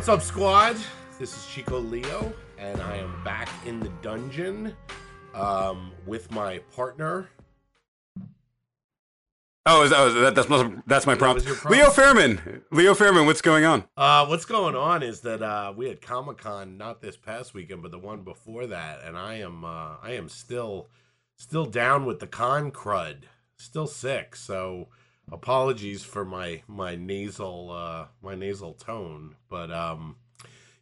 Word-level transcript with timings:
What's 0.00 0.08
up, 0.08 0.22
squad? 0.22 0.76
This 1.18 1.36
is 1.36 1.46
Chico 1.46 1.78
Leo, 1.78 2.32
and 2.56 2.80
I 2.80 2.96
am 2.96 3.22
back 3.22 3.50
in 3.66 3.80
the 3.80 3.90
dungeon 4.00 4.74
um, 5.34 5.92
with 6.06 6.30
my 6.30 6.56
partner. 6.74 7.28
Oh, 9.66 9.82
is 9.82 9.90
that, 9.90 9.98
oh, 9.98 10.10
that 10.22 10.34
that's 10.34 10.48
my, 10.48 10.72
that's 10.86 11.04
my 11.04 11.14
prompt. 11.14 11.44
your 11.44 11.54
prompt? 11.54 11.76
Leo 11.76 11.90
Faierman. 11.90 12.62
Leo 12.70 12.94
Faierman, 12.94 13.26
what's 13.26 13.42
going 13.42 13.66
on? 13.66 13.84
Uh, 13.94 14.24
what's 14.24 14.46
going 14.46 14.74
on 14.74 15.02
is 15.02 15.20
that 15.20 15.42
uh, 15.42 15.74
we 15.76 15.86
had 15.86 16.00
Comic 16.00 16.38
Con 16.38 16.78
not 16.78 17.02
this 17.02 17.18
past 17.18 17.52
weekend, 17.52 17.82
but 17.82 17.90
the 17.90 17.98
one 17.98 18.22
before 18.22 18.66
that, 18.68 19.02
and 19.04 19.18
I 19.18 19.34
am 19.34 19.66
uh, 19.66 19.96
I 20.02 20.12
am 20.12 20.30
still 20.30 20.88
still 21.36 21.66
down 21.66 22.06
with 22.06 22.20
the 22.20 22.26
con 22.26 22.70
crud, 22.70 23.24
still 23.58 23.86
sick. 23.86 24.34
So 24.34 24.88
apologies 25.32 26.04
for 26.04 26.24
my 26.24 26.62
my 26.66 26.96
nasal 26.96 27.70
uh, 27.70 28.06
my 28.22 28.34
nasal 28.34 28.74
tone, 28.74 29.36
but 29.48 29.70
um, 29.70 30.16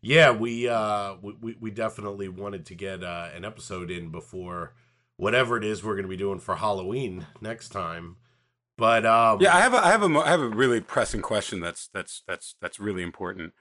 yeah, 0.01 0.31
we 0.31 0.69
uh, 0.69 1.17
we 1.23 1.57
we- 1.61 1.71
definitely 1.71 2.29
wanted 2.29 2.67
to 2.67 2.75
get 2.75 3.03
uh, 3.03 3.29
an 3.35 3.45
episode 3.45 3.91
in 3.91 4.11
before 4.11 4.75
whatever 5.17 5.57
it 5.57 5.65
is 5.65 5.83
we're 5.83 5.95
going 5.95 6.05
to 6.05 6.09
be 6.09 6.17
doing 6.17 6.39
for 6.39 6.57
Halloween 6.57 7.27
next 7.41 7.71
time. 7.71 8.17
But 8.77 9.05
um, 9.05 9.41
Yeah, 9.41 9.57
I 9.57 9.61
have 9.61 9.75
a, 9.75 9.79
I 9.85 9.91
have 9.91 10.03
a 10.03 10.19
I 10.19 10.29
have 10.31 10.41
a 10.41 10.49
really 10.49 10.81
pressing 10.81 11.21
question. 11.23 11.61
That's 11.61 11.89
that's 11.93 12.23
that's 12.27 12.55
that's 12.61 12.79
really 12.79 13.03
important. 13.03 13.53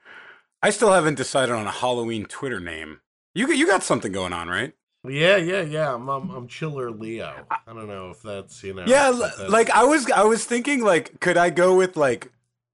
I 0.62 0.70
still 0.70 0.92
haven't 0.92 1.16
decided 1.16 1.54
on 1.54 1.66
a 1.66 1.72
Halloween 1.72 2.24
Twitter 2.26 2.60
name. 2.60 3.00
You 3.34 3.52
you 3.52 3.66
got 3.66 3.82
something 3.82 4.12
going 4.12 4.32
on, 4.32 4.48
right? 4.48 4.72
Yeah, 5.10 5.36
yeah, 5.36 5.62
yeah. 5.62 5.94
I'm, 5.94 6.08
I'm, 6.08 6.30
I'm 6.30 6.46
Chiller 6.48 6.90
Leo. 6.90 7.46
I 7.50 7.72
don't 7.72 7.86
know 7.88 8.10
if 8.10 8.22
that's 8.22 8.62
you 8.62 8.74
know. 8.74 8.84
Yeah, 8.86 9.10
that's- 9.10 9.50
like 9.50 9.70
I 9.70 9.84
was 9.84 10.10
I 10.10 10.24
was 10.24 10.44
thinking 10.44 10.82
like 10.82 11.20
could 11.20 11.36
I 11.36 11.50
go 11.50 11.76
with 11.76 11.96
like 11.96 12.30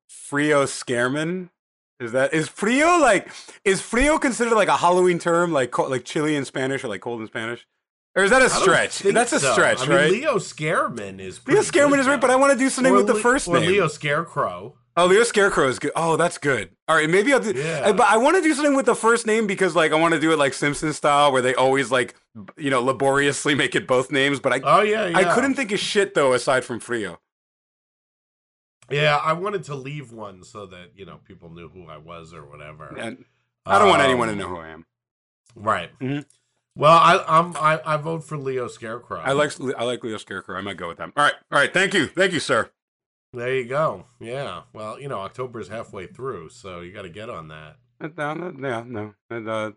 Frio 0.08 0.64
Scareman? 0.64 1.50
Is 2.00 2.12
that 2.12 2.34
is 2.34 2.48
Frio 2.48 2.98
like 2.98 3.28
is 3.64 3.80
Frio 3.80 4.18
considered 4.18 4.54
like 4.54 4.68
a 4.68 4.76
Halloween 4.76 5.18
term 5.18 5.52
like 5.52 5.70
co- 5.70 5.88
like 5.88 6.04
chilly 6.04 6.34
in 6.36 6.44
Spanish 6.44 6.82
or 6.84 6.88
like 6.88 7.00
cold 7.00 7.20
in 7.20 7.26
Spanish? 7.26 7.66
Or 8.16 8.22
is 8.22 8.30
that 8.30 8.42
a 8.42 8.48
stretch? 8.50 9.00
That's 9.00 9.32
a 9.32 9.40
so. 9.40 9.52
stretch, 9.52 9.80
I 9.80 9.86
mean, 9.86 9.96
right? 9.96 10.10
Leo 10.10 10.36
Scareman 10.36 11.18
is 11.20 11.44
Leo 11.48 11.62
Scareman 11.62 11.90
good, 11.90 12.00
is 12.00 12.06
right, 12.06 12.20
but 12.20 12.30
I 12.30 12.36
want 12.36 12.52
to 12.52 12.58
do 12.58 12.70
something 12.70 12.92
Or 12.92 12.98
with 12.98 13.08
the 13.08 13.14
first 13.16 13.48
or 13.48 13.58
name. 13.58 13.68
Leo 13.70 13.88
Scarecrow. 13.88 14.76
Oh, 14.96 15.06
Leo 15.06 15.24
Scarecrow 15.24 15.66
is 15.66 15.80
good. 15.80 15.90
Oh, 15.96 16.16
that's 16.16 16.38
good. 16.38 16.70
All 16.86 16.94
right, 16.94 17.10
maybe 17.10 17.32
I'll 17.32 17.40
do. 17.40 17.52
Yeah. 17.52 17.82
uh, 17.86 17.92
But 17.92 18.06
I 18.06 18.16
want 18.18 18.36
to 18.36 18.42
do 18.42 18.54
something 18.54 18.76
with 18.76 18.86
the 18.86 18.94
first 18.94 19.26
name 19.26 19.48
because, 19.48 19.74
like, 19.74 19.90
I 19.90 19.96
want 19.96 20.14
to 20.14 20.20
do 20.20 20.30
it 20.30 20.38
like 20.38 20.54
Simpson 20.54 20.92
style, 20.92 21.32
where 21.32 21.42
they 21.42 21.56
always 21.56 21.90
like, 21.90 22.14
you 22.56 22.70
know, 22.70 22.82
laboriously 22.82 23.54
make 23.62 23.74
it 23.74 23.86
both 23.86 24.10
names. 24.12 24.40
But 24.40 24.52
I, 24.54 24.60
Oh 24.64 24.82
yeah, 24.82 25.06
yeah. 25.06 25.18
I 25.18 25.34
couldn't 25.34 25.54
think 25.54 25.72
of 25.72 25.78
shit 25.78 26.14
though 26.14 26.32
aside 26.32 26.64
from 26.64 26.80
Frio. 26.80 27.20
Yeah, 28.90 29.16
I 29.16 29.32
wanted 29.32 29.64
to 29.64 29.74
leave 29.74 30.12
one 30.12 30.42
so 30.44 30.66
that 30.66 30.90
you 30.94 31.06
know 31.06 31.18
people 31.24 31.50
knew 31.50 31.68
who 31.68 31.88
I 31.88 31.96
was 31.96 32.34
or 32.34 32.44
whatever. 32.44 32.94
And 32.98 33.24
I 33.64 33.78
don't 33.78 33.88
want 33.88 34.02
anyone 34.02 34.28
to 34.28 34.32
Um, 34.34 34.38
know 34.38 34.48
who 34.48 34.58
I 34.58 34.68
am. 34.68 34.86
Right. 35.54 35.98
Mhm. 35.98 36.26
Well, 36.76 36.92
I, 36.92 37.24
I'm 37.26 37.56
I, 37.56 37.80
I 37.86 37.96
vote 37.96 38.24
for 38.24 38.36
Leo 38.36 38.66
Scarecrow. 38.68 39.20
I 39.20 39.32
like 39.32 39.52
I 39.78 39.84
like 39.84 40.02
Leo 40.04 40.16
Scarecrow. 40.18 40.58
I 40.58 40.60
might 40.60 40.76
go 40.76 40.88
with 40.88 40.98
them. 40.98 41.12
All 41.16 41.24
right, 41.24 41.34
all 41.50 41.58
right. 41.58 41.72
Thank 41.72 41.94
you, 41.94 42.06
thank 42.08 42.32
you, 42.32 42.40
sir. 42.40 42.70
There 43.32 43.54
you 43.54 43.64
go. 43.64 44.06
Yeah. 44.20 44.62
Well, 44.72 45.00
you 45.00 45.08
know, 45.08 45.18
October 45.20 45.60
is 45.60 45.68
halfway 45.68 46.06
through, 46.06 46.50
so 46.50 46.80
you 46.80 46.92
got 46.92 47.02
to 47.02 47.08
get 47.08 47.28
on 47.30 47.48
that. 47.48 47.76
Uh, 48.00 48.08
No, 48.16 48.34
no, 48.34 48.68
yeah, 48.68 48.84
no, 48.86 49.14
uh, 49.30 49.50
uh, 49.50 49.70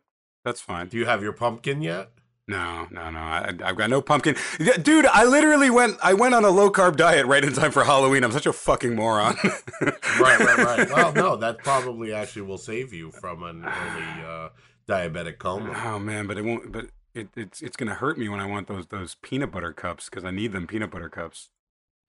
that's 0.44 0.62
fine. 0.62 0.90
Do 0.90 0.98
you 0.98 1.06
have 1.06 1.24
your 1.24 1.34
pumpkin 1.34 1.82
yet? 1.82 2.12
No, 2.50 2.88
no, 2.92 3.10
no. 3.10 3.20
I, 3.20 3.54
I've 3.64 3.76
got 3.76 3.90
no 3.90 4.02
pumpkin, 4.02 4.36
dude. 4.82 5.06
I 5.08 5.26
literally 5.26 5.70
went. 5.70 5.98
I 6.02 6.14
went 6.14 6.34
on 6.34 6.46
a 6.46 6.50
low 6.50 6.72
carb 6.72 6.96
diet 6.96 7.26
right 7.26 7.44
in 7.44 7.52
time 7.52 7.72
for 7.72 7.84
Halloween. 7.84 8.24
I'm 8.24 8.32
such 8.32 8.46
a 8.46 8.54
fucking 8.54 8.96
moron. 8.96 9.36
right, 9.82 10.40
right, 10.40 10.58
right. 10.58 10.90
Well, 10.98 11.12
no, 11.14 11.36
that 11.36 11.58
probably 11.58 12.14
actually 12.14 12.44
will 12.44 12.58
save 12.58 12.94
you 12.94 13.12
from 13.12 13.44
an 13.44 13.66
early 13.66 14.26
uh, 14.26 14.50
diabetic 14.88 15.40
coma. 15.40 15.74
Oh 15.86 16.00
man, 16.00 16.26
but 16.26 16.38
it 16.38 16.46
won't. 16.46 16.72
But 16.72 16.86
it, 17.14 17.28
it's 17.36 17.62
it's 17.62 17.76
gonna 17.76 17.96
hurt 17.96 18.18
me 18.18 18.30
when 18.30 18.40
I 18.40 18.46
want 18.46 18.68
those 18.68 18.88
those 18.88 19.16
peanut 19.16 19.52
butter 19.52 19.74
cups 19.74 20.10
because 20.10 20.24
I 20.24 20.32
need 20.32 20.54
them 20.54 20.68
peanut 20.68 20.92
butter 20.92 21.10
cups. 21.10 21.50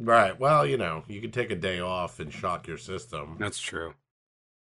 Right. 0.01 0.39
Well, 0.39 0.65
you 0.65 0.77
know, 0.77 1.03
you 1.09 1.21
can 1.21 1.33
take 1.33 1.51
a 1.51 1.57
day 1.57 1.81
off 1.81 2.21
and 2.21 2.33
shock 2.33 2.69
your 2.69 2.79
system. 2.79 3.37
That's 3.41 3.59
true. 3.59 3.95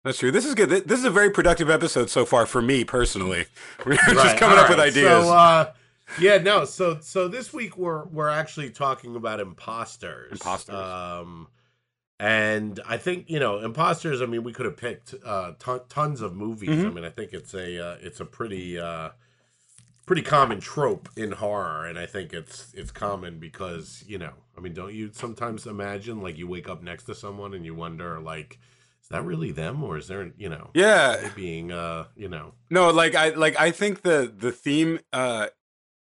That's 0.04 0.20
true. 0.20 0.32
This 0.32 0.46
is 0.46 0.56
good. 0.56 0.70
This 0.70 1.00
is 1.00 1.06
a 1.06 1.10
very 1.10 1.30
productive 1.30 1.70
episode 1.70 2.10
so 2.10 2.26
far 2.26 2.46
for 2.46 2.62
me 2.62 2.84
personally. 2.84 3.46
We're 3.86 3.96
just 3.96 4.16
Right, 4.16 4.38
coming 4.40 4.58
all 4.58 4.64
up 4.64 4.70
with 4.70 4.80
ideas. 4.80 5.26
So, 5.26 5.34
uh, 5.34 5.72
yeah, 6.20 6.38
no. 6.38 6.64
So, 6.66 7.00
so 7.02 7.28
this 7.28 7.52
week 7.52 7.78
we're 7.78 8.06
we're 8.06 8.30
actually 8.30 8.70
talking 8.70 9.16
about 9.18 9.42
imposters. 9.42 10.32
Imposters. 10.32 10.76
Um, 10.76 11.48
and 12.20 12.80
I 12.88 12.98
think 12.98 13.30
you 13.30 13.40
know 13.40 13.60
imposters. 13.60 14.22
I 14.22 14.26
mean, 14.26 14.44
we 14.44 14.54
could 14.54 14.66
have 14.66 14.78
picked 14.78 15.14
uh, 15.26 15.54
ton, 15.60 15.82
tons 15.90 16.22
of 16.22 16.34
movies. 16.36 16.70
I 16.70 16.74
Mhm. 16.88 16.94
mean, 16.94 17.04
I 17.04 17.10
think 17.10 17.34
it's 17.34 17.54
a 17.54 17.86
uh, 17.86 17.98
it's 18.02 18.22
a 18.22 18.26
pretty 18.26 18.80
uh, 18.80 19.10
pretty 20.06 20.22
common 20.22 20.62
trope 20.62 21.10
in 21.18 21.34
horror, 21.34 21.86
and 21.86 22.00
I 22.00 22.06
think 22.06 22.32
it's 22.32 22.74
it's 22.74 22.92
common 22.92 23.38
because 23.40 24.06
you 24.08 24.18
know, 24.18 24.32
I 24.58 24.62
mean, 24.62 24.74
don't 24.74 24.94
you 24.94 25.10
sometimes 25.12 25.68
imagine 25.68 26.22
like 26.22 26.38
you 26.38 26.48
wake 26.48 26.70
up 26.70 26.82
next 26.82 27.04
to 27.06 27.16
someone 27.16 27.54
and 27.54 27.66
you 27.66 27.76
wonder 27.76 28.20
like, 28.22 28.58
is 29.08 29.16
that 29.16 29.24
really 29.24 29.52
them 29.54 29.84
or 29.84 29.98
is 29.98 30.08
there 30.10 30.34
you 30.38 30.50
know 30.50 30.70
yeah. 30.74 31.30
being 31.34 31.72
uh 31.72 32.06
you 32.16 32.28
know 32.28 32.54
No, 32.70 32.90
like 32.92 33.16
I 33.16 33.30
like 33.30 33.58
I 33.58 33.72
think 33.72 34.02
the 34.02 34.32
the 34.36 34.52
theme 34.52 35.00
uh 35.14 35.48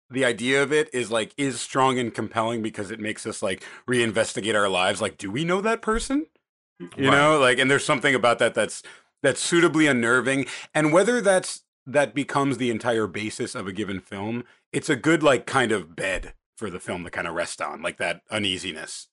the 0.09 0.23
idea 0.23 0.63
of 0.63 0.71
it 0.71 0.89
is 0.93 1.11
like 1.11 1.33
is 1.37 1.59
strong 1.59 1.99
and 1.99 2.13
compelling 2.13 2.61
because 2.61 2.91
it 2.91 3.01
makes 3.01 3.25
us 3.25 3.41
like 3.41 3.63
reinvestigate 3.89 4.55
our 4.55 4.69
lives 4.69 5.01
like 5.01 5.17
do 5.17 5.29
we 5.29 5.43
know 5.43 5.59
that 5.59 5.81
person? 5.81 6.27
You 6.79 6.87
Right. 7.09 7.11
know, 7.11 7.39
like 7.39 7.59
and 7.59 7.69
there's 7.69 7.83
something 7.85 8.15
about 8.15 8.39
that 8.39 8.53
that's 8.53 8.83
that's 9.21 9.41
suitably 9.41 9.85
unnerving 9.87 10.45
and 10.73 10.93
whether 10.93 11.19
that's 11.19 11.63
that 11.85 12.15
becomes 12.15 12.57
the 12.57 12.69
entire 12.69 13.07
basis 13.07 13.53
of 13.55 13.67
a 13.67 13.73
given 13.73 13.99
film, 13.99 14.45
it's 14.71 14.89
a 14.89 14.95
good 14.95 15.21
like 15.21 15.45
kind 15.45 15.73
of 15.73 15.93
bed 15.97 16.33
for 16.55 16.69
the 16.69 16.79
film 16.79 17.03
to 17.03 17.09
kind 17.09 17.27
of 17.27 17.33
rest 17.33 17.61
on, 17.61 17.81
like 17.81 17.97
that 17.97 18.21
uneasiness. 18.31 19.09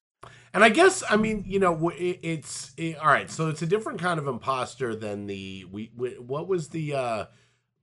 And 0.52 0.64
I 0.64 0.68
guess 0.68 1.02
I 1.08 1.16
mean 1.16 1.44
you 1.46 1.58
know 1.58 1.90
it, 1.90 2.18
it's 2.22 2.72
it, 2.76 2.98
all 2.98 3.08
right. 3.08 3.30
So 3.30 3.48
it's 3.48 3.62
a 3.62 3.66
different 3.66 4.00
kind 4.00 4.18
of 4.18 4.26
imposter 4.26 4.94
than 4.96 5.26
the 5.26 5.64
we, 5.70 5.90
we 5.96 6.10
what 6.18 6.48
was 6.48 6.68
the 6.68 6.94
uh 6.94 7.24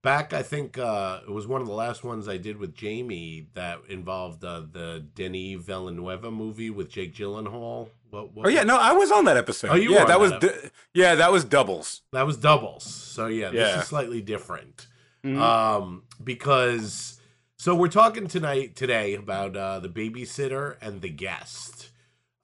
back 0.02 0.34
I 0.34 0.44
think 0.44 0.78
uh 0.78 1.22
it 1.28 1.32
was 1.32 1.48
one 1.48 1.62
of 1.62 1.68
the 1.68 1.74
last 1.74 2.04
ones 2.04 2.28
I 2.28 2.38
did 2.38 2.58
with 2.58 2.74
Jamie 2.76 3.48
that 3.54 3.80
involved 3.90 4.44
uh, 4.44 4.64
the 4.72 5.06
Denis 5.16 5.62
Villanueva 5.64 6.30
movie 6.32 6.70
with 6.70 6.90
Jake 6.90 7.14
Gyllenhaal. 7.16 7.90
What, 8.10 8.34
what 8.34 8.46
Oh 8.46 8.50
yeah, 8.50 8.64
no, 8.64 8.78
I 8.78 8.94
was 8.94 9.12
on 9.12 9.26
that 9.26 9.36
episode. 9.38 9.70
Oh, 9.72 9.76
you 9.76 9.94
yeah, 9.94 10.02
were 10.02 10.08
that 10.08 10.20
was 10.20 10.32
that 10.32 10.42
du- 10.42 10.70
yeah, 10.94 11.16
that 11.16 11.32
was 11.32 11.44
doubles. 11.46 12.02
that 12.14 12.26
was 12.26 12.38
doubles. 12.38 12.84
So 12.84 13.28
yeah, 13.28 13.50
this 13.50 13.60
Yeah. 13.60 13.82
is 13.82 13.88
slightly 13.88 14.22
different. 14.22 14.88
Mhm. 15.26 15.40
um 15.42 16.04
because 16.24 17.20
so 17.58 17.74
we're 17.76 17.88
talking 17.88 18.28
tonight 18.28 18.76
today 18.76 19.16
about 19.16 19.56
uh 19.58 19.80
the 19.80 19.90
babysitter 19.90 20.76
and 20.82 21.02
the 21.02 21.10
guest 21.10 21.87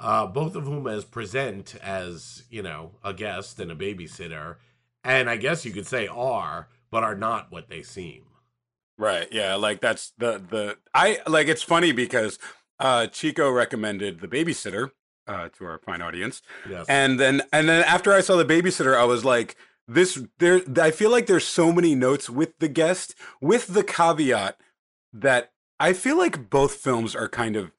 uh 0.04 0.28
both 0.28 0.56
of 0.56 0.66
whom 0.66 0.86
as 0.86 1.04
present 1.04 1.76
as 1.82 2.44
you 2.50 2.62
know 2.62 2.92
a 3.04 3.14
guest 3.14 3.60
and 3.60 3.72
a 3.72 3.76
babysitter 3.76 4.58
and 5.04 5.30
i 5.30 5.38
guess 5.38 5.66
you 5.66 5.72
could 5.72 5.88
say 5.88 6.06
are 6.08 6.68
but 6.92 7.04
are 7.04 7.16
not 7.16 7.52
what 7.52 7.70
they 7.70 7.82
seem 7.82 8.24
Right. 8.98 9.28
Yeah. 9.32 9.56
Like 9.56 9.82
that's 9.82 10.14
the 10.18 10.34
the 10.38 10.78
I 10.94 11.20
like 11.28 11.48
it's 11.48 11.64
funny 11.64 11.92
because 11.92 12.38
uh 12.80 13.08
Chico 13.08 13.50
recommended 13.50 14.20
the 14.20 14.28
babysitter 14.28 14.92
uh 15.28 15.50
to 15.58 15.66
our 15.66 15.80
fine 15.80 16.02
audience. 16.02 16.42
yes 16.70 16.86
And 16.88 17.20
then 17.20 17.42
and 17.52 17.68
then 17.68 17.84
after 17.86 18.14
I 18.14 18.22
saw 18.22 18.36
the 18.36 18.46
babysitter, 18.46 18.96
I 18.96 19.06
was 19.06 19.26
like, 19.26 19.56
this 19.88 20.22
there 20.38 20.62
I 20.80 20.92
feel 20.92 21.10
like 21.10 21.26
there's 21.26 21.44
so 21.48 21.72
many 21.72 21.96
notes 21.96 22.30
with 22.30 22.60
the 22.60 22.68
guest, 22.68 23.16
with 23.42 23.68
the 23.68 23.84
caveat 23.84 24.60
that 25.12 25.52
I 25.80 25.94
feel 25.94 26.18
like 26.18 26.50
both 26.50 26.76
films 26.76 27.16
are 27.16 27.28
kind 27.28 27.56
of 27.56 27.72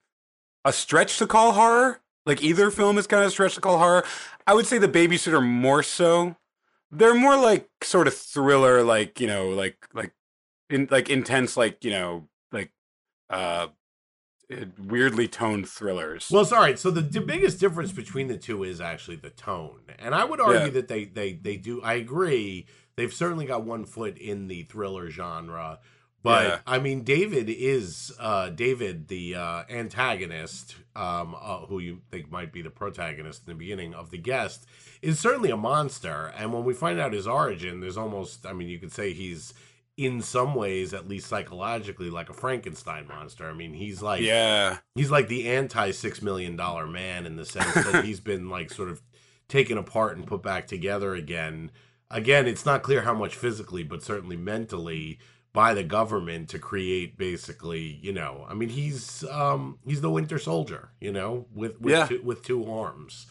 a 0.65 0.73
stretch 0.73 1.19
to 1.19 1.27
call 1.27 1.53
horror. 1.53 2.01
Like 2.27 2.43
either 2.43 2.71
film 2.71 2.97
is 2.99 3.07
kind 3.07 3.23
of 3.23 3.29
a 3.29 3.31
stretch 3.31 3.55
to 3.57 3.61
call 3.61 3.79
horror. 3.79 4.05
I 4.47 4.55
would 4.55 4.67
say 4.67 4.79
the 4.79 4.89
babysitter 4.89 5.45
more 5.45 5.83
so. 5.83 6.37
They're 6.91 7.15
more 7.15 7.37
like 7.37 7.69
sort 7.83 8.07
of 8.07 8.15
thriller, 8.15 8.83
like, 8.83 9.21
you 9.21 9.27
know, 9.27 9.49
like 9.51 9.77
like 9.93 10.13
in 10.71 10.89
like 10.91 11.11
intense, 11.11 11.57
like, 11.57 11.85
you 11.85 11.91
know, 11.91 12.29
like 12.53 12.71
uh 13.31 13.69
eh, 14.51 14.65
weirdly 14.79 15.27
toned 15.29 15.69
thrillers. 15.69 16.29
well 16.31 16.45
sorry 16.45 16.77
so 16.77 16.91
the, 16.91 17.01
the 17.01 17.21
biggest 17.21 17.59
difference 17.59 17.91
between 17.93 18.29
the 18.29 18.37
two 18.37 18.63
is 18.63 18.81
actually 18.81 19.17
the 19.17 19.31
tone 19.31 19.81
and 19.99 20.15
i 20.15 20.23
would 20.25 20.41
argue 20.41 20.61
Yeah. 20.65 20.69
that 20.69 20.89
they 20.89 21.05
they 21.07 21.33
they 21.33 21.57
do 21.57 21.81
i 21.83 21.95
agree 21.95 22.67
they've 22.97 23.13
certainly 23.13 23.47
got 23.47 23.65
one 23.65 23.87
foot 23.87 24.19
in 24.19 24.47
the 24.49 24.65
thriller 24.65 25.09
genre 25.11 25.79
but 26.25 26.45
Yeah. 26.45 26.59
i 26.67 26.81
mean 26.81 27.03
david 27.05 27.49
is 27.49 28.13
uh 28.19 28.49
david 28.49 29.07
the 29.07 29.37
uh 29.37 29.63
antagonist 29.71 30.75
um 30.97 31.37
uh, 31.41 31.59
who 31.67 31.79
you 31.79 32.01
think 32.11 32.33
might 32.33 32.53
be 32.53 32.63
the 32.63 32.71
protagonist 32.71 33.43
in 33.47 33.53
the 33.53 33.59
beginning 33.59 33.95
of 33.95 34.11
the 34.11 34.19
guest 34.19 34.67
is 35.03 35.21
certainly 35.21 35.51
a 35.51 35.57
monster 35.57 36.33
and 36.37 36.53
when 36.53 36.65
we 36.65 36.75
find 36.75 36.99
out 36.99 37.13
his 37.13 37.29
origin 37.29 37.79
there's 37.79 37.97
almost 37.97 38.45
i 38.45 38.53
mean 38.53 38.69
you 38.69 38.81
could 38.81 38.93
say 38.93 39.13
he's 39.13 39.55
in 39.97 40.21
some 40.21 40.57
ways 40.57 40.93
at 40.93 41.07
least 41.07 41.29
psychologically 41.29 42.11
like 42.11 42.29
a 42.29 42.35
frankenstein 42.35 43.07
monster 43.07 43.49
i 43.49 43.53
mean 43.53 43.75
he's 43.75 44.03
like 44.03 44.21
yeah. 44.21 44.79
he's 44.97 45.11
like 45.11 45.29
the 45.29 45.49
anti 45.49 45.93
six 45.93 46.21
million 46.21 46.57
dollar 46.57 46.87
man 46.87 47.27
in 47.27 47.37
the 47.37 47.45
sense 47.45 47.73
that 47.75 48.05
he's 48.09 48.19
been 48.19 48.49
like 48.51 48.73
sort 48.73 48.89
of 48.89 49.01
taken 49.47 49.79
apart 49.79 50.17
and 50.17 50.27
put 50.27 50.43
back 50.43 50.67
together 50.67 51.15
again 51.15 51.71
again, 52.11 52.47
it's 52.47 52.65
not 52.65 52.83
clear 52.83 53.03
how 53.03 53.15
much 53.15 53.35
physically, 53.35 53.83
but 53.83 54.03
certainly 54.03 54.37
mentally 54.37 55.19
by 55.55 55.73
the 55.73 55.85
government 55.85 56.51
to 56.51 56.59
create 56.59 57.17
basically, 57.17 57.99
you 58.03 58.13
know, 58.13 58.45
I 58.47 58.53
mean, 58.55 58.69
he's 58.69 59.25
um, 59.31 59.79
he's 59.87 60.03
the 60.03 60.11
Winter 60.11 60.39
Soldier, 60.39 60.91
you 61.01 61.13
know, 61.13 61.47
with 61.55 61.81
with, 61.81 61.93
Yeah. 61.93 62.07
two, 62.09 62.21
with 62.23 62.43
two 62.45 62.71
arms, 62.71 63.27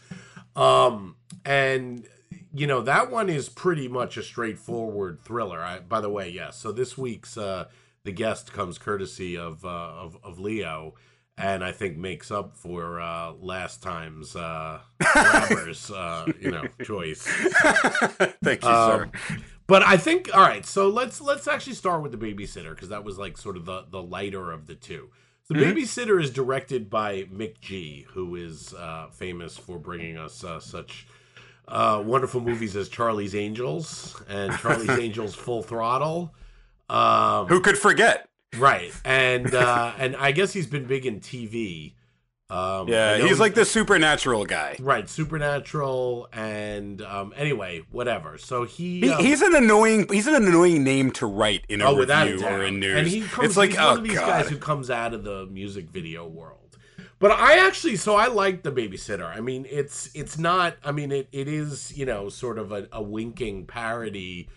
um, 0.56 1.14
and 1.44 2.04
you 2.52 2.66
know 2.66 2.80
that 2.82 3.10
one 3.10 3.28
is 3.28 3.48
pretty 3.48 3.86
much 3.88 4.16
a 4.16 4.22
straightforward 4.22 5.20
thriller. 5.22 5.60
I, 5.60 5.78
by 5.80 6.00
the 6.00 6.10
way, 6.10 6.28
yes. 6.30 6.56
So 6.58 6.72
this 6.72 6.96
week's 6.98 7.36
uh, 7.38 7.66
the 8.04 8.12
guest 8.12 8.52
comes 8.52 8.78
courtesy 8.78 9.36
of 9.36 9.64
uh, 9.64 9.68
of, 9.68 10.16
of 10.24 10.38
Leo. 10.40 10.94
And 11.36 11.64
I 11.64 11.72
think 11.72 11.96
makes 11.96 12.30
up 12.30 12.56
for 12.56 13.00
uh, 13.00 13.32
last 13.40 13.82
time's 13.82 14.36
uh, 14.36 14.78
grabbers, 15.00 15.90
uh, 15.90 16.26
you 16.40 16.52
know, 16.52 16.62
choice. 16.84 17.26
Thank 18.44 18.62
you, 18.62 18.68
Um, 18.68 19.10
sir. 19.28 19.36
But 19.66 19.82
I 19.82 19.96
think 19.96 20.28
all 20.34 20.42
right. 20.42 20.64
So 20.66 20.88
let's 20.88 21.20
let's 21.20 21.48
actually 21.48 21.74
start 21.74 22.02
with 22.02 22.12
the 22.12 22.18
babysitter 22.18 22.70
because 22.70 22.90
that 22.90 23.04
was 23.04 23.18
like 23.18 23.36
sort 23.38 23.56
of 23.56 23.64
the 23.64 23.84
the 23.90 24.02
lighter 24.02 24.52
of 24.52 24.66
the 24.66 24.74
two. 24.74 25.10
The 25.48 25.54
Mhm. 25.54 25.74
babysitter 25.74 26.22
is 26.22 26.30
directed 26.30 26.88
by 26.90 27.24
McG, 27.24 28.04
who 28.06 28.34
is 28.34 28.72
uh, 28.74 29.08
famous 29.12 29.56
for 29.58 29.78
bringing 29.78 30.16
us 30.18 30.42
uh, 30.44 30.58
such 30.60 31.06
uh, 31.68 32.02
wonderful 32.04 32.40
movies 32.42 32.76
as 32.76 32.88
Charlie's 32.90 33.34
Angels 33.34 34.22
and 34.28 34.52
Charlie's 34.58 34.90
Angels 35.00 35.34
Full 35.34 35.62
Throttle. 35.62 36.34
Um, 36.90 37.46
Who 37.48 37.60
could 37.60 37.78
forget? 37.78 38.28
right, 38.58 38.92
and 39.04 39.54
uh, 39.54 39.92
and 39.98 40.14
I 40.16 40.32
guess 40.32 40.52
he's 40.52 40.66
been 40.66 40.84
big 40.84 41.06
in 41.06 41.20
TV. 41.20 41.94
Um, 42.50 42.88
Yeah, 42.88 43.16
he's 43.18 43.40
like 43.40 43.54
the 43.54 43.64
supernatural 43.64 44.44
guy. 44.44 44.76
right 44.80 45.08
supernatural 45.08 46.28
and 46.32 47.00
um, 47.02 47.32
anyway 47.36 47.82
whatever. 47.90 48.36
So 48.38 48.64
he, 48.64 49.00
He, 49.00 49.10
um, 49.10 49.22
he's 49.24 49.40
an 49.42 49.54
annoying. 49.54 50.06
He's 50.10 50.26
an 50.26 50.34
annoying 50.34 50.84
name 50.84 51.10
to 51.12 51.26
write 51.26 51.64
in 51.68 51.80
a 51.80 51.86
Oh, 51.86 51.96
review 51.96 52.44
or 52.46 52.62
in 52.64 52.80
news. 52.80 52.98
And 52.98 53.06
he 53.08 53.22
comes, 53.22 53.48
it's 53.48 53.56
like, 53.56 53.70
he's 53.70 53.78
oh 53.78 53.88
one 53.90 53.98
of 53.98 54.04
these 54.04 54.18
god. 54.18 54.26
guys 54.26 54.48
who 54.50 54.58
comes 54.58 54.90
out 54.90 55.14
of 55.14 55.24
the 55.24 55.46
music 55.46 55.88
video 55.90 56.26
world. 56.26 56.60
But 57.18 57.30
I 57.30 57.66
actually, 57.66 57.96
so 57.96 58.16
I 58.16 58.26
like 58.26 58.62
the 58.62 58.72
babysitter. 58.72 59.24
I 59.24 59.40
mean, 59.40 59.66
it's 59.70 60.10
it's 60.14 60.36
not. 60.36 60.76
I 60.84 60.92
mean, 60.92 61.10
it, 61.12 61.28
it 61.32 61.48
is 61.48 61.96
you 61.96 62.04
know 62.04 62.28
sort 62.28 62.58
of 62.58 62.72
a, 62.72 62.88
a 62.92 63.02
winking 63.02 63.64
parody, 63.66 64.50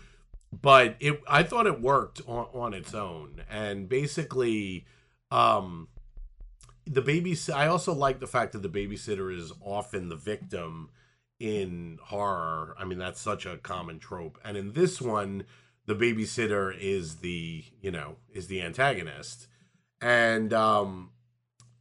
but 0.51 0.97
it 0.99 1.21
I 1.29 1.43
thought 1.43 1.67
it 1.67 1.79
worked 1.79 2.21
on, 2.27 2.47
on 2.53 2.73
its 2.73 2.93
own. 2.93 3.43
And 3.49 3.87
basically, 3.87 4.85
um, 5.31 5.87
the 6.87 7.01
babysitter. 7.01 7.55
I 7.55 7.67
also 7.67 7.93
like 7.93 8.19
the 8.19 8.27
fact 8.27 8.53
that 8.53 8.61
the 8.61 8.69
babysitter 8.69 9.35
is 9.35 9.51
often 9.61 10.09
the 10.09 10.15
victim 10.15 10.89
in 11.39 11.99
horror. 12.01 12.75
I 12.79 12.85
mean, 12.85 12.97
that's 12.97 13.21
such 13.21 13.45
a 13.45 13.57
common 13.57 13.99
trope. 13.99 14.39
And 14.43 14.57
in 14.57 14.73
this 14.73 15.01
one, 15.01 15.43
the 15.87 15.95
babysitter 15.95 16.77
is 16.79 17.17
the 17.17 17.63
you 17.81 17.89
know 17.89 18.17
is 18.31 18.47
the 18.47 18.61
antagonist 18.61 19.47
and 19.99 20.53
um 20.53 21.09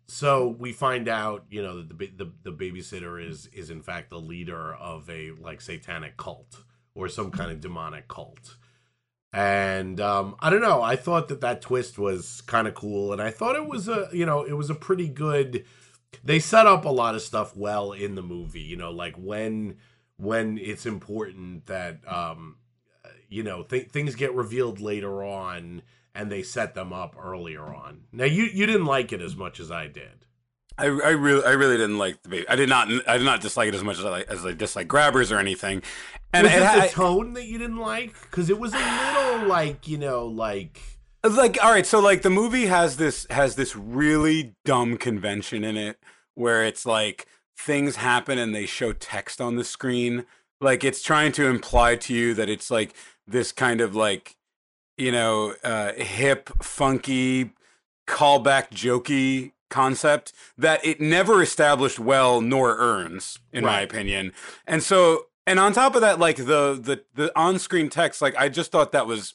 so 0.08 0.48
we 0.58 0.72
find 0.72 1.08
out 1.08 1.44
you 1.50 1.62
know 1.62 1.82
that 1.82 1.98
the, 1.98 2.06
the 2.16 2.32
the 2.44 2.52
babysitter 2.52 3.22
is 3.22 3.46
is 3.48 3.68
in 3.68 3.82
fact 3.82 4.08
the 4.08 4.18
leader 4.18 4.74
of 4.74 5.10
a 5.10 5.32
like 5.32 5.60
satanic 5.60 6.16
cult 6.16 6.62
or 6.94 7.08
some 7.08 7.30
kind 7.30 7.50
of 7.50 7.60
demonic 7.60 8.08
cult 8.08 8.56
and 9.36 10.00
um 10.00 10.34
i 10.40 10.48
don't 10.48 10.62
know 10.62 10.80
i 10.80 10.96
thought 10.96 11.28
that 11.28 11.42
that 11.42 11.60
twist 11.60 11.98
was 11.98 12.40
kind 12.46 12.66
of 12.66 12.74
cool 12.74 13.12
and 13.12 13.20
i 13.20 13.30
thought 13.30 13.54
it 13.54 13.66
was 13.66 13.86
a 13.86 14.08
you 14.10 14.24
know 14.24 14.42
it 14.42 14.54
was 14.54 14.70
a 14.70 14.74
pretty 14.74 15.08
good 15.08 15.62
they 16.24 16.38
set 16.38 16.66
up 16.66 16.86
a 16.86 16.90
lot 16.90 17.14
of 17.14 17.20
stuff 17.20 17.54
well 17.54 17.92
in 17.92 18.14
the 18.14 18.22
movie 18.22 18.62
you 18.62 18.76
know 18.76 18.90
like 18.90 19.14
when 19.16 19.76
when 20.16 20.56
it's 20.56 20.86
important 20.86 21.66
that 21.66 21.98
um 22.10 22.56
you 23.28 23.42
know 23.42 23.62
th- 23.62 23.90
things 23.90 24.14
get 24.14 24.34
revealed 24.34 24.80
later 24.80 25.22
on 25.22 25.82
and 26.14 26.32
they 26.32 26.42
set 26.42 26.74
them 26.74 26.94
up 26.94 27.14
earlier 27.22 27.62
on. 27.62 28.04
Now 28.10 28.24
you 28.24 28.44
you 28.44 28.64
didn't 28.64 28.86
like 28.86 29.12
it 29.12 29.20
as 29.20 29.36
much 29.36 29.60
as 29.60 29.70
i 29.70 29.86
did 29.86 30.25
I, 30.78 30.84
I 30.86 31.10
really, 31.10 31.44
I 31.44 31.52
really 31.52 31.76
didn't 31.76 31.98
like 31.98 32.22
the 32.22 32.28
baby. 32.28 32.48
I 32.48 32.56
did 32.56 32.68
not, 32.68 32.88
I 33.08 33.16
did 33.18 33.24
not 33.24 33.40
dislike 33.40 33.68
it 33.68 33.74
as 33.74 33.82
much 33.82 33.98
as 33.98 34.04
I 34.04 34.10
like, 34.10 34.28
as 34.28 34.44
I 34.44 34.52
dislike 34.52 34.86
grabbers 34.88 35.32
or 35.32 35.38
anything. 35.38 35.82
And 36.32 36.44
was 36.44 36.52
it 36.52 36.56
it 36.56 36.60
the 36.60 36.66
had- 36.66 36.90
tone 36.90 37.32
that 37.34 37.46
you 37.46 37.58
didn't 37.58 37.78
like 37.78 38.12
because 38.22 38.50
it 38.50 38.58
was 38.58 38.74
a 38.74 38.76
little 38.78 39.48
like 39.48 39.88
you 39.88 39.96
know 39.96 40.26
like 40.26 40.80
like 41.24 41.56
all 41.64 41.70
right 41.72 41.86
so 41.86 41.98
like 41.98 42.22
the 42.22 42.30
movie 42.30 42.66
has 42.66 42.98
this 42.98 43.26
has 43.30 43.54
this 43.56 43.74
really 43.74 44.54
dumb 44.64 44.96
convention 44.98 45.64
in 45.64 45.76
it 45.76 45.98
where 46.34 46.62
it's 46.62 46.84
like 46.84 47.26
things 47.58 47.96
happen 47.96 48.38
and 48.38 48.54
they 48.54 48.66
show 48.66 48.92
text 48.92 49.40
on 49.40 49.56
the 49.56 49.64
screen 49.64 50.26
like 50.60 50.84
it's 50.84 51.02
trying 51.02 51.32
to 51.32 51.46
imply 51.46 51.96
to 51.96 52.12
you 52.14 52.34
that 52.34 52.48
it's 52.50 52.70
like 52.70 52.94
this 53.26 53.50
kind 53.50 53.80
of 53.80 53.96
like 53.96 54.36
you 54.98 55.10
know 55.10 55.54
uh 55.64 55.92
hip 55.94 56.50
funky 56.62 57.50
callback 58.06 58.70
jokey 58.70 59.52
concept 59.68 60.32
that 60.56 60.84
it 60.84 61.00
never 61.00 61.42
established 61.42 61.98
well 61.98 62.40
nor 62.40 62.76
earns 62.78 63.38
in 63.52 63.64
my 63.64 63.80
opinion 63.80 64.32
and 64.66 64.82
so 64.82 65.26
and 65.46 65.58
on 65.58 65.72
top 65.72 65.94
of 65.94 66.00
that 66.00 66.18
like 66.18 66.36
the 66.36 66.78
the 66.80 67.02
the 67.14 67.32
on-screen 67.38 67.88
text 67.88 68.22
like 68.22 68.36
i 68.36 68.48
just 68.48 68.70
thought 68.70 68.92
that 68.92 69.06
was 69.06 69.34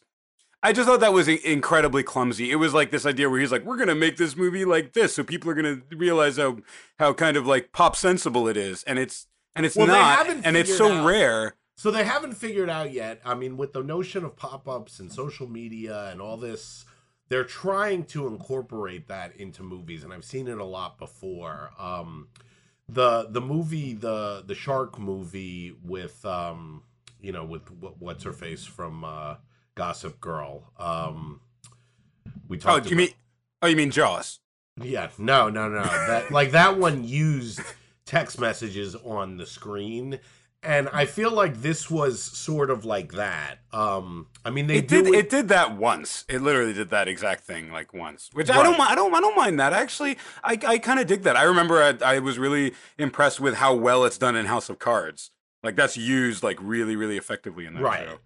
I 0.63 0.73
just 0.73 0.87
thought 0.87 0.99
that 0.99 1.11
was 1.11 1.27
incredibly 1.27 2.03
clumsy. 2.03 2.51
It 2.51 2.57
was 2.57 2.71
like 2.71 2.91
this 2.91 3.03
idea 3.07 3.27
where 3.31 3.39
he's 3.39 3.51
like, 3.51 3.65
"We're 3.65 3.77
gonna 3.77 3.95
make 3.95 4.17
this 4.17 4.35
movie 4.35 4.63
like 4.63 4.93
this, 4.93 5.15
so 5.15 5.23
people 5.23 5.49
are 5.49 5.55
gonna 5.55 5.81
realize 5.89 6.37
how 6.37 6.57
how 6.99 7.13
kind 7.13 7.35
of 7.35 7.47
like 7.47 7.71
pop 7.71 7.95
sensible 7.95 8.47
it 8.47 8.55
is," 8.55 8.83
and 8.83 8.99
it's 8.99 9.25
and 9.55 9.65
it's 9.65 9.75
Well, 9.75 9.87
not, 9.87 10.27
and 10.29 10.55
it's 10.55 10.77
so 10.77 10.91
out- 10.91 11.03
rare. 11.07 11.55
So 11.77 11.89
they 11.89 12.03
haven't 12.03 12.33
figured 12.33 12.69
out 12.69 12.91
yet. 12.93 13.21
I 13.25 13.33
mean, 13.33 13.57
with 13.57 13.73
the 13.73 13.81
notion 13.81 14.23
of 14.23 14.35
pop-ups 14.35 14.99
and 14.99 15.11
social 15.11 15.47
media 15.49 16.09
and 16.11 16.21
all 16.21 16.37
this, 16.37 16.85
they're 17.31 17.45
trying 17.45 18.03
to 18.03 18.27
incorporate 18.27 19.07
that 19.07 19.33
into 19.37 19.63
movies, 19.63 20.03
and 20.03 20.11
I've 20.11 20.25
seen 20.25 20.49
it 20.49 20.57
a 20.57 20.65
lot 20.65 20.99
before. 20.99 21.71
Um, 21.79 22.27
the 22.89 23.27
the 23.29 23.39
movie, 23.39 23.93
the 23.93 24.43
the 24.45 24.53
shark 24.53 24.99
movie 24.99 25.73
with 25.83 26.23
um, 26.25 26.83
you 27.21 27.31
know, 27.31 27.45
with 27.45 27.71
what, 27.71 28.01
what's 28.01 28.25
her 28.25 28.33
face 28.33 28.65
from 28.65 29.05
uh, 29.05 29.35
Gossip 29.75 30.19
Girl. 30.19 30.71
Um, 30.77 31.39
we 32.49 32.59
Oh, 32.65 32.75
you 32.75 32.77
about- 32.81 32.91
mean 32.91 33.09
oh, 33.61 33.67
you 33.67 33.77
mean 33.77 33.91
Jaws? 33.91 34.39
yeah, 34.81 35.09
no, 35.17 35.49
no, 35.49 35.69
no. 35.69 35.83
That 35.83 36.31
like 36.31 36.51
that 36.51 36.77
one 36.77 37.05
used 37.05 37.61
text 38.05 38.39
messages 38.41 38.93
on 38.95 39.37
the 39.37 39.45
screen, 39.45 40.19
and 40.63 40.89
I 40.93 41.05
feel 41.05 41.31
like 41.31 41.61
this 41.61 41.89
was 41.89 42.21
sort 42.21 42.69
of 42.69 42.85
like 42.85 43.13
that. 43.13 43.57
Um, 43.71 44.27
I 44.45 44.49
mean, 44.51 44.67
they 44.67 44.77
It 44.77 44.87
did 44.87 45.07
it. 45.07 45.15
it 45.15 45.29
did 45.29 45.47
that 45.49 45.75
once. 45.75 46.23
It 46.29 46.41
literally 46.41 46.73
did 46.73 46.89
that 46.91 47.07
exact 47.07 47.43
thing 47.43 47.71
like 47.71 47.93
once, 47.93 48.29
which 48.33 48.49
I 48.49 48.61
don't 48.61 48.79
I 48.79 48.93
don't 48.95 49.13
I 49.13 49.19
don't 49.21 49.35
mind 49.35 49.59
that 49.59 49.73
actually. 49.73 50.17
I 50.43 50.57
I 50.67 50.77
kind 50.77 50.99
of 50.99 51.07
dig 51.07 51.23
that. 51.23 51.35
I 51.35 51.43
remember 51.43 51.81
I, 51.81 52.15
I 52.15 52.19
was 52.19 52.37
really 52.37 52.73
impressed 52.97 53.39
with 53.39 53.55
how 53.55 53.73
well 53.73 54.05
it's 54.05 54.17
done 54.17 54.35
in 54.35 54.45
House 54.45 54.69
of 54.69 54.77
Cards. 54.79 55.31
Like 55.63 55.75
that's 55.75 55.97
used 55.97 56.43
like 56.43 56.57
really 56.61 56.95
really 56.95 57.17
effectively 57.17 57.65
in 57.65 57.73
that 57.75 57.81
right. 57.83 58.07
show. 58.07 58.17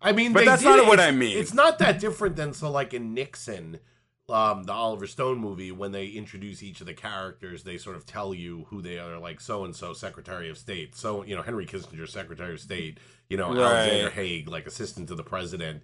I 0.00 0.12
mean, 0.12 0.32
But 0.32 0.44
that's 0.44 0.62
not 0.62 0.78
it- 0.78 0.86
what 0.86 1.00
I 1.00 1.10
mean. 1.10 1.36
It's 1.36 1.52
not 1.54 1.78
that 1.80 1.98
different 1.98 2.36
than 2.36 2.52
so 2.52 2.70
like 2.70 2.92
in 2.94 3.14
Nixon. 3.14 3.80
Um, 4.30 4.64
the 4.64 4.72
Oliver 4.74 5.06
Stone 5.06 5.38
movie, 5.38 5.72
when 5.72 5.92
they 5.92 6.06
introduce 6.08 6.62
each 6.62 6.80
of 6.80 6.86
the 6.86 6.92
characters, 6.92 7.62
they 7.62 7.78
sort 7.78 7.96
of 7.96 8.04
tell 8.04 8.34
you 8.34 8.66
who 8.68 8.82
they 8.82 8.98
are, 8.98 9.18
like 9.18 9.40
so 9.40 9.64
and 9.64 9.74
so, 9.74 9.94
Secretary 9.94 10.50
of 10.50 10.58
State. 10.58 10.94
So 10.94 11.24
you 11.24 11.34
know 11.34 11.42
Henry 11.42 11.64
Kissinger, 11.66 12.06
Secretary 12.08 12.52
of 12.54 12.60
State. 12.60 12.98
You 13.30 13.36
know 13.38 13.48
Right. 13.54 13.62
Alexander 13.62 14.10
Haig, 14.10 14.48
like 14.48 14.66
assistant 14.66 15.08
to 15.08 15.14
the 15.14 15.22
president. 15.22 15.82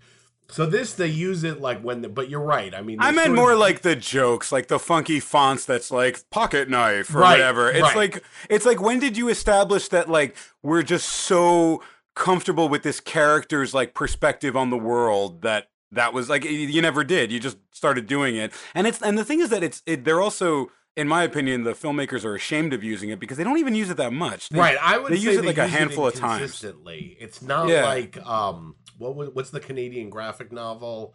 So 0.50 0.66
this 0.66 0.92
they 0.92 1.06
use 1.06 1.42
it 1.42 1.62
like 1.62 1.80
when, 1.80 2.02
the, 2.02 2.08
but 2.10 2.28
you're 2.28 2.38
right. 2.42 2.74
I 2.74 2.82
mean, 2.82 2.98
I 3.00 3.12
meant 3.12 3.34
more 3.34 3.52
of- 3.52 3.58
like 3.58 3.80
the 3.80 3.96
jokes, 3.96 4.52
like 4.52 4.68
the 4.68 4.78
funky 4.78 5.20
fonts 5.20 5.64
that's 5.64 5.90
like 5.90 6.28
pocket 6.28 6.68
knife 6.68 7.14
or 7.14 7.20
Right, 7.20 7.30
whatever. 7.32 7.70
It's 7.70 7.80
right. 7.80 7.96
like 7.96 8.22
it's 8.50 8.66
like 8.66 8.78
when 8.78 8.98
did 8.98 9.16
you 9.16 9.30
establish 9.30 9.88
that 9.88 10.10
like 10.10 10.36
we're 10.62 10.82
just 10.82 11.08
so 11.08 11.82
comfortable 12.14 12.68
with 12.68 12.82
this 12.82 13.00
character's 13.00 13.72
like 13.72 13.94
perspective 13.94 14.54
on 14.54 14.68
the 14.68 14.76
world 14.76 15.40
that 15.40 15.68
that 15.94 16.12
was 16.12 16.28
like 16.28 16.44
you 16.44 16.80
never 16.82 17.02
did. 17.04 17.32
You 17.32 17.40
just 17.40 17.56
started 17.72 18.06
doing 18.06 18.36
it. 18.36 18.52
And 18.74 18.86
it's 18.86 19.00
and 19.02 19.16
the 19.18 19.24
thing 19.24 19.40
is 19.40 19.50
that 19.50 19.62
it's 19.62 19.82
it, 19.86 20.04
they're 20.04 20.20
also 20.20 20.70
in 20.96 21.08
my 21.08 21.24
opinion 21.24 21.64
the 21.64 21.72
filmmakers 21.72 22.24
are 22.24 22.34
ashamed 22.36 22.72
of 22.72 22.84
using 22.84 23.08
it 23.10 23.18
because 23.18 23.36
they 23.36 23.42
don't 23.44 23.58
even 23.58 23.74
use 23.74 23.90
it 23.90 23.96
that 23.96 24.12
much. 24.12 24.48
They- 24.50 24.58
right. 24.58 24.76
I 24.80 24.98
would 24.98 25.10
they 25.12 25.16
say 25.16 25.22
use 25.32 25.36
it 25.38 25.44
like 25.44 25.58
a 25.58 25.66
handful 25.66 26.06
of 26.06 26.14
times. 26.14 26.42
inconsistently. 26.42 27.16
It's 27.18 27.42
not 27.42 27.68
Yeah. 27.68 27.84
like 27.84 28.16
um, 28.24 28.76
what 28.98 29.16
was, 29.16 29.30
what's 29.32 29.50
the 29.50 29.60
Canadian 29.60 30.08
graphic 30.10 30.52
novel 30.52 31.14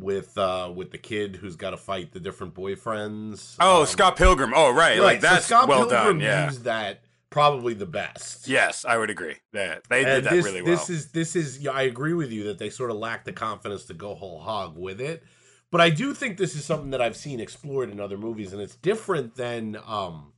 with 0.00 0.38
uh 0.38 0.72
with 0.74 0.92
the 0.92 0.98
kid 0.98 1.36
who's 1.36 1.56
got 1.56 1.70
to 1.70 1.76
fight 1.76 2.12
the 2.12 2.20
different 2.20 2.54
boyfriends? 2.54 3.56
Oh, 3.60 3.80
Um, 3.82 3.86
Scott 3.86 4.16
Pilgrim. 4.16 4.52
Oh, 4.54 4.70
right. 4.72 5.00
Like 5.00 5.20
so 5.20 5.26
that's 5.28 5.46
Scott 5.46 5.68
well 5.68 5.80
Pilgrim 5.88 6.18
done. 6.18 6.20
Yeah. 6.20 6.46
used 6.46 6.64
that 6.64 7.02
probably 7.30 7.74
the 7.74 7.86
best. 7.86 8.48
Yes, 8.48 8.84
I 8.84 8.96
would 8.96 9.10
agree. 9.10 9.36
Yeah, 9.52 9.78
they 9.88 10.04
And 10.04 10.06
did 10.06 10.24
that 10.24 10.30
this, 10.30 10.44
really 10.44 10.62
well. 10.62 10.72
This 10.72 10.90
is 10.90 11.12
this 11.12 11.36
is 11.36 11.60
yeah, 11.60 11.72
I 11.72 11.82
agree 11.82 12.14
with 12.14 12.30
you 12.30 12.44
that 12.44 12.58
they 12.58 12.70
sort 12.70 12.90
of 12.90 12.96
lack 12.96 13.24
the 13.24 13.32
confidence 13.32 13.84
to 13.86 13.94
go 13.94 14.14
whole 14.14 14.40
hog 14.40 14.76
with 14.76 15.00
it. 15.00 15.22
But 15.70 15.80
I 15.80 15.90
do 15.90 16.14
think 16.14 16.38
this 16.38 16.54
is 16.54 16.64
something 16.64 16.90
that 16.90 17.02
I've 17.02 17.16
seen 17.16 17.40
explored 17.40 17.90
in 17.90 18.00
other 18.00 18.16
movies, 18.16 18.52
and 18.52 18.62
it's 18.62 18.76
different 18.76 19.34
than 19.36 19.76
um, 19.86 20.32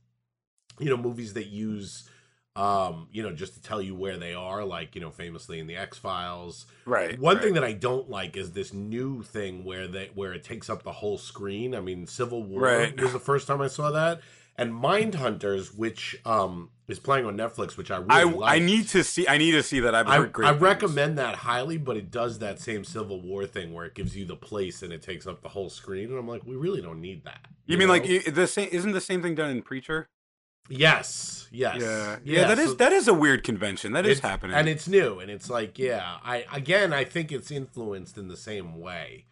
you 0.79 0.89
know, 0.89 0.97
movies 0.97 1.33
that 1.35 1.47
use 1.47 2.09
um, 2.55 3.07
you 3.11 3.23
know, 3.23 3.31
just 3.31 3.53
to 3.53 3.61
tell 3.61 3.81
you 3.81 3.95
where 3.95 4.17
they 4.17 4.33
are, 4.33 4.65
like, 4.65 4.93
you 4.95 5.01
know, 5.01 5.09
famously 5.09 5.59
in 5.59 5.67
the 5.67 5.77
X 5.77 5.97
Files. 5.97 6.65
Right. 6.85 7.17
One 7.17 7.35
right. 7.37 7.43
thing 7.43 7.53
that 7.53 7.63
I 7.63 7.71
don't 7.73 8.09
like 8.09 8.35
is 8.35 8.51
this 8.51 8.73
new 8.73 9.23
thing 9.23 9.63
where 9.63 9.87
they 9.87 10.09
where 10.13 10.33
it 10.33 10.43
takes 10.43 10.69
up 10.69 10.83
the 10.83 10.91
whole 10.91 11.17
screen. 11.17 11.73
I 11.73 11.79
mean, 11.79 12.07
Civil 12.07 12.43
War 12.43 12.61
Right. 12.61 13.01
was 13.01 13.13
the 13.13 13.19
first 13.19 13.47
time 13.47 13.61
I 13.61 13.67
saw 13.67 13.91
that. 13.91 14.21
And 14.57 14.73
Mindhunters, 14.73 15.75
which 15.75 16.17
um 16.25 16.71
is 16.91 16.99
playing 16.99 17.25
on 17.25 17.35
Netflix, 17.37 17.77
which 17.77 17.89
I 17.91 17.97
really 17.97 18.09
I 18.09 18.23
like. 18.23 18.51
I 18.55 18.59
need 18.59 18.87
to 18.89 19.03
see. 19.03 19.27
I 19.27 19.37
need 19.37 19.51
to 19.53 19.63
see 19.63 19.79
that. 19.81 19.95
I've 19.95 20.07
I, 20.07 20.17
heard 20.17 20.33
great. 20.33 20.47
I 20.47 20.51
things. 20.51 20.61
recommend 20.61 21.17
that 21.17 21.35
highly, 21.35 21.77
but 21.77 21.97
it 21.97 22.11
does 22.11 22.39
that 22.39 22.59
same 22.59 22.83
Civil 22.83 23.21
War 23.21 23.45
thing 23.45 23.73
where 23.73 23.85
it 23.85 23.95
gives 23.95 24.15
you 24.15 24.25
the 24.25 24.35
place 24.35 24.81
and 24.83 24.91
it 24.93 25.01
takes 25.01 25.25
up 25.27 25.41
the 25.41 25.49
whole 25.49 25.69
screen, 25.69 26.09
and 26.09 26.17
I'm 26.19 26.27
like, 26.27 26.45
we 26.45 26.55
really 26.55 26.81
don't 26.81 27.01
need 27.01 27.23
that. 27.25 27.47
You 27.65 27.77
mean 27.77 27.87
like 27.89 28.05
know? 28.07 28.19
i- 28.27 28.29
the 28.29 28.47
same? 28.47 28.69
Isn't 28.71 28.91
the 28.91 29.01
same 29.01 29.21
thing 29.21 29.35
done 29.35 29.49
in 29.51 29.61
Preacher? 29.61 30.09
yes, 30.69 31.47
yes, 31.51 31.81
Yeah, 31.81 32.17
yeah. 32.23 32.47
that 32.47 32.59
is 32.59 32.69
so- 32.69 32.75
that 32.75 32.93
is 32.93 33.07
a 33.07 33.13
weird 33.13 33.43
convention. 33.43 33.93
That 33.93 34.05
is 34.05 34.19
happening. 34.19 34.55
and 34.55 34.69
it's 34.69 34.87
new, 34.87 35.19
and 35.19 35.29
it's 35.31 35.49
like, 35.49 35.77
yeah, 35.79 36.17
I 36.23 36.45
again, 36.53 36.93
I 36.93 37.03
think 37.03 37.31
it's 37.31 37.51
influenced 37.51 38.17
in 38.17 38.27
the 38.27 38.37
same 38.37 38.79
way. 38.79 39.25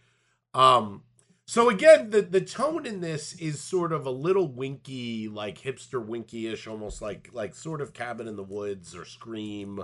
Um, 0.53 1.03
so 1.49 1.67
again, 1.67 2.11
the 2.11 2.21
the 2.21 2.41
tone 2.41 2.85
in 2.85 3.01
this 3.01 3.33
is 3.33 3.59
sort 3.59 3.91
of 3.91 4.05
a 4.05 4.11
little 4.11 4.47
winky, 4.47 5.27
like 5.27 5.57
hipster 5.57 5.99
winky-ish, 6.05 6.67
almost 6.67 7.01
like 7.01 7.31
like 7.33 7.55
sort 7.55 7.81
of 7.81 7.91
Cabin 7.91 8.27
in 8.27 8.35
the 8.35 8.43
Woods 8.43 8.95
or 8.95 9.03
Scream 9.03 9.83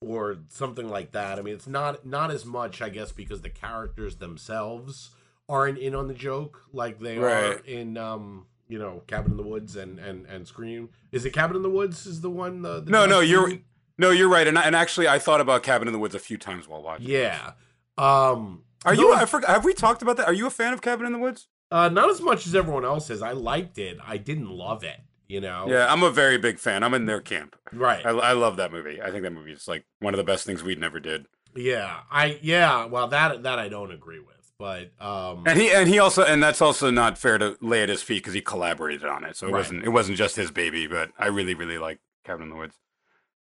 or 0.00 0.38
something 0.48 0.88
like 0.88 1.12
that. 1.12 1.38
I 1.38 1.42
mean, 1.42 1.52
it's 1.52 1.66
not 1.66 2.06
not 2.06 2.30
as 2.30 2.46
much, 2.46 2.80
I 2.80 2.88
guess, 2.88 3.12
because 3.12 3.42
the 3.42 3.50
characters 3.50 4.16
themselves 4.16 5.10
aren't 5.50 5.76
in 5.76 5.94
on 5.94 6.08
the 6.08 6.14
joke 6.14 6.62
like 6.72 6.98
they 6.98 7.18
are 7.18 7.60
in 7.66 7.98
um 7.98 8.46
you 8.68 8.78
know 8.78 9.02
Cabin 9.06 9.32
in 9.32 9.36
the 9.36 9.42
Woods 9.42 9.76
and 9.76 9.98
and 9.98 10.24
and 10.24 10.48
Scream. 10.48 10.88
Is 11.10 11.26
it 11.26 11.34
Cabin 11.34 11.56
in 11.56 11.62
the 11.62 11.68
Woods? 11.68 12.06
Is 12.06 12.22
the 12.22 12.30
one? 12.30 12.62
The, 12.62 12.80
the 12.80 12.90
no, 12.90 13.04
no, 13.04 13.20
you're 13.20 13.52
no, 13.98 14.12
you're 14.12 14.30
right. 14.30 14.46
And 14.48 14.56
and 14.56 14.74
actually, 14.74 15.08
I 15.08 15.18
thought 15.18 15.42
about 15.42 15.62
Cabin 15.62 15.88
in 15.88 15.92
the 15.92 16.00
Woods 16.00 16.14
a 16.14 16.18
few 16.18 16.38
times 16.38 16.66
while 16.66 16.82
watching. 16.82 17.10
Yeah. 17.10 17.52
Um 17.98 18.62
Are 18.84 18.94
you? 18.94 19.12
I 19.12 19.24
forgot. 19.26 19.50
Have 19.50 19.64
we 19.64 19.74
talked 19.74 20.02
about 20.02 20.16
that? 20.16 20.26
Are 20.26 20.32
you 20.32 20.46
a 20.46 20.50
fan 20.50 20.72
of 20.72 20.82
Cabin 20.82 21.06
in 21.06 21.12
the 21.12 21.18
Woods? 21.18 21.48
uh 21.70 21.88
not 21.88 22.10
as 22.10 22.20
much 22.20 22.46
as 22.46 22.54
everyone 22.54 22.84
else 22.84 23.08
is. 23.10 23.22
I 23.22 23.32
liked 23.32 23.78
it. 23.78 23.96
I 24.06 24.18
didn't 24.18 24.50
love 24.50 24.84
it, 24.84 25.00
you 25.26 25.40
know. 25.40 25.66
Yeah, 25.68 25.90
I'm 25.90 26.02
a 26.02 26.10
very 26.10 26.36
big 26.36 26.58
fan. 26.58 26.82
I'm 26.82 26.92
in 26.94 27.06
their 27.06 27.20
camp. 27.20 27.56
Right. 27.72 28.04
I, 28.04 28.10
I 28.10 28.32
love 28.32 28.56
that 28.56 28.70
movie. 28.72 29.00
I 29.00 29.10
think 29.10 29.22
that 29.22 29.32
movie 29.32 29.52
is 29.52 29.66
like 29.66 29.84
one 30.00 30.12
of 30.12 30.18
the 30.18 30.24
best 30.24 30.44
things 30.44 30.62
we'd 30.62 30.78
never 30.80 31.00
did. 31.00 31.26
yeah. 31.56 32.00
I 32.10 32.38
yeah, 32.42 32.84
well 32.86 33.08
that 33.08 33.42
that 33.44 33.58
I 33.58 33.68
don't 33.68 33.90
agree 33.92 34.18
with. 34.20 34.28
But 34.58 34.90
um 35.00 35.44
And 35.46 35.58
he 35.58 35.70
and 35.72 35.88
he 35.88 35.98
also 35.98 36.22
and 36.24 36.42
that's 36.42 36.60
also 36.60 36.90
not 36.90 37.16
fair 37.16 37.38
to 37.38 37.56
lay 37.62 37.82
at 37.82 37.88
his 37.88 38.02
feet 38.02 38.18
because 38.22 38.34
he 38.34 38.42
collaborated 38.42 39.06
on 39.06 39.24
it. 39.24 39.36
So 39.36 39.46
it 39.46 39.52
Right. 39.52 39.58
wasn't 39.60 39.84
it 39.84 39.88
wasn't 39.90 40.18
just 40.18 40.36
his 40.36 40.50
baby. 40.50 40.86
But 40.86 41.10
I 41.18 41.28
really 41.28 41.54
really 41.54 41.78
like 41.78 42.00
Cabin 42.24 42.42
in 42.42 42.48
the 42.50 42.56
Woods. 42.56 42.76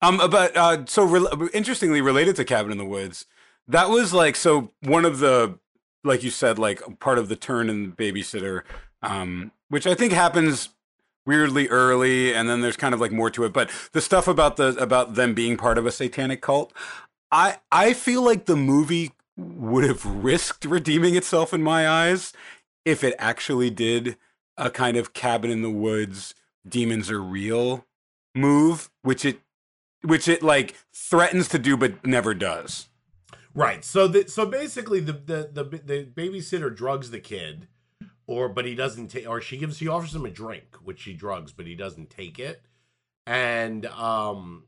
Um, 0.03 0.19
but 0.31 0.57
uh, 0.57 0.85
so 0.87 1.03
re- 1.05 1.49
interestingly 1.53 2.01
related 2.01 2.37
to 2.37 2.45
Cabin 2.45 2.71
in 2.71 2.79
the 2.79 2.85
Woods, 2.85 3.27
that 3.69 3.89
was 3.89 4.13
like 4.13 4.37
so 4.37 4.71
one 4.83 5.05
of 5.05 5.19
the 5.19 5.59
like 6.03 6.23
you 6.23 6.31
said 6.31 6.59
like 6.59 6.83
part 7.01 7.19
of 7.19 7.29
the 7.29 7.37
turn 7.37 7.71
in 7.71 7.91
the 7.91 7.97
Babysitter, 7.97 8.63
um, 9.03 9.53
which 9.69 9.87
I 9.87 9.95
think 9.95 10.13
happens 10.13 10.71
weirdly 11.27 11.69
early, 11.69 12.35
and 12.35 12.49
then 12.49 12.61
there's 12.61 12.77
kind 12.77 12.95
of 12.95 13.01
like 13.01 13.13
more 13.13 13.31
to 13.31 13.45
it. 13.45 13.53
But 13.53 13.71
the 13.93 14.01
stuff 14.01 14.29
about 14.29 14.57
the 14.57 14.77
about 14.77 15.15
them 15.15 15.35
being 15.35 15.57
part 15.57 15.79
of 15.79 15.87
a 15.87 15.93
satanic 15.93 16.41
cult, 16.43 16.73
I 17.31 17.59
I 17.73 17.95
feel 17.95 18.23
like 18.23 18.47
the 18.47 18.57
movie 18.57 19.13
would 19.37 19.85
have 19.85 20.05
risked 20.05 20.65
redeeming 20.65 21.17
itself 21.17 21.53
in 21.53 21.63
my 21.63 21.89
eyes 21.89 22.33
if 22.85 23.03
it 23.03 23.15
actually 23.19 23.71
did 23.71 24.17
a 24.57 24.71
kind 24.71 24.97
of 24.97 25.13
cabin 25.13 25.51
in 25.51 25.63
the 25.63 25.71
woods 25.71 26.35
demons 26.67 27.11
are 27.11 27.21
real 27.21 27.85
move 28.35 28.91
which 29.03 29.25
it 29.25 29.41
which 30.03 30.29
it 30.29 30.43
like 30.43 30.77
threatens 30.95 31.49
to 31.49 31.59
do 31.59 31.77
but 31.77 32.07
never 32.07 32.33
does 32.33 32.89
Right. 33.55 33.85
So 33.85 34.09
the, 34.09 34.29
so 34.29 34.47
basically 34.47 35.01
the, 35.01 35.13
the 35.13 35.51
the 35.53 35.65
the 35.65 36.05
babysitter 36.05 36.75
drugs 36.75 37.11
the 37.11 37.21
kid 37.21 37.69
or 38.27 38.49
but 38.49 38.65
he 38.65 38.75
doesn't 38.75 39.09
take 39.09 39.29
or 39.29 39.41
she 39.41 39.57
gives 39.57 39.79
he 39.79 39.89
offers 39.89 40.15
him 40.15 40.27
a 40.27 40.31
drink 40.31 40.77
which 40.83 41.01
she 41.01 41.13
drugs 41.13 41.53
but 41.53 41.67
he 41.67 41.75
doesn't 41.75 42.11
take 42.11 42.39
it. 42.39 42.63
And 43.27 43.87
um 43.87 44.65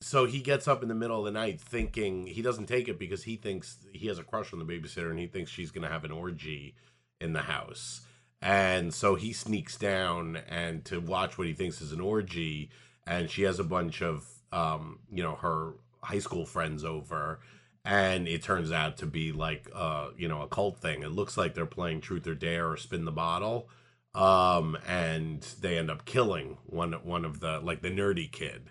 so 0.00 0.24
he 0.24 0.40
gets 0.40 0.66
up 0.66 0.82
in 0.82 0.88
the 0.88 0.94
middle 0.94 1.18
of 1.18 1.26
the 1.26 1.38
night 1.38 1.60
thinking 1.60 2.26
he 2.26 2.40
doesn't 2.40 2.66
take 2.66 2.88
it 2.88 2.98
because 2.98 3.24
he 3.24 3.36
thinks 3.36 3.76
he 3.92 4.06
has 4.06 4.18
a 4.18 4.24
crush 4.24 4.52
on 4.54 4.58
the 4.58 4.64
babysitter 4.64 5.10
and 5.10 5.18
he 5.18 5.26
thinks 5.26 5.50
she's 5.50 5.70
going 5.70 5.86
to 5.86 5.92
have 5.92 6.04
an 6.04 6.10
orgy 6.10 6.74
in 7.20 7.34
the 7.34 7.42
house. 7.42 8.00
And 8.40 8.94
so 8.94 9.14
he 9.16 9.34
sneaks 9.34 9.76
down 9.76 10.38
and 10.48 10.82
to 10.86 11.00
watch 11.00 11.36
what 11.36 11.46
he 11.46 11.52
thinks 11.52 11.82
is 11.82 11.92
an 11.92 12.00
orgy 12.00 12.70
and 13.06 13.28
she 13.30 13.42
has 13.42 13.58
a 13.58 13.64
bunch 13.64 14.00
of 14.00 14.26
um 14.52 15.00
you 15.12 15.22
know 15.22 15.34
her 15.34 15.74
high 16.02 16.18
school 16.18 16.46
friends 16.46 16.82
over 16.82 17.40
and 17.84 18.28
it 18.28 18.42
turns 18.42 18.70
out 18.70 18.98
to 18.98 19.06
be 19.06 19.32
like 19.32 19.68
uh 19.74 20.08
you 20.16 20.28
know 20.28 20.42
a 20.42 20.48
cult 20.48 20.78
thing. 20.78 21.02
It 21.02 21.12
looks 21.12 21.36
like 21.36 21.54
they're 21.54 21.66
playing 21.66 22.00
truth 22.00 22.26
or 22.26 22.34
dare 22.34 22.70
or 22.70 22.76
spin 22.76 23.04
the 23.04 23.12
bottle. 23.12 23.68
Um 24.14 24.76
and 24.86 25.42
they 25.60 25.78
end 25.78 25.90
up 25.90 26.04
killing 26.04 26.58
one 26.66 26.92
one 26.92 27.24
of 27.24 27.40
the 27.40 27.60
like 27.60 27.82
the 27.82 27.90
nerdy 27.90 28.30
kid. 28.30 28.70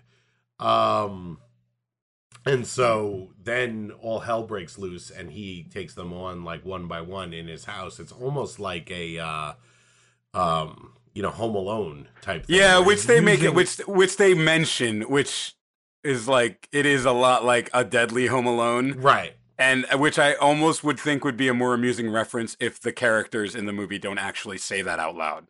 Um 0.58 1.38
and 2.46 2.66
so 2.66 3.30
then 3.42 3.92
all 4.00 4.20
hell 4.20 4.44
breaks 4.44 4.78
loose 4.78 5.10
and 5.10 5.32
he 5.32 5.64
takes 5.64 5.94
them 5.94 6.12
on 6.12 6.44
like 6.44 6.64
one 6.64 6.86
by 6.86 7.00
one 7.00 7.32
in 7.32 7.48
his 7.48 7.64
house. 7.64 7.98
It's 7.98 8.12
almost 8.12 8.60
like 8.60 8.90
a 8.90 9.18
uh 9.18 9.52
um 10.34 10.92
you 11.14 11.22
know 11.22 11.30
home 11.30 11.56
alone 11.56 12.08
type 12.22 12.46
thing 12.46 12.56
yeah 12.56 12.78
which 12.78 13.04
they 13.04 13.20
make 13.20 13.42
it 13.42 13.52
which 13.52 13.78
which 13.88 14.16
they 14.16 14.32
mention 14.32 15.02
which 15.02 15.54
is 16.02 16.28
like 16.28 16.68
it 16.72 16.86
is 16.86 17.04
a 17.04 17.12
lot 17.12 17.44
like 17.44 17.70
a 17.72 17.84
deadly 17.84 18.26
home 18.26 18.46
alone. 18.46 18.92
Right. 18.98 19.34
And 19.58 19.86
uh, 19.92 19.98
which 19.98 20.18
i 20.18 20.34
almost 20.34 20.82
would 20.82 20.98
think 20.98 21.24
would 21.24 21.36
be 21.36 21.48
a 21.48 21.54
more 21.54 21.74
amusing 21.74 22.10
reference 22.10 22.56
if 22.60 22.80
the 22.80 22.92
characters 22.92 23.54
in 23.54 23.66
the 23.66 23.72
movie 23.72 23.98
don't 23.98 24.18
actually 24.18 24.58
say 24.58 24.82
that 24.82 24.98
out 24.98 25.16
loud. 25.16 25.46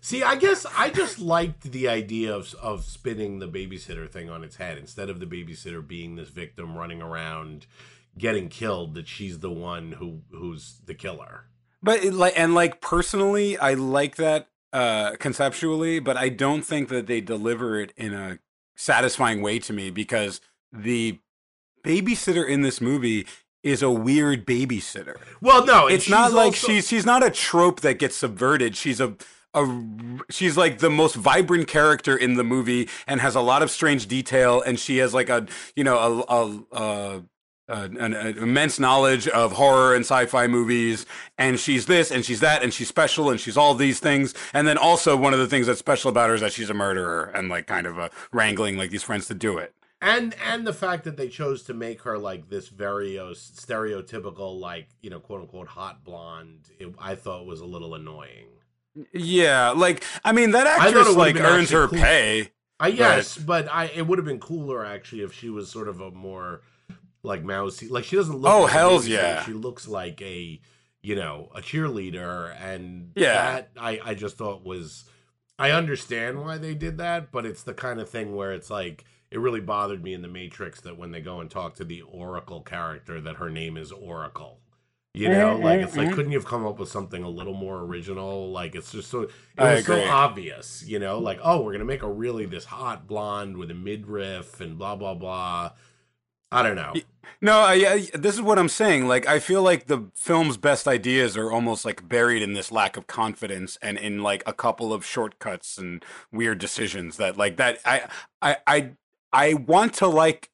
See, 0.00 0.22
I 0.22 0.36
guess 0.36 0.66
I 0.76 0.90
just 0.90 1.18
liked 1.18 1.70
the 1.70 1.88
idea 1.88 2.34
of 2.34 2.54
of 2.54 2.84
spinning 2.84 3.38
the 3.38 3.48
babysitter 3.48 4.10
thing 4.10 4.30
on 4.30 4.42
its 4.42 4.56
head. 4.56 4.78
Instead 4.78 5.08
of 5.10 5.20
the 5.20 5.26
babysitter 5.26 5.86
being 5.86 6.16
this 6.16 6.28
victim 6.28 6.76
running 6.76 7.00
around 7.00 7.66
getting 8.18 8.48
killed 8.48 8.94
that 8.94 9.08
she's 9.08 9.38
the 9.38 9.50
one 9.50 9.92
who 9.92 10.22
who's 10.30 10.80
the 10.84 10.94
killer. 10.94 11.46
But 11.82 12.04
it, 12.04 12.14
like 12.14 12.38
and 12.38 12.54
like 12.54 12.80
personally, 12.80 13.56
I 13.58 13.74
like 13.74 14.16
that 14.16 14.48
uh 14.72 15.16
conceptually, 15.16 16.00
but 16.00 16.16
I 16.16 16.28
don't 16.30 16.62
think 16.62 16.88
that 16.88 17.06
they 17.06 17.20
deliver 17.20 17.80
it 17.80 17.92
in 17.96 18.12
a 18.12 18.38
satisfying 18.82 19.42
way 19.42 19.58
to 19.60 19.72
me 19.72 19.90
because 19.90 20.40
the 20.72 21.18
babysitter 21.84 22.46
in 22.46 22.62
this 22.62 22.80
movie 22.80 23.26
is 23.62 23.82
a 23.82 23.90
weird 23.90 24.44
babysitter. 24.44 25.16
Well, 25.40 25.64
no, 25.64 25.86
It's 25.86 26.08
not 26.08 26.32
like 26.32 26.46
also- 26.52 26.66
she's 26.66 26.88
she's 26.88 27.06
not 27.06 27.24
a 27.24 27.30
trope 27.30 27.80
that 27.82 27.98
gets 27.98 28.16
subverted. 28.16 28.76
She's 28.76 29.00
a 29.00 29.14
a 29.54 29.66
she's 30.30 30.56
like 30.56 30.78
the 30.78 30.88
most 30.90 31.14
vibrant 31.14 31.68
character 31.68 32.16
in 32.16 32.34
the 32.34 32.42
movie 32.44 32.88
and 33.06 33.20
has 33.20 33.34
a 33.34 33.40
lot 33.40 33.62
of 33.62 33.70
strange 33.70 34.06
detail 34.08 34.62
and 34.62 34.80
she 34.80 34.96
has 34.96 35.12
like 35.12 35.28
a 35.28 35.46
you 35.76 35.84
know 35.84 35.98
a, 35.98 36.34
a, 36.34 36.62
a 36.72 37.22
uh, 37.68 37.88
an, 37.98 38.12
an 38.14 38.38
immense 38.38 38.78
knowledge 38.78 39.28
of 39.28 39.52
horror 39.52 39.94
and 39.94 40.04
sci-fi 40.04 40.46
movies 40.46 41.06
and 41.38 41.60
she's 41.60 41.86
this 41.86 42.10
and 42.10 42.24
she's 42.24 42.40
that 42.40 42.62
and 42.62 42.74
she's 42.74 42.88
special 42.88 43.30
and 43.30 43.40
she's 43.40 43.56
all 43.56 43.74
these 43.74 44.00
things 44.00 44.34
and 44.52 44.66
then 44.66 44.76
also 44.76 45.16
one 45.16 45.32
of 45.32 45.38
the 45.38 45.46
things 45.46 45.66
that's 45.66 45.78
special 45.78 46.10
about 46.10 46.28
her 46.28 46.34
is 46.34 46.40
that 46.40 46.52
she's 46.52 46.70
a 46.70 46.74
murderer 46.74 47.30
and 47.34 47.48
like 47.48 47.66
kind 47.66 47.86
of 47.86 47.98
uh, 47.98 48.08
wrangling 48.32 48.76
like 48.76 48.90
these 48.90 49.02
friends 49.02 49.26
to 49.26 49.34
do 49.34 49.58
it 49.58 49.74
and 50.00 50.34
and 50.44 50.66
the 50.66 50.72
fact 50.72 51.04
that 51.04 51.16
they 51.16 51.28
chose 51.28 51.62
to 51.62 51.72
make 51.72 52.02
her 52.02 52.18
like 52.18 52.48
this 52.48 52.68
very 52.68 53.18
uh, 53.18 53.26
stereotypical 53.26 54.58
like 54.58 54.88
you 55.00 55.10
know 55.10 55.20
quote 55.20 55.42
unquote 55.42 55.68
hot 55.68 56.04
blonde, 56.04 56.68
it, 56.78 56.92
I 56.98 57.14
thought 57.14 57.46
was 57.46 57.60
a 57.60 57.66
little 57.66 57.94
annoying. 57.94 58.48
yeah 59.14 59.70
like 59.70 60.04
i 60.24 60.32
mean 60.32 60.50
that 60.50 60.66
actress 60.66 61.14
like 61.14 61.36
earns 61.36 61.70
her 61.70 61.88
cool. 61.88 61.98
pay 61.98 62.50
I 62.80 62.88
yes, 62.88 63.38
but 63.38 63.72
I 63.72 63.84
it 63.94 64.08
would 64.08 64.18
have 64.18 64.26
been 64.26 64.40
cooler 64.40 64.84
actually 64.84 65.22
if 65.22 65.32
she 65.32 65.48
was 65.48 65.70
sort 65.70 65.86
of 65.86 66.00
a 66.00 66.10
more 66.10 66.62
like 67.22 67.44
mousy. 67.44 67.88
Like 67.88 68.04
she 68.04 68.16
doesn't 68.16 68.36
look. 68.36 68.52
Oh, 68.52 68.62
like 68.62 68.72
hells 68.72 69.06
yeah. 69.06 69.44
She 69.44 69.52
looks 69.52 69.86
like 69.88 70.20
a 70.22 70.60
you 71.02 71.14
know 71.16 71.50
a 71.54 71.60
cheerleader, 71.60 72.54
and 72.60 73.12
Yeah. 73.14 73.34
that 73.34 73.70
I 73.78 74.00
I 74.04 74.14
just 74.14 74.36
thought 74.36 74.64
was. 74.64 75.04
I 75.58 75.70
understand 75.70 76.40
why 76.40 76.58
they 76.58 76.74
did 76.74 76.98
that, 76.98 77.30
but 77.30 77.46
it's 77.46 77.62
the 77.62 77.74
kind 77.74 78.00
of 78.00 78.08
thing 78.08 78.34
where 78.34 78.52
it's 78.52 78.70
like 78.70 79.04
it 79.30 79.38
really 79.38 79.60
bothered 79.60 80.02
me 80.02 80.12
in 80.14 80.22
the 80.22 80.28
Matrix 80.28 80.80
that 80.80 80.98
when 80.98 81.12
they 81.12 81.20
go 81.20 81.40
and 81.40 81.50
talk 81.50 81.74
to 81.76 81.84
the 81.84 82.02
Oracle 82.02 82.62
character 82.62 83.20
that 83.20 83.36
her 83.36 83.48
name 83.50 83.76
is 83.76 83.92
Oracle. 83.92 84.58
You 85.14 85.28
know, 85.28 85.58
Mhm, 85.58 85.62
like 85.62 85.80
it's 85.80 85.96
like 85.96 86.08
mhm. 86.08 86.14
couldn't 86.14 86.32
you 86.32 86.38
have 86.38 86.46
come 86.46 86.66
up 86.66 86.78
with 86.78 86.88
something 86.88 87.22
a 87.22 87.28
little 87.28 87.52
more 87.54 87.80
original? 87.80 88.50
Like 88.50 88.74
it's 88.74 88.90
just 88.92 89.10
so 89.10 89.22
it 89.22 89.30
was 89.58 89.84
so 89.84 90.02
obvious, 90.04 90.82
you 90.86 90.98
know, 90.98 91.18
like 91.18 91.38
oh, 91.42 91.60
we're 91.62 91.72
gonna 91.72 91.84
make 91.84 92.02
a 92.02 92.10
really 92.10 92.46
this 92.46 92.64
hot 92.64 93.06
blonde 93.06 93.58
with 93.58 93.70
a 93.70 93.74
midriff 93.74 94.60
and 94.60 94.78
blah 94.78 94.96
blah 94.96 95.14
blah. 95.14 95.72
I 96.50 96.62
don't 96.62 96.76
know. 96.76 96.94
No, 97.40 97.58
I, 97.60 97.74
I, 97.74 98.08
this 98.14 98.34
is 98.34 98.42
what 98.42 98.58
I'm 98.58 98.68
saying. 98.68 99.08
Like, 99.08 99.26
I 99.26 99.38
feel 99.38 99.62
like 99.62 99.86
the 99.86 100.10
film's 100.14 100.56
best 100.56 100.86
ideas 100.86 101.36
are 101.36 101.50
almost 101.50 101.84
like 101.84 102.08
buried 102.08 102.42
in 102.42 102.54
this 102.54 102.70
lack 102.70 102.96
of 102.96 103.06
confidence 103.06 103.78
and 103.82 103.98
in 103.98 104.22
like 104.22 104.42
a 104.46 104.52
couple 104.52 104.92
of 104.92 105.04
shortcuts 105.04 105.78
and 105.78 106.04
weird 106.30 106.58
decisions 106.58 107.16
that, 107.16 107.36
like, 107.36 107.56
that 107.56 107.78
I, 107.84 108.08
I, 108.40 108.56
I, 108.66 108.90
I 109.32 109.54
want 109.54 109.94
to 109.94 110.06
like 110.06 110.50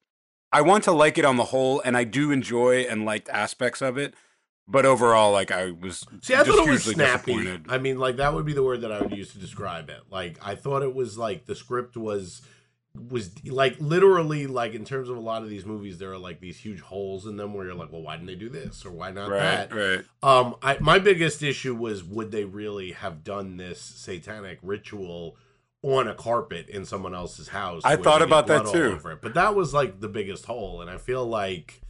I 0.53 0.63
want 0.63 0.85
to 0.85 0.93
like 0.93 1.19
it 1.19 1.25
on 1.25 1.37
the 1.37 1.45
whole, 1.45 1.81
and 1.81 1.97
I 1.97 2.05
do 2.05 2.31
enjoy 2.31 2.83
and 2.83 3.05
liked 3.05 3.29
aspects 3.29 3.83
of 3.83 3.99
it. 3.99 4.15
But 4.67 4.85
overall, 4.85 5.33
like 5.33 5.51
I 5.51 5.71
was 5.71 6.07
See, 6.21 6.35
I 6.35 6.43
thought 6.43 6.67
it 6.67 6.71
was 6.71 6.85
snappy. 6.85 7.59
I 7.69 7.79
mean, 7.79 7.99
like 7.99 8.17
that 8.17 8.35
would 8.35 8.45
be 8.45 8.53
the 8.53 8.63
word 8.63 8.83
that 8.83 8.93
I 8.93 9.01
would 9.01 9.17
use 9.17 9.33
to 9.33 9.39
describe 9.39 9.89
it. 9.89 10.03
Like 10.11 10.39
I 10.43 10.55
thought 10.55 10.83
it 10.83 10.95
was 10.95 11.17
like 11.17 11.47
the 11.47 11.55
script 11.55 11.97
was 11.97 12.43
was 13.09 13.31
like 13.45 13.77
literally 13.81 14.47
like 14.47 14.75
in 14.75 14.85
terms 14.85 15.09
of 15.09 15.17
a 15.17 15.21
lot 15.21 15.43
of 15.43 15.49
these 15.49 15.65
movies, 15.65 15.99
there 15.99 16.13
are 16.13 16.19
like 16.19 16.41
these 16.41 16.59
huge 16.59 16.81
holes 16.81 17.27
in 17.27 17.37
them 17.37 17.55
where 17.55 17.67
you're 17.67 17.75
like, 17.75 17.93
well, 17.93 18.03
why 18.03 18.17
didn't 18.17 18.27
they 18.29 18.35
do 18.35 18.49
this 18.49 18.85
or 18.85 18.91
why 18.91 19.11
not 19.11 19.31
Right, 19.31 19.41
that? 19.69 19.73
right. 19.73 20.05
Um, 20.23 20.57
I 20.63 20.79
my 20.81 20.99
biggest 20.99 21.43
issue 21.43 21.75
was 21.75 22.03
would 22.05 22.31
they 22.31 22.45
really 22.45 22.93
have 22.93 23.25
done 23.25 23.57
this 23.57 23.81
satanic 23.81 24.59
ritual 24.63 25.37
on 25.83 26.09
a 26.09 26.15
carpet 26.15 26.69
in 26.69 26.85
someone 26.85 27.15
else's 27.15 27.49
house? 27.49 27.83
I 27.85 27.97
thought 27.97 28.23
about 28.23 28.47
that 28.49 28.67
too. 28.67 28.99
But 29.23 29.35
that 29.35 29.55
was 29.55 29.73
like 29.73 30.01
the 30.01 30.09
biggest 30.09 30.47
hole, 30.47 30.81
and 30.81 30.91
I 30.91 30.99
feel 30.99 31.25
like. 31.27 31.81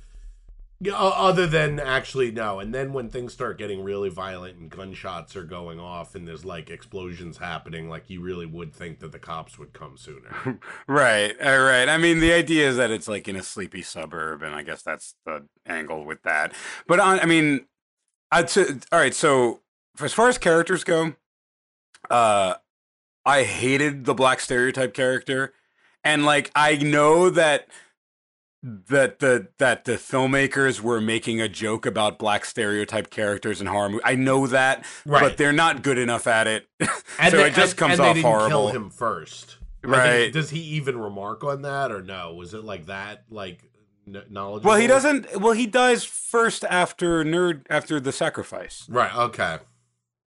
Other 0.94 1.48
than 1.48 1.80
actually 1.80 2.30
no, 2.30 2.60
and 2.60 2.72
then 2.72 2.92
when 2.92 3.08
things 3.08 3.32
start 3.32 3.58
getting 3.58 3.82
really 3.82 4.10
violent 4.10 4.58
and 4.58 4.70
gunshots 4.70 5.34
are 5.34 5.42
going 5.42 5.80
off 5.80 6.14
and 6.14 6.26
there's 6.26 6.44
like 6.44 6.70
explosions 6.70 7.38
happening, 7.38 7.88
like 7.88 8.08
you 8.08 8.20
really 8.20 8.46
would 8.46 8.72
think 8.72 9.00
that 9.00 9.10
the 9.10 9.18
cops 9.18 9.58
would 9.58 9.72
come 9.72 9.96
sooner. 9.96 10.60
Right, 10.86 11.34
all 11.42 11.62
right. 11.64 11.88
I 11.88 11.98
mean, 11.98 12.20
the 12.20 12.32
idea 12.32 12.68
is 12.68 12.76
that 12.76 12.92
it's 12.92 13.08
like 13.08 13.26
in 13.26 13.34
a 13.34 13.42
sleepy 13.42 13.82
suburb, 13.82 14.42
and 14.42 14.54
I 14.54 14.62
guess 14.62 14.82
that's 14.82 15.16
the 15.26 15.46
angle 15.66 16.04
with 16.04 16.22
that. 16.22 16.54
But 16.86 17.00
on, 17.00 17.18
I 17.18 17.26
mean, 17.26 17.66
I'd 18.30 18.48
say, 18.48 18.66
all 18.92 19.00
right. 19.00 19.14
So 19.14 19.60
as 20.00 20.12
far 20.12 20.28
as 20.28 20.38
characters 20.38 20.84
go, 20.84 21.14
uh, 22.08 22.54
I 23.26 23.42
hated 23.42 24.04
the 24.04 24.14
black 24.14 24.38
stereotype 24.38 24.94
character, 24.94 25.54
and 26.04 26.24
like 26.24 26.52
I 26.54 26.76
know 26.76 27.30
that 27.30 27.66
that 28.62 29.20
the 29.20 29.48
that 29.58 29.84
the 29.84 29.92
filmmakers 29.92 30.80
were 30.80 31.00
making 31.00 31.40
a 31.40 31.48
joke 31.48 31.86
about 31.86 32.18
black 32.18 32.44
stereotype 32.44 33.08
characters 33.10 33.60
in 33.60 33.66
horror 33.68 33.88
movies. 33.90 34.02
I 34.04 34.16
know 34.16 34.46
that, 34.48 34.84
Right. 35.06 35.20
but 35.22 35.36
they're 35.36 35.52
not 35.52 35.82
good 35.82 35.98
enough 35.98 36.26
at 36.26 36.46
it. 36.46 36.66
And 37.20 37.30
so 37.32 37.36
they- 37.38 37.46
it 37.48 37.54
just 37.54 37.72
and- 37.72 37.78
comes 37.78 37.92
and 37.94 38.00
they 38.00 38.08
off 38.08 38.14
didn't 38.14 38.26
horrible. 38.26 38.48
Kill 38.48 38.68
him 38.68 38.90
first, 38.90 39.56
Right. 39.84 40.32
does 40.32 40.50
he 40.50 40.60
even 40.60 40.98
remark 40.98 41.42
on 41.44 41.62
that 41.62 41.90
or 41.92 42.02
no? 42.02 42.34
Was 42.34 42.52
it 42.54 42.64
like 42.64 42.86
that? 42.86 43.24
Like 43.30 43.62
knowledge? 44.30 44.64
Well, 44.64 44.76
he 44.76 44.86
doesn't. 44.86 45.40
Well, 45.40 45.52
he 45.52 45.66
dies 45.66 46.04
first 46.04 46.64
after 46.64 47.24
nerd 47.24 47.62
after 47.70 48.00
the 48.00 48.10
sacrifice. 48.12 48.86
Right. 48.88 49.14
Okay. 49.14 49.58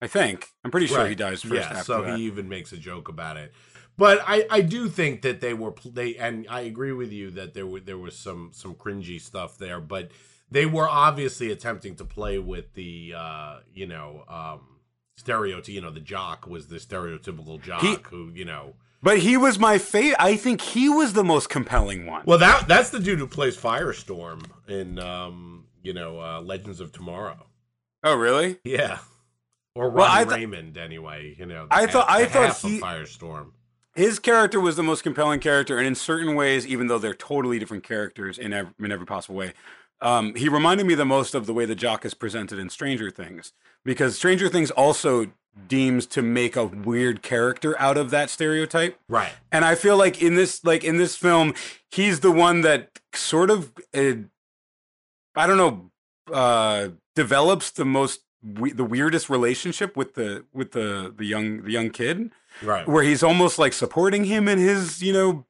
I 0.03 0.07
think. 0.07 0.49
I'm 0.65 0.71
pretty 0.71 0.87
sure 0.87 0.99
he 1.01 1.09
Right. 1.11 1.17
dies 1.19 1.43
first 1.43 1.55
Yeah. 1.55 1.71
after 1.79 1.85
So 1.85 2.03
that. 2.03 2.17
he 2.19 2.25
even 2.25 2.49
makes 2.49 2.73
a 2.73 2.77
joke 2.77 3.09
about 3.09 3.37
it. 3.37 3.53
But 3.97 4.23
I, 4.27 4.47
I 4.51 4.61
do 4.63 4.89
think 4.89 5.23
that 5.23 5.41
they 5.41 5.53
were 5.55 5.75
they 5.85 6.17
and 6.17 6.47
I 6.49 6.61
agree 6.61 6.93
with 6.93 7.13
you 7.13 7.31
that 7.33 7.53
there 7.55 7.67
were 7.67 7.81
there 7.81 7.99
was 7.99 8.17
some 8.17 8.51
some 8.53 8.75
cringy 8.75 9.21
stuff 9.21 9.59
there, 9.59 9.81
but 9.81 10.11
they 10.51 10.67
were 10.67 10.89
obviously 10.89 11.51
attempting 11.53 11.97
to 11.97 12.05
play 12.05 12.39
with 12.39 12.73
the 12.75 13.15
uh 13.17 13.59
you 13.75 13.87
know 13.87 14.25
um 14.29 14.61
stereotype 15.17 15.69
you 15.69 15.81
know 15.83 15.91
the 15.91 16.01
jock 16.01 16.47
was 16.47 16.69
the 16.69 16.77
stereotypical 16.77 17.61
jock 17.61 17.83
He- 17.83 17.97
who 18.09 18.31
you 18.35 18.45
know 18.47 18.75
But 19.03 19.19
he 19.19 19.37
was 19.37 19.59
my 19.59 19.77
favorite. 19.79 20.17
I 20.19 20.37
think 20.37 20.61
he 20.63 20.89
was 20.89 21.13
the 21.13 21.23
most 21.25 21.51
compelling 21.51 22.07
one. 22.07 22.23
well 22.25 22.39
that 22.39 22.67
that's 22.67 22.89
the 22.91 23.01
dude 23.01 23.19
who 23.19 23.27
plays 23.27 23.55
Firestorm 23.57 24.43
in 24.67 24.99
um 24.99 25.67
you 25.83 25.93
know 25.93 26.21
uh 26.21 26.41
Legends 26.41 26.81
of 26.81 26.91
Tomorrow 26.93 27.47
oh, 28.03 28.15
really? 28.17 28.59
yeah 28.65 28.99
or 29.75 29.91
Ron 29.91 29.95
Well, 29.97 30.25
th- 30.25 30.37
Raymond 30.39 30.79
anyway 30.79 31.37
you 31.39 31.45
know 31.45 31.67
I 31.71 31.87
thought- 31.87 32.09
half- 32.09 32.19
I 32.19 32.25
thought 32.25 32.57
he- 32.63 32.81
Firestorm 32.81 33.51
His 33.95 34.19
character 34.19 34.61
was 34.61 34.77
the 34.77 34.83
most 34.83 35.03
compelling 35.03 35.41
character, 35.41 35.79
and 35.79 35.87
in 35.87 35.95
certain 35.95 36.35
ways, 36.35 36.67
even 36.67 36.87
though 36.87 36.99
they're 36.99 37.15
totally 37.15 37.59
different 37.59 37.83
characters 37.83 38.39
in 38.39 38.53
every, 38.53 38.73
in 38.79 38.93
every 38.93 39.07
possible 39.07 39.35
way, 39.37 39.53
um, 40.01 40.35
he 40.35 40.49
reminded 40.49 40.87
me 40.87 40.95
the 40.95 41.05
most 41.05 41.35
of 41.35 41.47
the 41.47 41.53
way 41.53 41.65
the 41.65 41.75
jock 41.75 42.05
is 42.05 42.15
presented 42.15 42.59
in 42.59 42.71
Stranger 42.71 43.11
Things, 43.11 43.53
because 43.85 44.17
Stranger 44.17 44.49
Things 44.49 44.71
also 44.71 45.33
deems 45.67 46.07
to 46.07 46.23
make 46.23 46.55
a 46.57 46.65
weird 46.65 47.23
character 47.23 47.79
out 47.81 47.97
of 47.97 48.11
that 48.11 48.31
stereotype. 48.31 48.99
right 49.09 49.33
and 49.51 49.65
I 49.65 49.75
feel 49.75 49.97
like 49.97 50.23
in 50.23 50.37
this 50.37 50.65
like 50.65 50.85
in 50.85 50.97
this 50.97 51.17
film, 51.17 51.55
he's 51.91 52.21
the 52.21 52.31
one 52.31 52.61
that 52.61 53.01
sort 53.15 53.51
of 53.51 53.73
uh, 53.93 54.15
I 55.35 55.47
don't 55.47 55.57
know 55.57 55.91
uh, 56.33 56.91
develops 57.17 57.71
the 57.73 57.85
most 57.85 58.21
we- 58.43 58.73
the 58.73 58.85
weirdest 58.85 59.29
relationship 59.29 59.97
with 59.97 60.15
the 60.15 60.45
with 60.53 60.73
the 60.73 61.13
the 61.15 61.25
young 61.25 61.63
the 61.63 61.73
young 61.73 61.91
kid, 61.91 62.31
right 62.63 62.87
where 62.89 63.03
he's 63.03 63.23
almost 63.23 63.59
like 63.59 63.73
supporting 63.73 64.25
him 64.25 64.49
in 64.49 64.59
his 64.59 65.03
you 65.03 65.13
know 65.13 65.45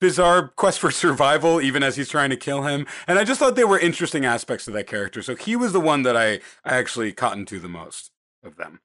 bizarre 0.00 0.48
quest 0.48 0.78
for 0.80 0.90
survival 0.90 1.60
even 1.60 1.82
as 1.82 1.96
he's 1.96 2.08
trying 2.08 2.30
to 2.30 2.36
kill 2.36 2.62
him 2.62 2.86
and 3.06 3.18
i 3.18 3.24
just 3.24 3.38
thought 3.38 3.54
there 3.56 3.66
were 3.66 3.78
interesting 3.78 4.24
aspects 4.24 4.64
to 4.64 4.70
that 4.70 4.86
character 4.86 5.20
so 5.22 5.34
he 5.36 5.54
was 5.56 5.72
the 5.72 5.80
one 5.80 6.02
that 6.02 6.16
i, 6.16 6.34
I 6.64 6.76
actually 6.78 7.12
cottoned 7.12 7.48
to 7.48 7.58
the 7.60 7.68
most 7.68 8.10
of 8.42 8.56
them 8.56 8.80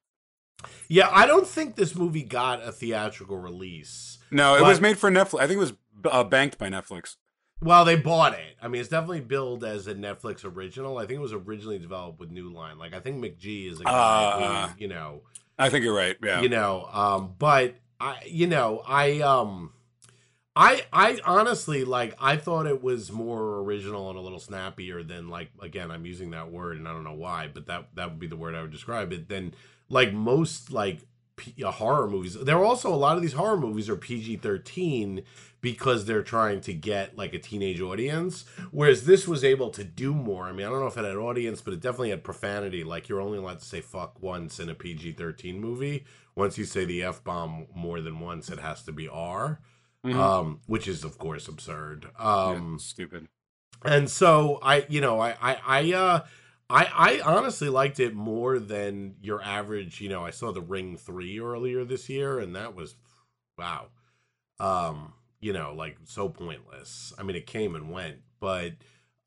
Yeah, 0.90 1.10
I 1.12 1.26
don't 1.28 1.48
think 1.48 1.76
this 1.76 1.96
movie 1.96 2.24
got 2.24 2.62
a 2.68 2.72
theatrical 2.72 3.38
release. 3.38 4.18
no 4.32 4.56
it 4.58 4.62
was 4.64 4.82
made 4.82 4.98
for 4.98 5.10
netflix 5.10 5.40
i 5.40 5.48
think 5.48 5.58
it 5.58 5.60
was 5.60 5.74
uh, 6.12 6.24
banked 6.24 6.58
by 6.58 6.70
netflix 6.70 7.16
Well, 7.62 7.86
they 7.86 7.96
bought 7.96 8.34
it. 8.34 8.58
I 8.62 8.68
mean, 8.68 8.82
it's 8.82 8.90
definitely 8.90 9.22
billed 9.22 9.64
as 9.64 9.88
a 9.88 9.96
Netflix 9.96 10.44
original. 10.44 10.98
I 10.98 11.06
think 11.08 11.18
it 11.20 11.22
was 11.22 11.32
originally 11.32 11.80
developed 11.80 12.20
with 12.20 12.30
New 12.30 12.52
Line. 12.54 12.78
Like, 12.78 12.94
I 12.94 13.00
think 13.00 13.24
McG 13.24 13.72
is 13.72 13.80
a 13.80 13.86
guy 13.86 13.92
Uh, 13.92 14.68
who, 14.68 14.82
you 14.82 14.88
know, 14.90 15.22
i 15.58 15.70
think 15.70 15.84
you're 15.84 15.96
right 15.96 16.18
yeah 16.24 16.42
you 16.42 16.50
know, 16.50 16.88
um, 16.92 17.36
but 17.38 17.76
I, 18.00 18.18
you 18.26 18.48
know, 18.48 18.84
I, 18.86 19.22
um, 19.22 19.72
I, 20.56 20.84
I 20.92 21.20
honestly 21.26 21.84
like. 21.84 22.16
I 22.20 22.38
thought 22.38 22.66
it 22.66 22.84
was 22.84 23.12
more 23.12 23.60
original 23.60 24.10
and 24.10 24.18
a 24.18 24.22
little 24.22 24.40
snappier 24.40 25.04
than 25.04 25.28
like. 25.28 25.50
Again, 25.62 25.92
I'm 25.92 26.06
using 26.06 26.32
that 26.32 26.52
word, 26.52 26.78
and 26.78 26.88
I 26.88 26.92
don't 26.92 27.04
know 27.04 27.14
why, 27.14 27.50
but 27.54 27.68
that 27.68 27.90
that 27.96 28.10
would 28.10 28.20
be 28.20 28.28
the 28.28 28.38
word 28.38 28.56
I 28.56 28.62
would 28.62 28.72
describe 28.72 29.12
it. 29.12 29.28
Than 29.28 29.54
like 29.90 30.14
most 30.14 30.72
like 30.72 31.02
P- 31.36 31.62
uh, 31.64 31.72
horror 31.72 32.08
movies. 32.08 32.36
There 32.36 32.58
are 32.58 32.64
also 32.64 32.94
a 32.94 32.96
lot 32.96 33.18
of 33.18 33.22
these 33.22 33.34
horror 33.34 33.58
movies 33.58 33.90
are 33.90 33.98
PG 33.98 34.38
thirteen 34.38 35.24
because 35.66 36.06
they're 36.06 36.22
trying 36.22 36.62
to 36.62 36.76
get 36.76 37.18
like 37.18 37.34
a 37.34 37.40
teenage 37.40 37.82
audience. 37.82 38.46
Whereas 38.70 39.08
this 39.08 39.28
was 39.28 39.44
able 39.44 39.72
to 39.72 39.84
do 39.84 40.14
more. 40.14 40.46
I 40.46 40.52
mean, 40.52 40.64
I 40.68 40.70
don't 40.70 40.80
know 40.80 40.86
if 40.86 40.96
it 40.96 41.04
had 41.06 41.16
audience, 41.16 41.60
but 41.60 41.74
it 41.74 41.80
definitely 41.80 42.12
had 42.12 42.24
profanity. 42.24 42.84
Like 42.84 43.10
you're 43.10 43.20
only 43.20 43.40
allowed 43.40 43.58
to 43.62 43.66
say 43.66 43.82
fuck 43.82 44.22
once 44.22 44.60
in 44.60 44.70
a 44.70 44.76
PG 44.76 45.14
thirteen 45.14 45.60
movie. 45.60 46.06
Once 46.36 46.60
you 46.60 46.66
say 46.66 46.86
the 46.86 47.02
f 47.02 47.24
bomb 47.24 47.66
more 47.74 48.00
than 48.00 48.20
once, 48.20 48.52
it 48.52 48.60
has 48.60 48.84
to 48.84 48.92
be 48.92 49.08
R, 49.08 49.60
Mhm. 50.06 50.14
um, 50.14 50.60
which 50.68 50.88
is 50.88 51.04
of 51.04 51.18
course 51.18 51.48
absurd. 51.48 52.10
Um, 52.20 52.74
Yeah, 52.74 52.78
stupid 52.78 53.28
and 53.84 54.08
so 54.08 54.60
I, 54.62 54.86
you 54.88 55.02
know, 55.02 55.20
I, 55.20 55.32
I, 55.42 55.58
I, 55.66 55.94
uh, 55.94 56.26
I, 56.70 56.86
I 56.86 57.22
honestly 57.24 57.70
liked 57.70 58.00
it 58.00 58.14
more 58.14 58.60
than 58.60 59.16
your 59.22 59.42
average. 59.42 60.00
You 60.00 60.10
know, 60.10 60.24
I 60.24 60.30
saw 60.32 60.52
The 60.52 60.62
Ring 60.62 60.96
three 60.96 61.40
earlier 61.40 61.84
this 61.86 62.08
year, 62.10 62.40
and 62.40 62.56
that 62.56 62.76
was, 62.76 62.96
wow, 63.58 63.88
um, 64.60 65.14
you 65.46 65.54
know, 65.54 65.76
like 65.78 65.96
so 66.06 66.28
pointless. 66.28 67.14
I 67.20 67.22
mean, 67.24 67.36
it 67.36 67.46
came 67.46 67.76
and 67.76 67.92
went, 67.92 68.18
but, 68.40 68.72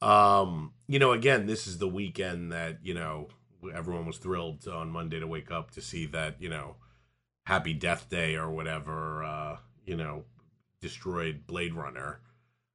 um, 0.02 0.72
you 0.88 0.98
know, 0.98 1.12
again, 1.12 1.46
this 1.46 1.68
is 1.68 1.78
the 1.78 1.86
weekend 1.86 2.50
that 2.50 2.78
you 2.82 2.92
know 2.92 3.28
everyone 3.72 4.04
was 4.04 4.18
thrilled 4.18 4.66
on 4.66 4.90
Monday 4.90 5.20
to 5.20 5.28
wake 5.28 5.52
up 5.52 5.70
to 5.72 5.80
see 5.80 6.06
that 6.06 6.42
you 6.42 6.48
know, 6.48 6.74
Happy 7.46 7.72
Death 7.72 8.08
Day 8.10 8.34
or 8.34 8.50
whatever, 8.50 9.22
uh, 9.22 9.56
you 9.86 9.96
know, 9.96 10.24
destroyed 10.80 11.46
Blade 11.46 11.74
Runner. 11.74 12.18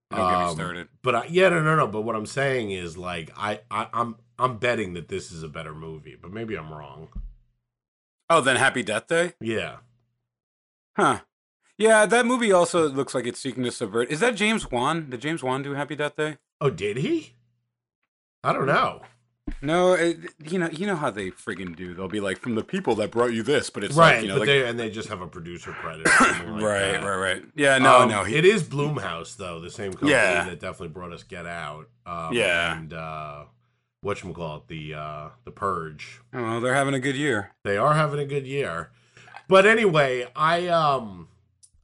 don't 0.10 0.56
get 0.56 0.60
me 0.60 0.64
Um, 0.80 0.88
But 1.02 1.16
I, 1.16 1.26
yeah, 1.26 1.50
no, 1.50 1.62
no, 1.62 1.76
no. 1.76 1.88
But 1.88 2.04
what 2.04 2.16
I'm 2.16 2.26
saying 2.26 2.72
is, 2.72 2.98
like, 2.98 3.30
I, 3.36 3.60
I, 3.70 3.90
I'm, 3.92 4.16
I'm 4.40 4.58
betting 4.58 4.94
that 4.94 5.10
this 5.10 5.34
is 5.34 5.44
a 5.44 5.50
better 5.50 5.76
movie, 5.76 6.16
but 6.16 6.32
maybe 6.32 6.56
I'm 6.56 6.72
wrong. 6.72 7.10
oh 8.30 8.40
then 8.40 8.56
happy 8.56 8.84
death 8.84 9.08
day 9.08 9.34
Yeah, 9.42 9.80
Huh. 10.96 11.20
Yeah, 11.78 12.06
that 12.06 12.26
movie 12.26 12.52
also 12.52 12.88
looks 12.90 13.16
like 13.16 13.26
it's 13.26 13.40
seeking 13.40 13.64
to 13.64 13.72
subvert. 13.72 14.12
Is 14.12 14.20
that 14.20 14.36
James 14.36 14.70
Wan? 14.72 15.10
Did 15.10 15.22
James 15.22 15.42
Wan 15.44 15.64
do 15.64 15.74
Happy 15.74 15.96
Death 15.96 16.16
Day? 16.16 16.38
Oh, 16.62 16.70
did 16.70 16.98
he? 16.98 17.34
I 18.44 18.54
don't 18.54 18.68
know. 18.68 19.02
No, 19.62 19.94
it, 19.94 20.18
you 20.46 20.58
know, 20.58 20.70
you 20.70 20.86
know 20.88 20.96
how 20.96 21.10
they 21.10 21.30
friggin' 21.32 21.76
do. 21.76 21.94
They'll 21.94 22.08
be 22.08 22.22
like 22.22 22.38
from 22.38 22.56
the 22.56 22.64
people 22.64 22.96
that 22.96 23.12
brought 23.12 23.34
you 23.34 23.44
this, 23.44 23.70
but 23.70 23.84
it's 23.84 23.96
right, 23.96 24.16
like 24.16 24.22
you 24.24 24.28
know, 24.30 24.38
like, 24.38 24.46
they 24.46 24.66
and 24.68 24.80
they 24.80 24.90
just 24.90 25.10
have 25.10 25.20
a 25.22 25.28
producer 25.28 25.72
credit. 25.72 26.06
Like 26.22 26.62
right, 26.62 26.92
that. 26.92 27.04
right, 27.04 27.16
right. 27.18 27.44
Yeah, 27.56 27.78
no, 27.78 28.02
Um, 28.02 28.10
no. 28.10 28.24
He, 28.24 28.36
it 28.36 28.46
is 28.46 28.64
Blumhouse 28.64 29.36
though, 29.36 29.60
the 29.60 29.70
same 29.70 29.92
company 29.92 30.12
Yeah. 30.12 30.46
that 30.46 30.60
definitely 30.62 30.90
brought 30.90 31.12
us 31.12 31.24
Get 31.24 31.46
Out. 31.46 31.90
Um, 32.06 32.34
Yeah. 32.34 32.78
and 32.78 32.94
uh, 32.94 33.44
what 34.02 34.22
call 34.22 34.58
it, 34.58 34.68
the 34.68 34.94
uh, 34.94 35.30
the 35.44 35.52
Purge. 35.52 36.22
oh, 36.34 36.60
they're 36.62 36.74
having 36.76 36.94
a 36.94 37.00
good 37.00 37.16
year. 37.16 37.52
They 37.64 37.76
are 37.78 37.96
having 37.96 38.20
a 38.20 38.26
good 38.26 38.46
year. 38.48 38.92
But 39.50 39.66
anyway, 39.66 40.26
I 40.36 40.68
um 40.68 41.28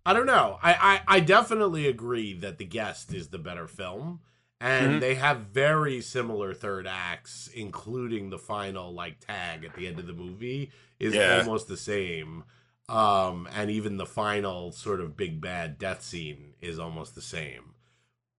I 0.09 0.13
don't 0.13 0.25
know. 0.25 0.57
I 0.63 0.73
I, 1.07 1.17
I 1.17 1.19
definitely 1.19 1.87
agree 1.87 2.33
that 2.39 2.57
The 2.57 2.65
Guest 2.65 3.13
is 3.13 3.27
the 3.29 3.37
better 3.37 3.67
film. 3.67 4.21
And 4.61 4.93
Mhm. 4.93 4.99
they 4.99 5.15
have 5.15 5.37
very 5.53 6.01
similar 6.01 6.53
third 6.53 6.85
acts, 6.85 7.47
including 7.53 8.29
the 8.29 8.37
final 8.37 8.93
like 8.93 9.19
tag 9.19 9.63
at 9.63 9.73
the 9.75 9.87
end 9.87 9.99
of 9.99 10.07
the 10.07 10.13
movie 10.13 10.71
is 10.99 11.13
Yeah. 11.13 11.37
almost 11.39 11.67
the 11.69 11.77
same. 11.77 12.43
Um, 12.89 13.47
and 13.53 13.69
even 13.69 13.97
the 13.97 14.05
final 14.05 14.71
sort 14.71 14.99
of 14.99 15.15
big 15.15 15.39
bad 15.39 15.77
death 15.77 16.01
scene 16.01 16.55
is 16.59 16.79
almost 16.79 17.13
the 17.15 17.21
same. 17.21 17.75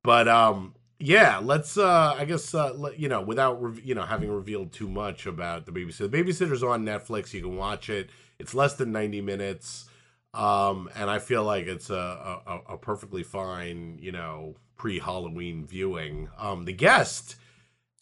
But 0.02 0.28
um, 0.28 0.74
yeah, 0.98 1.38
let's. 1.42 1.78
Uh, 1.78 2.14
I 2.18 2.24
guess 2.26 2.54
uh, 2.54 2.72
let, 2.74 2.98
you 2.98 3.08
know, 3.08 3.20
without 3.22 3.62
re- 3.62 3.80
you 3.82 3.94
know 3.94 4.02
having 4.02 4.30
revealed 4.30 4.72
too 4.72 4.88
much 4.88 5.24
about 5.26 5.66
the 5.66 5.72
babysitter. 5.72 6.10
The 6.10 6.22
babysitter's 6.22 6.62
on 6.62 6.84
Netflix. 6.84 7.32
You 7.32 7.42
can 7.42 7.56
watch 7.56 7.88
it. 7.88 8.10
It's 8.38 8.54
less 8.54 8.74
than 8.74 8.92
ninety 8.92 9.20
minutes, 9.20 9.88
um, 10.34 10.88
and 10.94 11.10
I 11.10 11.18
feel 11.18 11.44
like 11.44 11.66
it's 11.66 11.90
a 11.90 12.40
a, 12.46 12.74
a 12.74 12.78
perfectly 12.78 13.22
fine 13.22 13.98
you 14.00 14.12
know 14.12 14.54
pre 14.76 14.98
Halloween 14.98 15.66
viewing. 15.66 16.28
Um, 16.38 16.64
the 16.64 16.72
guest 16.72 17.36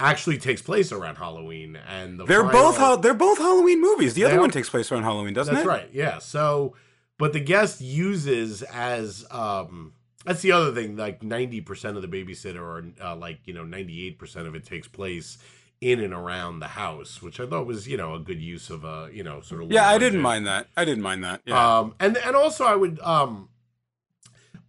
actually 0.01 0.38
takes 0.38 0.62
place 0.62 0.93
around 0.93 1.17
Halloween, 1.17 1.77
and 1.77 2.21
the 2.21 2.25
They're 2.25 2.45
final- 2.45 2.73
both 2.73 3.03
they're 3.03 3.14
both 3.14 3.38
Halloween 3.38 3.81
movies. 3.81 4.14
The 4.14 4.25
other 4.25 4.38
one 4.41 4.51
takes 4.51 4.71
place 4.71 4.93
around 4.93 5.03
Halloween, 5.03 5.35
doesn't 5.35 5.55
That's 5.55 5.64
it? 5.64 5.69
That's 5.69 5.83
right. 5.85 5.91
Yeah. 5.93 6.19
So, 6.19 6.75
but 7.19 7.33
the 7.33 7.41
guest 7.41 7.81
uses 7.81 8.62
as 8.62 9.27
um 9.31 9.95
that's 10.25 10.43
the 10.43 10.53
other 10.53 10.73
thing. 10.73 10.97
Like 10.97 11.23
ninety 11.23 11.61
percent 11.61 11.97
of 11.97 12.03
the 12.03 12.09
babysitter, 12.09 12.61
or 12.61 12.85
uh, 13.03 13.17
like 13.17 13.41
you 13.47 13.55
know 13.55 13.64
ninety 13.64 14.07
eight 14.07 14.19
percent 14.19 14.47
of 14.47 14.55
it 14.55 14.64
takes 14.64 14.87
place 14.87 15.38
in 15.81 16.01
and 16.01 16.12
around 16.12 16.59
the 16.61 16.69
house, 16.69 17.23
which 17.23 17.38
I 17.41 17.47
thought 17.47 17.67
was 17.67 17.87
you 17.88 17.97
know 17.97 18.14
a 18.14 18.19
good 18.19 18.41
use 18.41 18.71
of 18.71 18.85
a 18.85 19.11
you 19.12 19.23
know 19.23 19.41
sort 19.41 19.62
of 19.62 19.73
Yeah, 19.73 19.88
I 19.88 19.99
didn't 19.99 20.21
mind 20.21 20.47
that. 20.47 20.69
I 20.77 20.85
didn't 20.85 21.03
mind 21.03 21.25
that. 21.25 21.43
Yeah. 21.45 21.79
Um, 21.79 21.95
and 22.01 22.17
and 22.19 22.37
also 22.37 22.64
I 22.64 22.75
would 22.75 23.01
um, 23.01 23.49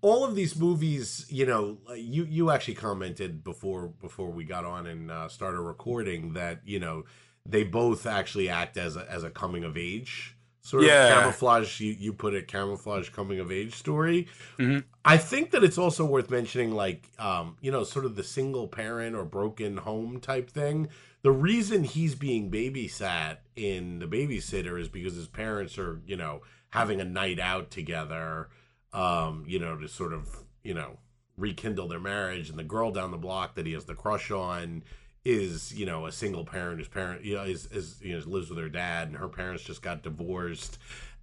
all 0.02 0.24
of 0.24 0.36
these 0.36 0.56
movies, 0.56 1.26
you 1.30 1.45
know, 1.45 1.78
you 1.95 2.26
you 2.26 2.52
actually 2.52 2.76
commented 2.76 3.43
before 3.43 3.88
before 3.88 4.30
we 4.30 4.43
got 4.43 4.65
on 4.65 4.88
and 4.88 5.12
uh, 5.12 5.28
started 5.28 5.62
recording 5.62 6.34
that 6.34 6.62
you 6.65 6.80
know 6.80 7.04
they 7.45 7.63
both 7.63 8.06
actually 8.06 8.50
act 8.50 8.78
as 8.78 8.95
a, 8.95 9.10
as 9.10 9.24
a 9.24 9.30
coming 9.30 9.63
of 9.63 9.78
age 9.78 10.36
sort 10.69 10.84
Yeah. 10.84 11.08
of 11.08 11.21
camouflage. 11.23 11.79
You 11.79 11.95
you 11.97 12.13
put 12.13 12.34
it 12.34 12.47
camouflage 12.47 13.10
coming 13.10 13.39
of 13.39 13.51
age 13.51 13.73
story. 13.75 14.27
Mhm. 14.58 14.84
I 15.03 15.17
think 15.17 15.51
that 15.51 15.63
it's 15.63 15.77
also 15.77 16.05
worth 16.05 16.29
mentioning, 16.29 16.71
like 16.71 17.10
um, 17.17 17.58
you 17.62 17.71
know, 17.71 17.84
sort 17.84 18.05
of 18.05 18.15
the 18.15 18.23
single 18.23 18.67
parent 18.67 19.15
or 19.15 19.25
broken 19.25 19.77
home 19.77 20.19
type 20.19 20.49
thing. 20.49 20.88
The 21.21 21.32
reason 21.32 21.84
he's 21.84 22.15
being 22.15 22.49
babysat 22.49 23.38
in 23.55 23.99
the 23.99 24.05
babysitter 24.08 24.79
is 24.79 24.88
because 24.88 25.15
his 25.15 25.27
parents 25.27 25.77
are, 25.77 26.01
you 26.05 26.15
know, 26.15 26.41
having 26.69 27.01
a 27.01 27.03
night 27.03 27.39
out 27.39 27.71
together, 27.71 28.49
um, 28.93 29.43
you 29.47 29.60
know, 29.60 29.75
to 29.77 29.88
sort 29.88 30.13
of, 30.13 30.43
you 30.63 30.73
know, 30.73 30.99
rekindle 31.36 31.88
their 31.88 31.99
marriage. 31.99 32.49
And 32.49 32.58
the 32.60 32.63
girl 32.63 32.91
down 32.91 33.12
the 33.12 33.17
block 33.17 33.55
that 33.55 33.65
he 33.65 33.73
has 33.73 33.86
the 33.86 33.95
crush 33.95 34.32
on 34.32 34.84
is, 35.25 35.73
you 35.73 35.86
know, 35.86 36.05
a 36.05 36.12
single 36.12 36.45
parent 36.45 36.77
whose 36.79 36.88
parent, 36.88 37.23
you 37.23 37.36
know, 37.36 37.43
is, 37.43 37.65
is 37.67 37.99
you 38.01 38.17
know, 38.17 38.23
lives 38.25 38.49
with 38.49 38.60
her 38.60 38.69
dad, 38.69 39.08
and 39.10 39.17
her 39.17 39.27
parents 39.27 39.63
just 39.63 39.82
got 39.82 40.01
divorced. 40.03 40.77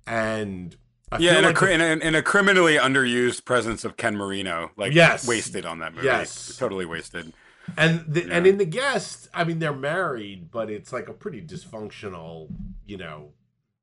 And 0.06 0.76
I 1.10 1.18
yeah, 1.18 1.38
in, 1.38 1.44
a, 1.44 1.48
like 1.48 1.56
cri- 1.56 1.76
the- 1.76 1.84
in, 1.86 2.02
a, 2.02 2.04
in 2.04 2.14
a 2.14 2.22
criminally 2.22 2.76
underused 2.76 3.44
presence 3.44 3.84
of 3.84 3.96
Ken 3.96 4.16
Marino, 4.16 4.70
like 4.76 4.92
Yes. 4.92 5.26
wasted 5.26 5.64
on 5.66 5.78
that 5.80 5.94
movie. 5.94 6.06
Yes. 6.06 6.56
totally 6.56 6.84
wasted. 6.84 7.32
And 7.76 8.04
the, 8.06 8.30
and 8.30 8.46
in 8.46 8.58
the 8.58 8.64
guest, 8.64 9.28
I 9.34 9.42
mean, 9.42 9.58
they're 9.58 9.72
married, 9.72 10.50
but 10.52 10.70
it's 10.70 10.92
like 10.92 11.08
a 11.08 11.12
pretty 11.12 11.42
dysfunctional, 11.42 12.48
you 12.86 12.96
know, 12.96 13.30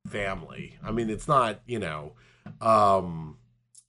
family. 0.07 0.77
I 0.83 0.91
mean, 0.91 1.09
it's 1.09 1.27
not, 1.27 1.59
you 1.65 1.79
know, 1.79 2.13
um, 2.61 3.37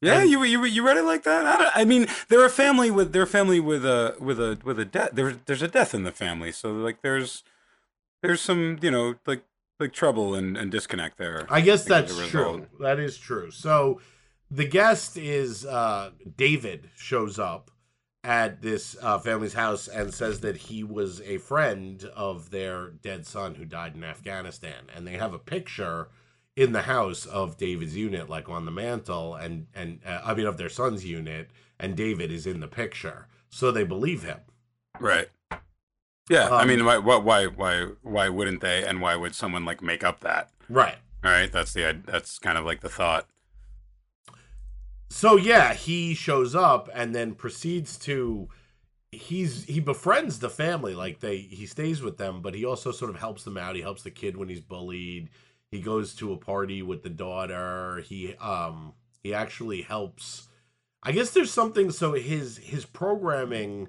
Yeah, 0.04 0.20
And- 0.20 0.30
you 0.30 0.42
you 0.44 0.64
you 0.64 0.84
read 0.86 0.96
it 0.96 1.04
like 1.04 1.22
that? 1.24 1.46
I, 1.46 1.56
don't, 1.58 1.76
I 1.76 1.84
mean, 1.84 2.06
they're 2.28 2.44
a 2.44 2.50
family 2.50 2.90
with 2.90 3.12
they're 3.12 3.22
a 3.22 3.26
family 3.26 3.60
with 3.60 3.84
a 3.84 4.16
with 4.20 4.38
a 4.40 4.58
with 4.64 4.78
a 4.78 4.84
death. 4.84 5.10
There's 5.12 5.36
there's 5.46 5.62
a 5.62 5.68
death 5.68 5.94
in 5.94 6.02
the 6.04 6.12
family, 6.12 6.52
so 6.52 6.72
like 6.72 7.02
there's 7.02 7.42
there's 8.22 8.40
some 8.40 8.78
you 8.82 8.90
know 8.90 9.14
like 9.26 9.44
like 9.80 9.92
trouble 9.92 10.34
and, 10.34 10.56
and 10.56 10.70
disconnect 10.70 11.18
there. 11.18 11.46
I 11.50 11.60
guess 11.60 11.80
as 11.82 11.86
that's 11.86 12.28
true. 12.28 12.66
That 12.80 12.98
is 12.98 13.16
true. 13.18 13.50
So 13.50 14.00
the 14.50 14.66
guest 14.66 15.16
is 15.16 15.66
uh, 15.66 16.10
David 16.36 16.90
shows 16.96 17.38
up 17.38 17.70
at 18.22 18.62
this 18.62 18.96
uh, 19.02 19.18
family's 19.18 19.52
house 19.54 19.86
and 19.88 20.14
says 20.14 20.40
that 20.40 20.56
he 20.56 20.82
was 20.84 21.20
a 21.22 21.38
friend 21.38 22.04
of 22.14 22.50
their 22.50 22.88
dead 22.90 23.26
son 23.26 23.54
who 23.56 23.64
died 23.64 23.94
in 23.94 24.04
Afghanistan, 24.04 24.84
and 24.94 25.06
they 25.06 25.14
have 25.18 25.34
a 25.34 25.38
picture 25.38 26.08
in 26.56 26.72
the 26.72 26.82
house 26.82 27.26
of 27.26 27.56
David's 27.58 27.96
unit, 27.96 28.28
like 28.28 28.48
on 28.48 28.64
the 28.64 28.70
mantle, 28.72 29.34
and 29.34 29.66
and 29.74 30.00
uh, 30.06 30.20
I 30.24 30.34
mean 30.34 30.46
of 30.46 30.56
their 30.58 30.68
son's 30.68 31.04
unit, 31.04 31.50
and 31.78 31.96
David 31.96 32.30
is 32.32 32.46
in 32.46 32.60
the 32.60 32.68
picture, 32.68 33.28
so 33.50 33.70
they 33.70 33.84
believe 33.84 34.22
him. 34.22 34.40
Right. 34.98 35.28
Yeah, 36.28 36.52
I 36.56 36.64
Um, 36.64 36.66
mean, 36.66 36.84
why 36.84 36.98
why 36.98 37.16
why 37.18 37.46
why 37.46 37.84
why 38.02 38.28
wouldn't 38.28 38.60
they? 38.60 38.84
And 38.84 39.00
why 39.00 39.16
would 39.16 39.34
someone 39.34 39.64
like 39.64 39.82
make 39.82 40.02
up 40.04 40.20
that? 40.20 40.50
Right. 40.68 40.98
All 41.24 41.30
right, 41.32 41.50
that's 41.50 41.72
the 41.72 42.00
that's 42.04 42.38
kind 42.38 42.56
of 42.58 42.64
like 42.64 42.80
the 42.80 42.88
thought. 42.88 43.28
So 45.10 45.36
yeah, 45.36 45.74
he 45.74 46.14
shows 46.14 46.54
up 46.54 46.88
and 46.92 47.14
then 47.14 47.34
proceeds 47.34 47.98
to 48.00 48.48
he's 49.12 49.64
he 49.64 49.80
befriends 49.80 50.40
the 50.40 50.50
family 50.50 50.94
like 50.94 51.20
they 51.20 51.38
he 51.38 51.66
stays 51.66 52.02
with 52.02 52.18
them 52.18 52.42
but 52.42 52.54
he 52.54 52.64
also 52.64 52.92
sort 52.92 53.10
of 53.10 53.16
helps 53.16 53.44
them 53.44 53.56
out 53.56 53.76
he 53.76 53.82
helps 53.82 54.02
the 54.02 54.10
kid 54.10 54.36
when 54.36 54.48
he's 54.48 54.60
bullied 54.60 55.30
he 55.74 55.80
goes 55.80 56.14
to 56.14 56.32
a 56.32 56.36
party 56.36 56.82
with 56.82 57.02
the 57.02 57.10
daughter. 57.10 58.00
He 58.06 58.36
um 58.36 58.94
he 59.22 59.34
actually 59.34 59.82
helps. 59.82 60.46
I 61.02 61.10
guess 61.10 61.30
there's 61.30 61.50
something 61.50 61.90
so 61.90 62.12
his 62.12 62.58
his 62.58 62.84
programming 62.84 63.88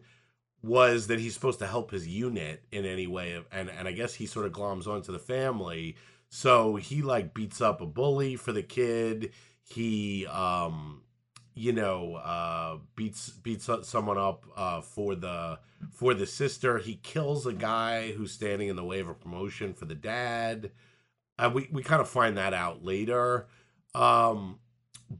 was 0.63 1.05
that 1.07 1.19
he's 1.19 1.35
supposed 1.35 1.59
to 1.59 1.67
help 1.67 1.91
his 1.91 2.07
unit 2.07 2.63
in 2.71 2.85
any 2.85 3.05
way 3.05 3.39
and 3.51 3.69
and 3.69 3.87
i 3.87 3.91
guess 3.91 4.15
he 4.15 4.25
sort 4.25 4.47
of 4.47 4.51
gloms 4.51 4.87
onto 4.87 5.11
the 5.11 5.19
family. 5.19 5.95
So 6.27 6.75
he 6.75 7.03
like 7.03 7.35
beats 7.35 7.61
up 7.61 7.81
a 7.81 7.85
bully 7.85 8.35
for 8.35 8.51
the 8.51 8.63
kid. 8.63 9.31
He 9.61 10.25
um 10.25 11.03
you 11.53 11.71
know 11.71 12.15
uh 12.15 12.77
beats 12.95 13.29
beats 13.29 13.69
someone 13.83 14.17
up 14.17 14.43
uh 14.57 14.81
for 14.81 15.13
the 15.13 15.59
for 15.91 16.15
the 16.15 16.25
sister. 16.25 16.79
He 16.79 16.95
kills 16.95 17.45
a 17.45 17.53
guy 17.53 18.11
who's 18.13 18.31
standing 18.31 18.69
in 18.69 18.75
the 18.75 18.83
way 18.83 18.99
of 19.01 19.07
a 19.07 19.13
promotion 19.13 19.75
for 19.75 19.85
the 19.85 19.93
dad 19.93 20.71
uh, 21.39 21.49
we 21.53 21.67
we 21.71 21.83
kind 21.83 22.01
of 22.01 22.09
find 22.09 22.37
that 22.37 22.53
out 22.53 22.83
later 22.83 23.47
um 23.93 24.59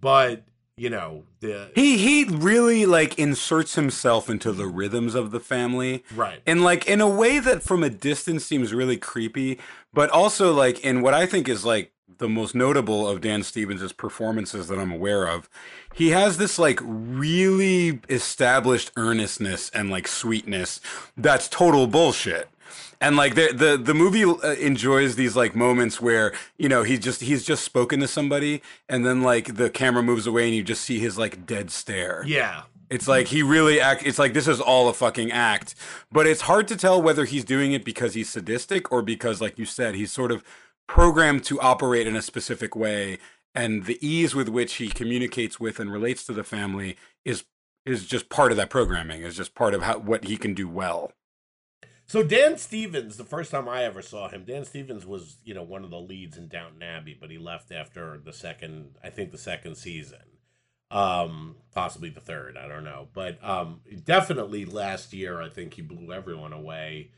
but 0.02 0.44
you 0.78 0.90
know 0.90 1.24
the 1.40 1.72
He 1.74 1.98
he 1.98 2.26
really 2.26 2.86
like 2.86 3.18
inserts 3.18 3.76
himself 3.76 4.30
into 4.30 4.52
the 4.52 4.68
rhythms 4.68 5.16
of 5.16 5.32
the 5.32 5.40
family. 5.40 6.04
right 6.14 6.42
and 6.46 6.64
like 6.64 6.86
in 6.88 7.00
a 7.00 7.08
way 7.08 7.40
that 7.40 7.64
from 7.64 7.84
a 7.84 7.90
distance 7.90 8.46
seems 8.46 8.74
really 8.74 8.98
creepy 8.98 9.60
but 9.94 10.10
also 10.10 10.54
like 10.54 10.80
in 10.82 11.02
what 11.02 11.14
i 11.14 11.26
think 11.26 11.48
is 11.48 11.64
like 11.64 11.94
the 12.18 12.30
most 12.30 12.56
notable 12.56 13.08
of 13.08 13.22
dan 13.22 13.44
stevens' 13.44 13.92
performances 13.94 14.68
that 14.68 14.80
i'm 14.80 14.92
aware 14.92 15.28
of 15.28 15.50
he 15.94 16.10
has 16.10 16.38
this 16.38 16.60
like 16.60 16.80
really 16.84 18.00
established 18.10 18.92
earnestness 18.96 19.70
and 19.70 19.90
like 19.90 20.08
sweetness 20.08 20.82
that's 21.18 21.48
total 21.48 21.88
bullshit. 21.88 22.50
And 23.02 23.16
like 23.18 23.36
the 23.36 23.52
the 23.54 23.78
the 23.78 23.94
movie 23.94 24.24
uh, 24.24 24.54
enjoys 24.54 25.16
these 25.16 25.36
like 25.36 25.56
moments 25.56 26.02
where 26.02 26.34
you 26.58 26.70
know 26.70 26.84
he 26.84 26.98
just 26.98 27.22
he's 27.22 27.44
just 27.44 27.64
spoken 27.64 28.00
to 28.00 28.08
somebody 28.08 28.62
and 28.88 29.06
then 29.06 29.22
like 29.22 29.56
the 29.56 29.70
camera 29.70 30.02
moves 30.02 30.26
away 30.28 30.46
and 30.46 30.56
you 30.56 30.64
just 30.64 30.84
see 30.84 31.00
his 31.00 31.18
like 31.18 31.46
dead 31.46 31.72
stare. 31.72 32.24
Yeah. 32.26 32.64
It's 32.90 33.08
like 33.08 33.28
he 33.28 33.42
really 33.42 33.82
act. 33.82 34.06
It's 34.06 34.20
like 34.20 34.34
this 34.34 34.48
is 34.48 34.62
all 34.62 34.88
a 34.90 34.94
fucking 34.94 35.32
act, 35.32 35.76
but 36.12 36.28
it's 36.28 36.42
hard 36.42 36.68
to 36.70 36.78
tell 36.78 37.02
whether 37.02 37.26
he's 37.26 37.44
doing 37.44 37.74
it 37.74 37.84
because 37.84 38.14
he's 38.14 38.30
sadistic 38.30 38.92
or 38.92 39.02
because, 39.02 39.42
like 39.42 39.58
you 39.58 39.66
said, 39.66 39.96
he's 39.96 40.12
sort 40.12 40.32
of 40.32 40.44
programmed 40.88 41.44
to 41.46 41.60
operate 41.60 42.08
in 42.08 42.16
a 42.16 42.22
specific 42.22 42.76
way, 42.76 43.18
and 43.54 43.86
the 43.86 44.06
ease 44.06 44.36
with 44.36 44.50
which 44.50 44.76
he 44.76 44.90
communicates 44.90 45.60
with 45.60 45.80
and 45.80 45.92
relates 45.92 46.26
to 46.26 46.34
the 46.34 46.44
family 46.44 46.98
is 47.24 47.46
is 47.86 48.06
just 48.06 48.30
part 48.30 48.52
of 48.52 48.58
that 48.58 48.70
programming. 48.70 49.22
Is 49.22 49.38
just 49.38 49.56
part 49.56 49.74
of 49.74 49.84
how 49.84 50.00
what 50.00 50.26
he 50.26 50.38
can 50.38 50.54
do 50.54 50.68
well. 50.68 51.12
So 52.08 52.22
Dan 52.22 52.58
Stevens, 52.58 53.18
the 53.18 53.24
first 53.24 53.50
time 53.50 53.68
I 53.68 53.84
ever 53.84 54.02
saw 54.02 54.30
him, 54.30 54.44
Dan 54.46 54.64
Stevens 54.64 55.08
was, 55.08 55.38
you 55.44 55.56
know, 55.56 55.64
one 55.64 55.84
of 55.84 55.90
the 55.90 56.00
leads 56.00 56.38
in 56.38 56.48
Downton 56.48 56.84
Abbey, 56.84 57.18
but 57.20 57.32
he 57.32 57.40
left 57.40 57.72
after 57.72 58.20
the 58.24 58.34
second, 58.34 58.98
I 59.04 59.10
think 59.10 59.32
the 59.32 59.40
second 59.40 59.76
season. 59.76 60.20
Um, 60.92 61.56
possibly 61.74 62.10
the 62.10 62.22
third, 62.22 62.58
I 62.58 62.68
don't 62.68 62.84
know. 62.84 63.08
But 63.14 63.44
um 63.44 63.82
definitely 64.04 64.66
last 64.66 65.14
year 65.14 65.42
I 65.42 65.50
think 65.50 65.74
he 65.74 65.82
blew 65.82 66.14
everyone 66.14 66.54
away 66.54 67.10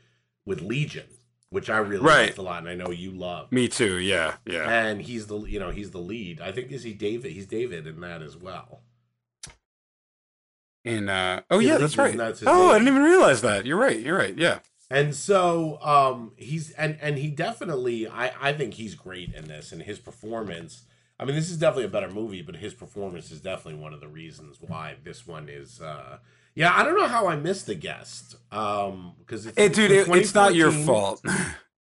with 0.46 0.62
Legion, 0.62 1.08
which 1.50 1.70
I 1.70 1.78
really 1.78 2.04
Right. 2.04 2.26
liked 2.26 2.38
a 2.38 2.42
lot 2.42 2.58
and 2.60 2.68
I 2.68 2.74
know 2.74 2.90
you 2.90 3.10
love. 3.10 3.50
Me 3.52 3.68
too. 3.68 3.98
Yeah, 3.98 4.36
yeah. 4.44 4.68
And 4.68 5.02
he's 5.02 5.26
the 5.26 5.38
you 5.40 5.58
know, 5.58 5.70
he's 5.70 5.90
the 5.90 5.98
lead. 5.98 6.40
I 6.40 6.52
think 6.52 6.70
is 6.72 6.82
he 6.82 6.92
David? 6.92 7.32
He's 7.32 7.46
David 7.46 7.86
in 7.86 8.00
that 8.00 8.22
as 8.22 8.36
well. 8.36 8.82
And 10.84 11.10
uh, 11.10 11.42
oh 11.50 11.58
Yeah, 11.58 11.72
yeah, 11.72 11.78
that's 11.78 11.98
right. 11.98 12.16
that's 12.16 12.42
oh, 12.46 12.52
name. 12.52 12.70
I 12.70 12.72
didn't 12.78 12.88
even 12.88 13.02
realize 13.02 13.40
that. 13.42 13.66
You're 13.66 13.76
right. 13.78 13.98
You're 14.00 14.16
right. 14.16 14.36
Yeah. 14.36 14.60
And 14.90 15.14
so 15.14 15.78
um 15.82 16.32
he's 16.36 16.70
and 16.72 16.96
and 17.02 17.18
he 17.18 17.28
definitely 17.28 18.08
I 18.08 18.32
I 18.40 18.52
think 18.52 18.74
he's 18.74 18.94
great 18.94 19.34
in 19.34 19.46
this 19.46 19.72
and 19.72 19.82
his 19.82 19.98
performance. 19.98 20.82
I 21.20 21.24
mean 21.24 21.34
this 21.34 21.50
is 21.50 21.58
definitely 21.58 21.84
a 21.84 21.88
better 21.88 22.10
movie, 22.10 22.42
but 22.42 22.56
his 22.56 22.72
performance 22.74 23.30
is 23.30 23.40
definitely 23.40 23.80
one 23.80 23.92
of 23.92 24.00
the 24.00 24.08
reasons 24.08 24.56
why 24.60 24.96
this 25.04 25.26
one 25.26 25.48
is 25.50 25.80
uh 25.82 26.18
yeah, 26.58 26.72
I 26.76 26.82
don't 26.82 26.98
know 26.98 27.06
how 27.08 27.26
I 27.28 27.36
missed 27.36 27.66
the 27.66 27.74
guest. 27.74 28.36
Um 28.52 29.14
because 29.20 29.46
it's 29.46 29.56
Hey, 29.56 29.68
dude, 29.68 29.90
it, 29.90 30.08
it's 30.08 30.34
not 30.34 30.54
your 30.54 30.72
fault. 30.72 31.22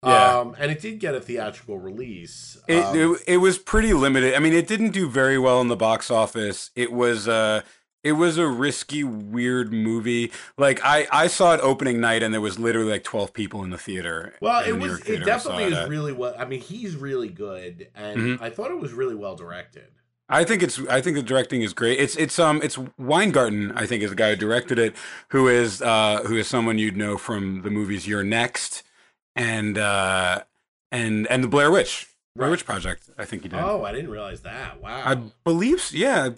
Yeah. 0.05 0.39
Um, 0.41 0.57
and 0.59 0.73
it 0.73 0.81
did 0.81 0.99
get 0.99 1.15
a 1.15 1.21
theatrical 1.21 1.79
release. 1.79 2.59
It, 2.67 2.83
Um, 2.85 2.97
it 2.99 3.19
it 3.35 3.37
was 3.37 3.57
pretty 3.57 3.93
limited. 3.93 4.35
I 4.35 4.41
mean, 4.41 4.53
it 4.53 4.67
didn't 4.67 4.91
do 4.91 5.09
very 5.09 5.39
well 5.39 5.61
in 5.61 5.69
the 5.69 5.77
box 5.77 6.11
office. 6.11 6.73
It 6.75 6.91
was 6.93 7.29
uh 7.29 7.63
it 8.03 8.15
was 8.15 8.37
a 8.37 8.49
risky, 8.49 9.05
weird 9.05 9.73
movie. 9.73 10.33
Like 10.59 10.81
I 10.85 11.07
I 11.13 11.29
saw 11.29 11.55
it 11.55 11.61
opening 11.61 12.01
night, 12.01 12.25
and 12.25 12.35
there 12.35 12.41
was 12.41 12.59
literally 12.59 12.91
like 12.91 13.05
twelve 13.05 13.33
people 13.33 13.63
in 13.63 13.71
the 13.71 13.79
theater. 13.79 14.35
well, 14.41 14.65
it 14.65 14.73
was. 14.73 14.99
It 14.99 15.05
theater 15.05 15.23
I 15.23 15.39
saw 15.39 15.51
definitely 15.51 15.65
is 15.73 15.79
at. 15.79 15.89
really 15.89 16.13
well. 16.13 16.35
I 16.37 16.47
mean, 16.47 16.61
he's 16.61 16.97
really 16.97 17.29
good, 17.29 17.87
and 17.95 18.19
Mhm. 18.19 18.43
I 18.43 18.51
thought 18.51 18.73
it 18.73 18.81
was 18.81 18.93
really 18.93 19.15
well 19.15 19.37
directed. 19.37 19.87
I 20.33 20.45
think 20.45 20.63
it's 20.63 20.81
I 20.89 21.01
think 21.03 21.17
the 21.17 21.23
directing 21.23 21.63
is 21.63 21.73
great. 21.75 22.01
It's 22.01 22.17
it's 22.17 22.39
um 22.39 22.61
it's 22.63 22.79
Weingarten 22.99 23.73
I 23.73 23.87
think 23.87 24.03
is 24.03 24.11
the 24.11 24.17
guy 24.17 24.31
who 24.31 24.37
directed 24.37 24.79
it, 24.79 24.95
who 25.29 25.47
is 25.49 25.83
uh 25.83 26.23
who 26.27 26.37
is 26.37 26.49
someone 26.49 26.79
you'd 26.79 26.97
know 26.97 27.19
from 27.19 27.63
the 27.63 27.71
movies 27.71 28.07
You're 28.09 28.25
Next, 28.25 28.83
and 29.37 29.77
uh 29.77 30.43
and 30.91 31.27
and 31.29 31.45
the 31.45 31.49
Blair 31.49 31.71
Witch 31.71 32.09
Blair. 32.35 32.51
Witch 32.51 32.65
Project. 32.65 33.11
I 33.19 33.27
think 33.27 33.43
he 33.43 33.49
did. 33.51 33.59
Oh, 33.61 33.85
I 33.85 33.93
didn't 33.93 34.11
realize 34.11 34.41
that. 34.41 34.81
Wow. 34.81 35.03
I 35.05 35.17
believe 35.45 35.93
yeah. 35.93 36.31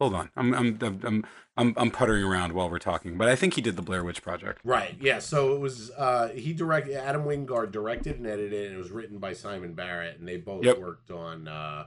Hold 0.00 0.14
on, 0.14 0.30
I'm 0.34 0.54
I'm 0.54 0.78
I'm 0.80 1.00
I'm 1.04 1.24
I'm, 1.54 1.74
I'm 1.76 1.90
puttering 1.90 2.24
around 2.24 2.54
while 2.54 2.70
we're 2.70 2.78
talking, 2.78 3.18
but 3.18 3.28
I 3.28 3.36
think 3.36 3.54
he 3.54 3.60
did 3.60 3.76
the 3.76 3.82
Blair 3.82 4.02
Witch 4.02 4.22
Project. 4.22 4.60
Right. 4.64 4.96
Yeah. 4.98 5.18
So 5.18 5.54
it 5.54 5.60
was. 5.60 5.90
Uh, 5.90 6.28
he 6.28 6.54
directed. 6.54 6.96
Adam 6.96 7.24
Wingard 7.26 7.70
directed 7.72 8.16
and 8.16 8.26
edited, 8.26 8.68
and 8.68 8.74
it 8.74 8.78
was 8.78 8.90
written 8.90 9.18
by 9.18 9.34
Simon 9.34 9.74
Barrett, 9.74 10.18
and 10.18 10.26
they 10.26 10.38
both 10.38 10.64
Yep. 10.64 10.78
worked 10.78 11.10
on. 11.10 11.46
Uh, 11.46 11.84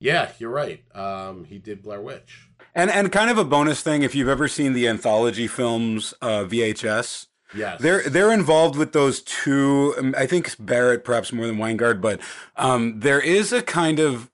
yeah, 0.00 0.32
you're 0.38 0.50
right. 0.50 0.82
Um, 0.94 1.44
he 1.44 1.58
did 1.58 1.82
Blair 1.82 2.00
Witch. 2.00 2.48
And 2.74 2.90
and 2.90 3.10
kind 3.10 3.30
of 3.30 3.38
a 3.38 3.44
bonus 3.44 3.82
thing, 3.82 4.02
if 4.02 4.14
you've 4.14 4.28
ever 4.28 4.48
seen 4.48 4.72
the 4.72 4.86
anthology 4.86 5.46
films 5.46 6.14
uh, 6.22 6.44
VHS, 6.44 7.26
Yes. 7.54 7.80
They're 7.80 8.02
they're 8.08 8.32
involved 8.32 8.76
with 8.76 8.92
those 8.92 9.22
two. 9.22 9.94
um, 9.98 10.14
I 10.18 10.26
think 10.26 10.54
Barrett 10.58 11.04
perhaps 11.04 11.32
more 11.32 11.46
than 11.46 11.56
Wingard, 11.56 12.00
but 12.00 12.20
um, 12.56 13.00
there 13.00 13.20
is 13.20 13.52
a 13.52 13.62
kind 13.62 13.98
of 13.98 14.30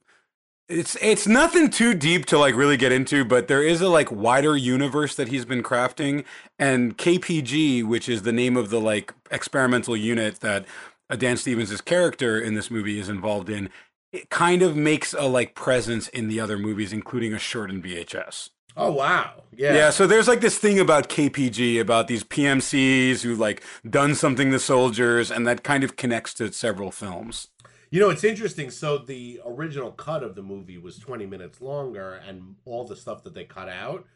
it's 0.68 0.96
it's 1.00 1.26
nothing 1.26 1.70
too 1.70 1.94
deep 1.94 2.26
to 2.26 2.38
like 2.38 2.56
really 2.56 2.76
get 2.76 2.90
into, 2.90 3.24
but 3.24 3.48
there 3.48 3.62
is 3.62 3.80
a 3.80 3.88
like 3.88 4.10
wider 4.10 4.56
universe 4.56 5.14
that 5.14 5.28
he's 5.28 5.44
been 5.44 5.62
crafting, 5.62 6.24
and 6.58 6.98
KPG, 6.98 7.86
which 7.86 8.08
is 8.08 8.22
the 8.22 8.32
name 8.32 8.56
of 8.56 8.70
the 8.70 8.80
like 8.80 9.14
experimental 9.30 9.96
unit 9.96 10.40
that 10.40 10.64
uh, 11.08 11.16
Dan 11.16 11.36
Stevens' 11.36 11.80
character 11.80 12.40
in 12.40 12.54
this 12.54 12.70
movie 12.70 12.98
is 12.98 13.08
involved 13.08 13.48
in. 13.48 13.70
It 14.14 14.30
kind 14.30 14.62
of 14.62 14.76
makes 14.76 15.12
a 15.12 15.24
like 15.24 15.54
presence 15.54 16.06
in 16.08 16.28
the 16.28 16.38
other 16.38 16.56
movies, 16.56 16.92
including 16.92 17.32
a 17.32 17.38
short 17.38 17.70
in 17.70 17.82
VHS. 17.82 18.50
Oh 18.76 18.92
wow. 18.92 19.42
Yeah. 19.52 19.74
Yeah. 19.74 19.90
so 19.90 20.06
there's 20.06 20.28
like 20.28 20.40
this 20.40 20.58
thing 20.58 20.78
about 20.78 21.08
KPG 21.08 21.80
about 21.80 22.06
these 22.06 22.22
PMCs 22.22 23.22
who 23.22 23.34
like 23.34 23.62
done 23.88 24.14
something 24.14 24.50
to 24.52 24.58
soldiers, 24.58 25.30
and 25.30 25.46
that 25.46 25.64
kind 25.64 25.82
of 25.82 25.96
connects 25.96 26.32
to 26.34 26.52
several 26.52 26.90
films. 26.90 27.48
You 27.90 28.00
know, 28.00 28.10
it's 28.10 28.24
interesting. 28.24 28.70
So 28.70 28.98
the 28.98 29.40
original 29.44 29.92
cut 29.92 30.22
of 30.22 30.34
the 30.34 30.42
movie 30.42 30.78
was 30.78 30.98
20 30.98 31.26
minutes 31.26 31.60
longer, 31.60 32.14
and 32.26 32.56
all 32.64 32.84
the 32.84 32.96
stuff 32.96 33.22
that 33.24 33.34
they 33.34 33.44
cut 33.44 33.68
out 33.68 34.06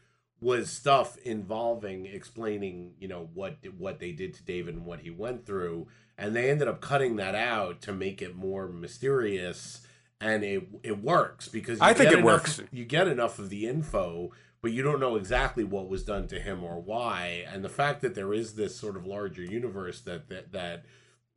was 0.41 0.69
stuff 0.69 1.17
involving 1.19 2.05
explaining, 2.05 2.93
you 2.99 3.07
know, 3.07 3.29
what 3.33 3.57
what 3.77 3.99
they 3.99 4.11
did 4.11 4.33
to 4.35 4.43
David 4.43 4.75
and 4.75 4.85
what 4.85 5.01
he 5.01 5.09
went 5.09 5.45
through, 5.45 5.87
and 6.17 6.35
they 6.35 6.49
ended 6.49 6.67
up 6.67 6.81
cutting 6.81 7.15
that 7.17 7.35
out 7.35 7.81
to 7.81 7.93
make 7.93 8.21
it 8.21 8.35
more 8.35 8.67
mysterious, 8.67 9.81
and 10.21 10.43
it 10.43 10.67
it 10.83 11.01
works 11.03 11.47
because 11.47 11.79
you 11.79 11.85
I 11.85 11.93
think 11.93 12.11
it 12.11 12.19
enough- 12.19 12.25
works. 12.25 12.61
You 12.71 12.85
get 12.85 13.07
enough 13.07 13.39
of 13.39 13.49
the 13.49 13.67
info, 13.67 14.31
but 14.61 14.71
you 14.71 14.83
don't 14.83 14.99
know 14.99 15.15
exactly 15.15 15.63
what 15.63 15.87
was 15.89 16.03
done 16.03 16.27
to 16.27 16.39
him 16.39 16.63
or 16.63 16.81
why, 16.81 17.45
and 17.51 17.63
the 17.63 17.69
fact 17.69 18.01
that 18.01 18.15
there 18.15 18.33
is 18.33 18.55
this 18.55 18.75
sort 18.75 18.95
of 18.95 19.05
larger 19.05 19.43
universe 19.43 20.01
that 20.01 20.29
that 20.29 20.51
that 20.51 20.85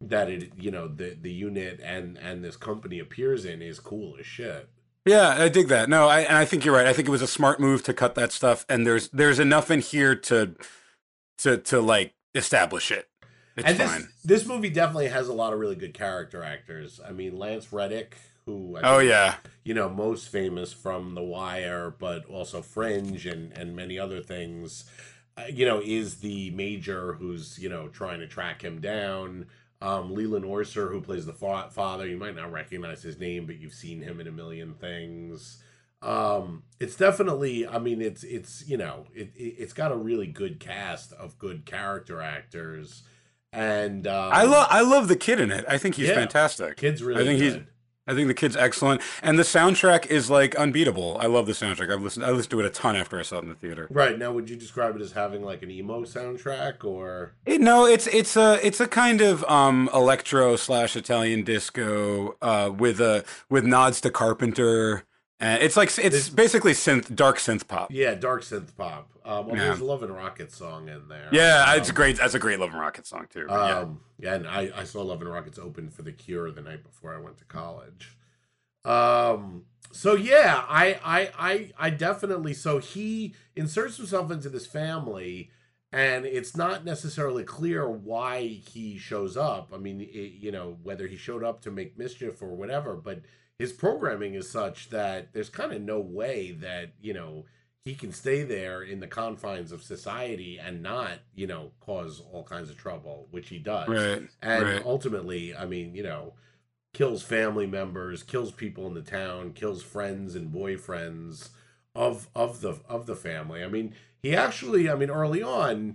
that 0.01 0.29
it 0.29 0.53
you 0.59 0.71
know 0.71 0.89
the 0.89 1.17
the 1.21 1.31
unit 1.33 1.81
and 1.83 2.19
and 2.19 2.45
this 2.45 2.57
company 2.57 2.99
appears 2.99 3.45
in 3.45 3.63
is 3.63 3.79
cool 3.81 4.17
as 4.19 4.27
shit. 4.27 4.69
Yeah, 5.05 5.31
I 5.43 5.49
dig 5.49 5.69
that. 5.69 5.89
No, 5.89 6.09
I 6.09 6.21
and 6.21 6.37
I 6.37 6.45
think 6.45 6.65
you're 6.65 6.75
right. 6.75 6.87
I 6.87 6.93
think 6.93 7.09
it 7.09 7.11
was 7.13 7.23
a 7.23 7.27
smart 7.29 7.59
move 7.61 7.83
to 7.85 7.93
cut 7.95 8.15
that 8.15 8.31
stuff, 8.33 8.65
and 8.69 8.87
there's 8.87 9.09
there's 9.09 9.39
enough 9.39 9.71
in 9.71 9.81
here 9.81 10.15
to 10.15 10.55
to 11.39 11.57
to 11.59 11.81
like 11.81 12.15
establish 12.35 12.91
it. 12.93 13.09
It's 13.57 13.67
and 13.69 13.79
this 13.79 13.91
fine. 13.91 14.09
this 14.25 14.47
movie 14.47 14.71
definitely 14.71 15.09
has 15.09 15.29
a 15.29 15.33
lot 15.33 15.53
of 15.53 15.59
really 15.59 15.75
good 15.77 15.93
character 15.95 16.43
actors. 16.43 17.01
I 17.07 17.11
mean, 17.13 17.37
Lance 17.37 17.73
Reddick, 17.73 18.17
who 18.47 18.77
I 18.77 18.81
Oh 18.83 18.99
think, 18.99 19.11
yeah, 19.11 19.35
you 19.65 19.75
know 19.75 19.89
most 19.89 20.29
famous 20.29 20.73
from 20.73 21.15
The 21.15 21.23
Wire, 21.23 21.95
but 21.99 22.25
also 22.27 22.63
Fringe 22.63 23.27
and 23.27 23.53
and 23.57 23.75
many 23.77 23.99
other 23.99 24.21
things. 24.21 24.85
Uh, 25.37 25.45
you 25.51 25.65
know, 25.65 25.81
is 25.83 26.17
the 26.17 26.51
major 26.51 27.15
who's 27.15 27.59
you 27.59 27.69
know 27.69 27.89
trying 27.89 28.21
to 28.21 28.27
track 28.27 28.63
him 28.63 28.81
down. 28.81 29.47
Um, 29.81 30.15
Leland 30.15 30.45
Orser, 30.45 30.91
who 30.93 31.01
plays 31.01 31.27
the 31.27 31.33
fa- 31.33 31.69
father, 31.73 32.07
you 32.07 32.17
might 32.17 32.37
not 32.37 32.53
recognize 32.53 33.03
his 33.03 33.19
name, 33.19 33.47
but 33.47 33.59
you've 33.59 33.75
seen 33.75 34.01
him 34.01 34.21
in 34.21 34.29
a 34.29 34.31
million 34.33 34.75
things. 34.75 35.61
Um, 36.03 36.63
it's 36.79 36.97
definitely, 36.97 37.67
I 37.67 37.79
mean, 37.79 38.01
it's 38.03 38.23
it's 38.25 38.65
you 38.69 38.77
know, 38.77 39.07
it, 39.15 39.33
it 39.37 39.55
it's 39.59 39.73
got 39.73 39.91
a 39.93 39.97
really 39.97 40.27
good 40.27 40.61
cast 40.61 41.13
of 41.15 41.39
good 41.39 41.65
character 41.65 42.21
actors, 42.21 43.03
and 43.53 44.07
um, 44.07 44.31
I 44.33 44.43
love 44.45 44.67
I 44.71 44.83
love 44.83 45.09
the 45.09 45.17
kid 45.17 45.41
in 45.41 45.51
it. 45.51 45.65
I 45.69 45.79
think 45.79 45.95
he's 45.97 46.09
Yeah. 46.09 46.15
fantastic. 46.15 46.77
kids 46.77 47.03
really. 47.03 47.23
I 47.23 47.25
think 47.25 47.41
he's- 47.41 47.55
good. 47.55 47.67
I 48.07 48.15
think 48.15 48.27
the 48.27 48.35
kid's 48.35 48.57
excellent, 48.57 49.01
and 49.23 49.39
the 49.39 49.45
soundtrack 49.45 50.07
is 50.07 50.29
like 50.29 50.57
unbeatable. 50.57 51.19
I 51.21 51.27
love 51.27 51.47
the 51.47 51.53
soundtrack. 51.53 51.93
I've 51.93 52.03
listened 52.03 52.25
I 52.25 52.31
listened 52.31 52.51
to 52.51 52.61
it 52.61 52.67
a 52.67 52.71
ton 52.71 52.97
after 52.97 53.19
I 53.19 53.23
saw 53.23 53.37
it 53.37 53.45
in 53.45 53.49
the 53.49 53.55
theater. 53.55 53.87
right 53.91 54.19
now. 54.19 54.33
Would 54.33 54.51
you 54.51 54.57
describe 54.57 54.97
it 54.97 55.03
as 55.03 55.13
having 55.13 55.43
like 55.43 55.63
an 55.63 55.71
emo 55.71 56.03
soundtrack 56.03 56.85
or? 56.85 57.35
It, 57.47 57.61
no, 57.61 57.87
it's 57.87 58.09
it's 58.09 58.37
a 58.37 58.59
it's 58.67 58.81
a 58.81 58.89
kind 58.89 59.21
of 59.21 59.45
um 59.45 59.89
electro 59.95 60.57
slash 60.57 60.97
Italian 60.97 61.45
disco 61.45 62.37
uh 62.43 62.73
with 62.77 63.01
a 63.01 63.25
with 63.49 63.65
nods 63.65 64.01
to 64.01 64.11
Carpenter. 64.11 65.05
And 65.43 65.61
it's 65.63 65.77
like 65.77 65.91
it's 65.99 66.29
basically 66.29 66.73
synth 66.73 67.15
dark 67.15 67.39
synth 67.39 67.67
pop. 67.67 67.91
Yeah, 67.91 68.15
dark 68.15 68.43
synth 68.43 68.77
pop. 68.77 69.09
Um, 69.25 69.47
well, 69.49 69.57
Yeah. 69.57 69.65
there's 69.67 69.81
a 69.81 69.85
Love 69.85 70.03
and 70.05 70.15
Rocket 70.15 70.53
song 70.53 70.89
in 70.89 71.09
there. 71.09 71.29
Yeah, 71.33 71.65
um, 71.69 71.79
it's 71.79 71.91
great. 71.91 72.17
That's 72.17 72.35
a 72.35 72.39
great 72.39 72.61
Love 72.61 72.71
and 72.71 72.79
Rocket 72.81 73.07
song 73.09 73.27
too. 73.29 73.47
but 73.49 73.69
yeah. 73.69 73.79
Um, 73.81 74.01
yeah, 74.21 74.35
and 74.37 74.47
I, 74.47 74.71
I 74.75 74.85
saw 74.85 75.03
Love 75.03 75.21
and 75.21 75.29
Rockets 75.31 75.59
open 75.59 75.91
for 75.91 76.03
The 76.03 76.13
Cure 76.13 76.51
the 76.53 76.63
night 76.63 76.85
before 76.85 77.13
I 77.15 77.19
went 77.19 77.39
to 77.39 77.45
college. 77.45 78.17
Um, 78.85 79.65
so 79.91 80.15
yeah, 80.15 80.65
I, 80.69 80.99
I, 81.05 81.31
I, 81.39 81.71
I 81.79 81.91
definitely. 81.91 82.55
So 82.55 82.79
he 82.79 83.35
inserts 83.57 83.97
himself 83.97 84.31
into 84.31 84.49
this 84.49 84.67
family, 84.67 85.51
and 85.93 86.25
it's 86.25 86.57
not 86.57 86.85
necessarily 86.85 87.45
clear 87.45 87.89
why 87.91 88.43
he 88.47 88.97
shows 88.99 89.37
up. 89.37 89.73
I 89.75 89.79
mean, 89.79 90.01
it, 90.01 90.33
you 90.41 90.51
know, 90.53 90.79
whether 90.83 91.07
he 91.07 91.17
showed 91.17 91.45
up 91.45 91.61
to 91.63 91.71
make 91.71 91.99
mischief 91.99 92.41
or 92.43 92.55
whatever, 92.55 92.95
but 92.97 93.21
his 93.63 93.73
programming 93.73 94.35
is 94.35 94.51
such 94.51 94.91
that 94.91 95.33
there's 95.33 95.49
kind 95.49 95.73
of 95.73 95.81
no 95.81 96.01
way 96.01 96.51
that 96.51 96.91
you 97.01 97.15
know 97.15 97.45
he 97.85 97.95
can 97.95 98.11
stay 98.11 98.43
there 98.43 98.83
in 98.83 98.99
the 98.99 99.07
confines 99.07 99.71
of 99.71 99.85
society 99.85 100.59
and 100.59 100.83
not 100.83 101.21
you 101.37 101.47
know 101.47 101.71
cause 101.79 102.21
all 102.33 102.43
kinds 102.43 102.71
of 102.71 102.77
trouble 102.77 103.29
which 103.31 103.51
he 103.51 103.59
does 103.59 103.87
right. 103.87 104.29
and 104.43 104.65
right. 104.65 104.83
ultimately 104.85 105.55
i 105.55 105.65
mean 105.65 105.95
you 105.95 106.03
know 106.03 106.33
kills 106.93 107.23
family 107.23 107.65
members 107.65 108.25
kills 108.25 108.51
people 108.51 108.85
in 108.89 108.95
the 108.95 109.01
town 109.01 109.53
kills 109.53 109.81
friends 109.81 110.35
and 110.35 110.53
boyfriends 110.53 111.51
of 111.95 112.29
of 112.35 112.63
the 112.63 112.81
of 112.89 113.07
the 113.07 113.15
family 113.15 113.63
i 113.63 113.69
mean 113.69 113.95
he 114.21 114.35
actually 114.35 114.91
i 114.91 114.95
mean 114.97 115.09
early 115.09 115.41
on 115.41 115.95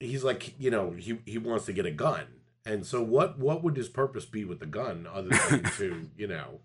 he's 0.00 0.24
like 0.24 0.52
you 0.58 0.68
know 0.68 0.90
he 0.98 1.20
he 1.26 1.38
wants 1.38 1.64
to 1.64 1.72
get 1.72 1.86
a 1.86 1.92
gun 1.92 2.26
and 2.66 2.84
so 2.84 3.00
what 3.00 3.38
what 3.38 3.62
would 3.62 3.76
his 3.76 3.88
purpose 3.88 4.24
be 4.24 4.44
with 4.44 4.58
the 4.58 4.66
gun 4.66 5.06
other 5.06 5.30
than 5.48 5.62
to 5.76 6.10
you 6.16 6.26
know 6.26 6.58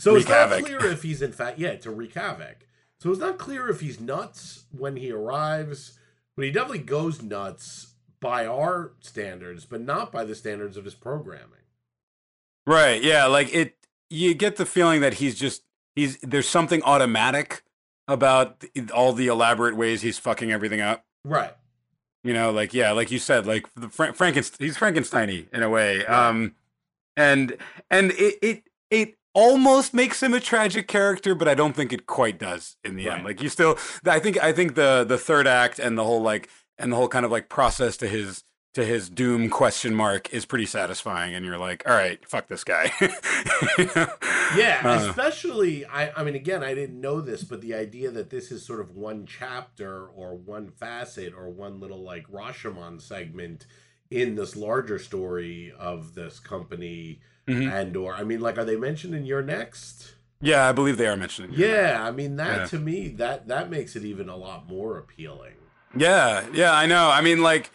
so 0.00 0.16
it's 0.16 0.28
not 0.28 0.50
havoc. 0.50 0.64
clear 0.64 0.84
if 0.86 1.02
he's 1.02 1.22
in 1.22 1.32
fact 1.32 1.58
yeah 1.58 1.74
to 1.76 1.90
wreak 1.90 2.14
havoc 2.14 2.66
so 2.98 3.10
it's 3.10 3.20
not 3.20 3.38
clear 3.38 3.68
if 3.68 3.80
he's 3.80 4.00
nuts 4.00 4.64
when 4.76 4.96
he 4.96 5.10
arrives 5.12 5.98
but 6.36 6.44
he 6.44 6.50
definitely 6.50 6.78
goes 6.78 7.22
nuts 7.22 7.94
by 8.20 8.46
our 8.46 8.92
standards 9.00 9.64
but 9.64 9.80
not 9.80 10.10
by 10.12 10.24
the 10.24 10.34
standards 10.34 10.76
of 10.76 10.84
his 10.84 10.94
programming 10.94 11.60
Right. 12.66 13.02
Yeah. 13.02 13.26
Like 13.26 13.52
it, 13.54 13.74
you 14.10 14.34
get 14.34 14.56
the 14.56 14.66
feeling 14.66 15.00
that 15.00 15.14
he's 15.14 15.38
just, 15.38 15.62
he's, 15.96 16.18
there's 16.18 16.48
something 16.48 16.82
automatic 16.84 17.62
about 18.06 18.64
all 18.94 19.12
the 19.12 19.28
elaborate 19.28 19.76
ways 19.76 20.02
he's 20.02 20.18
fucking 20.18 20.52
everything 20.52 20.80
up. 20.80 21.04
right 21.24 21.54
You 22.22 22.32
know, 22.34 22.50
like, 22.50 22.74
yeah, 22.74 22.92
like 22.92 23.10
you 23.10 23.18
said, 23.18 23.46
like 23.46 23.66
the 23.74 23.88
Fra- 23.88 24.12
Frankenstein, 24.12 24.66
he's 24.66 24.76
Frankenstein 24.76 25.48
in 25.52 25.62
a 25.62 25.68
way. 25.70 25.98
Right. 25.98 26.08
Um, 26.10 26.54
and, 27.16 27.56
and 27.90 28.12
it, 28.12 28.38
it, 28.42 28.62
it 28.90 29.14
almost 29.34 29.94
makes 29.94 30.22
him 30.22 30.34
a 30.34 30.40
tragic 30.40 30.88
character, 30.88 31.34
but 31.34 31.48
I 31.48 31.54
don't 31.54 31.74
think 31.74 31.92
it 31.92 32.06
quite 32.06 32.38
does 32.38 32.76
in 32.84 32.96
the 32.96 33.06
Right. 33.06 33.16
end. 33.16 33.24
Like 33.24 33.42
you 33.42 33.48
still, 33.48 33.78
I 34.06 34.18
think, 34.18 34.42
I 34.42 34.52
think 34.52 34.74
the, 34.74 35.04
the 35.06 35.18
third 35.18 35.46
act 35.46 35.78
and 35.78 35.96
the 35.96 36.04
whole 36.04 36.22
like, 36.22 36.48
and 36.78 36.90
the 36.92 36.96
whole 36.96 37.08
kind 37.08 37.24
of 37.24 37.30
like 37.30 37.48
process 37.48 37.96
to 37.98 38.08
his, 38.08 38.42
to 38.74 38.84
his 38.84 39.10
doom 39.10 39.50
question 39.50 39.94
mark 39.94 40.32
is 40.32 40.46
pretty 40.46 40.64
satisfying 40.66 41.34
and 41.34 41.44
you're 41.44 41.58
like 41.58 41.82
all 41.88 41.92
right 41.92 42.24
fuck 42.28 42.46
this 42.46 42.62
guy 42.62 42.92
yeah 44.56 44.80
Uh. 44.84 45.06
especially 45.10 45.84
i 45.86 46.12
i 46.16 46.22
mean 46.22 46.34
again 46.36 46.62
i 46.62 46.72
didn't 46.74 47.00
know 47.00 47.20
this 47.20 47.42
but 47.42 47.60
the 47.60 47.74
idea 47.74 48.10
that 48.12 48.30
this 48.30 48.50
is 48.52 48.64
sort 48.64 48.80
of 48.80 48.92
one 48.96 49.26
chapter 49.26 50.06
or 50.06 50.36
one 50.36 50.68
facet 50.70 51.34
or 51.36 51.50
one 51.50 51.80
little 51.80 52.02
like 52.02 52.30
rashomon 52.30 53.00
segment 53.00 53.66
in 54.10 54.34
this 54.34 54.54
larger 54.56 54.98
story 55.00 55.72
of 55.78 56.14
this 56.14 56.38
company 56.38 57.20
Mhm. 57.50 57.72
and 57.72 57.96
or 57.96 58.14
I 58.14 58.22
mean 58.24 58.40
like 58.40 58.58
are 58.58 58.64
they 58.64 58.76
mentioned 58.76 59.14
in 59.14 59.24
You're 59.24 59.42
Next? 59.42 60.14
Yeah, 60.40 60.68
I 60.68 60.72
believe 60.72 60.96
they 60.96 61.06
are 61.06 61.16
name. 61.16 61.50
Yeah, 61.50 61.98
I 62.02 62.10
mean 62.10 62.36
that 62.36 62.58
Yeah. 62.60 62.66
to 62.66 62.78
me 62.78 63.08
that 63.08 63.48
that 63.48 63.70
makes 63.70 63.94
it 63.96 64.04
even 64.04 64.28
a 64.28 64.36
lot 64.36 64.68
more 64.68 64.96
appealing. 64.98 65.54
Yeah, 65.96 66.46
yeah, 66.52 66.72
I 66.72 66.86
know. 66.86 67.10
I 67.10 67.20
mean, 67.20 67.42
like, 67.42 67.70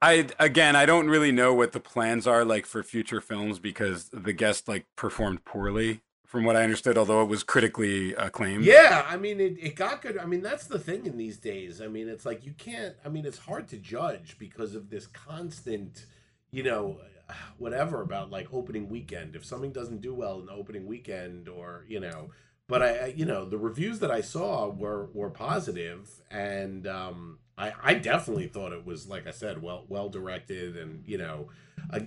I 0.00 0.28
again, 0.38 0.76
I 0.76 0.86
don't 0.86 1.08
really 1.08 1.32
know 1.32 1.52
what 1.52 1.72
the 1.72 1.80
plans 1.80 2.26
are 2.26 2.44
like 2.44 2.64
for 2.64 2.82
future 2.82 3.20
films 3.20 3.58
because 3.58 4.08
the 4.10 4.32
guest 4.32 4.68
like 4.68 4.86
performed 4.94 5.44
poorly, 5.44 6.00
from 6.24 6.44
what 6.44 6.54
I 6.56 6.62
understood. 6.62 6.96
Although 6.96 7.22
it 7.22 7.28
was 7.28 7.42
critically 7.42 8.14
acclaimed. 8.14 8.64
Yeah, 8.64 9.04
I 9.08 9.16
mean 9.16 9.40
it, 9.40 9.56
it 9.60 9.74
got 9.76 10.00
good. 10.00 10.16
I 10.16 10.26
mean 10.26 10.42
that's 10.42 10.66
the 10.66 10.78
thing 10.78 11.06
in 11.06 11.16
these 11.18 11.38
days. 11.38 11.82
I 11.82 11.88
mean 11.88 12.08
it's 12.08 12.24
like 12.24 12.46
you 12.46 12.52
can't. 12.56 12.94
I 13.04 13.08
mean 13.08 13.26
it's 13.26 13.38
hard 13.38 13.68
to 13.68 13.76
judge 13.76 14.36
because 14.38 14.74
of 14.74 14.88
this 14.90 15.06
constant, 15.06 16.06
you 16.50 16.62
know, 16.62 17.00
whatever 17.58 18.02
about 18.02 18.30
like 18.30 18.52
opening 18.52 18.88
weekend. 18.88 19.36
If 19.36 19.44
something 19.44 19.72
doesn't 19.72 20.00
do 20.00 20.14
well 20.14 20.38
in 20.40 20.46
the 20.46 20.52
opening 20.52 20.86
weekend, 20.86 21.48
or 21.48 21.84
you 21.88 22.00
know, 22.00 22.30
but 22.68 22.82
I, 22.82 23.14
you 23.16 23.24
know, 23.24 23.44
the 23.44 23.58
reviews 23.58 24.00
that 24.00 24.10
I 24.10 24.20
saw 24.20 24.68
were 24.68 25.08
were 25.12 25.30
positive, 25.30 26.22
and 26.30 26.86
um, 26.86 27.38
I 27.56 27.72
I 27.82 27.94
definitely 27.94 28.48
thought 28.48 28.72
it 28.72 28.86
was 28.86 29.08
like 29.08 29.26
I 29.26 29.32
said, 29.32 29.62
well 29.62 29.84
well 29.88 30.08
directed, 30.08 30.76
and 30.76 31.06
you 31.06 31.18
know, 31.18 31.48
a, 31.90 32.06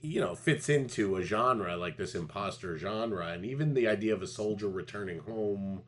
you 0.00 0.20
know 0.20 0.34
fits 0.34 0.68
into 0.68 1.16
a 1.16 1.22
genre 1.22 1.76
like 1.76 1.96
this 1.96 2.14
imposter 2.14 2.78
genre 2.78 3.28
and 3.28 3.44
even 3.44 3.74
the 3.74 3.88
idea 3.88 4.14
of 4.14 4.22
a 4.22 4.26
soldier 4.26 4.68
returning 4.68 5.18
home 5.20 5.82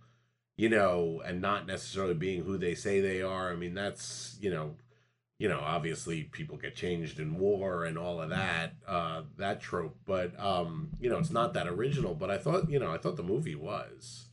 you 0.57 0.68
know 0.68 1.22
and 1.24 1.40
not 1.40 1.66
necessarily 1.66 2.14
being 2.14 2.42
who 2.42 2.59
they 2.59 2.74
say 2.74 3.00
they 3.00 3.22
are 3.22 3.52
i 3.52 3.57
mean 3.57 3.74
that's 3.74 4.37
you 4.40 4.50
know 4.50 4.74
you 5.38 5.48
know 5.48 5.61
obviously 5.61 6.24
people 6.24 6.57
get 6.57 6.74
changed 6.74 7.18
in 7.20 7.38
war 7.38 7.85
and 7.85 7.96
all 7.98 8.20
of 8.20 8.31
that 8.31 8.74
uh 8.87 9.22
that 9.37 9.61
trope 9.61 9.96
but 10.05 10.38
um 10.40 10.90
you 11.01 11.09
know 11.09 11.18
it's 11.18 11.31
not 11.31 11.55
that 11.55 11.66
original 11.68 12.14
but 12.14 12.31
i 12.31 12.38
thought 12.38 12.70
you 12.70 12.79
know 12.79 12.90
i 12.92 12.98
thought 12.98 13.16
the 13.16 13.22
movie 13.22 13.55
was 13.55 14.27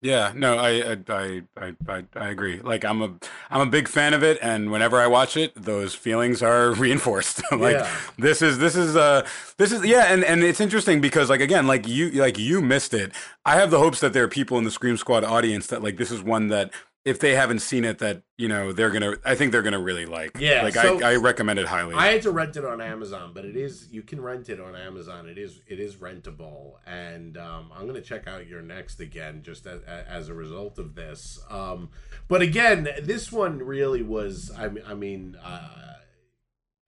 Yeah, 0.00 0.32
no, 0.36 0.58
I, 0.58 0.92
I, 1.08 1.42
I, 1.56 1.74
I, 1.88 2.04
I 2.14 2.28
agree. 2.28 2.60
Like, 2.60 2.84
I'm 2.84 3.00
a, 3.00 3.14
I'm 3.50 3.62
a 3.62 3.70
big 3.70 3.88
fan 3.88 4.12
of 4.12 4.22
it, 4.22 4.38
and 4.42 4.70
whenever 4.70 5.00
I 5.00 5.06
watch 5.06 5.34
it, 5.34 5.54
those 5.54 5.94
feelings 5.94 6.42
are 6.42 6.72
reinforced. 6.74 7.40
like, 7.52 7.78
Yeah. 7.78 7.90
this 8.18 8.42
is, 8.42 8.58
this 8.58 8.76
is, 8.76 8.96
uh, 8.96 9.26
this 9.56 9.72
is, 9.72 9.82
yeah, 9.82 10.12
and 10.12 10.22
and 10.22 10.42
it's 10.44 10.60
interesting 10.60 11.00
because, 11.00 11.30
like, 11.30 11.40
again, 11.40 11.66
like 11.66 11.88
you, 11.88 12.10
like 12.10 12.36
you 12.38 12.60
missed 12.60 12.92
it. 12.92 13.12
I 13.46 13.54
have 13.54 13.70
the 13.70 13.78
hopes 13.78 14.00
that 14.00 14.12
there 14.12 14.24
are 14.24 14.28
people 14.28 14.58
in 14.58 14.64
the 14.64 14.70
Scream 14.70 14.98
Squad 14.98 15.24
audience 15.24 15.68
that 15.68 15.82
like 15.82 15.96
this 15.96 16.10
is 16.10 16.22
one 16.22 16.48
that 16.48 16.70
if 17.04 17.18
they 17.20 17.34
haven't 17.34 17.58
seen 17.58 17.84
it, 17.84 17.98
that 17.98 18.22
you 18.38 18.48
know 18.48 18.72
they're 18.72 18.90
gonna, 18.90 19.16
I 19.24 19.34
think 19.34 19.52
they're 19.52 19.62
gonna 19.62 19.80
really 19.80 20.06
like. 20.06 20.38
Yeah, 20.38 20.62
like 20.62 20.74
so- 20.74 21.02
I, 21.02 21.12
I 21.12 21.16
recommend 21.16 21.58
it 21.58 21.66
highly. 21.66 21.94
I 21.94 22.12
had 22.12 22.22
to 22.22 22.30
rent 22.30 22.56
it 22.56 22.64
on 22.64 22.80
Amazon, 22.80 23.32
but 23.34 23.44
it 23.44 23.56
is 23.56 23.88
you 23.90 24.02
can 24.02 24.22
rent 24.22 24.48
it 24.48 24.58
on 24.58 24.74
Amazon. 24.74 25.28
It 25.28 25.36
is 25.36 25.60
it 25.66 25.78
is 25.78 25.96
rentable, 25.96 26.74
and 26.86 27.36
um, 27.36 27.70
I'm 27.74 27.86
gonna 27.86 28.00
check 28.00 28.26
out 28.26 28.46
You're 28.46 28.62
Next 28.62 29.00
again 29.00 29.42
just 29.42 29.66
as, 29.66 29.82
as 29.82 30.28
a 30.28 30.34
result 30.34 30.78
of 30.78 30.94
this. 30.94 31.38
Um, 31.50 31.90
but 32.26 32.40
again, 32.40 32.88
this 33.02 33.30
one 33.30 33.58
really 33.58 34.02
was. 34.02 34.50
I 34.56 34.68
mean, 34.68 34.84
I 34.86 34.94
mean, 34.94 35.36
uh, 35.44 35.94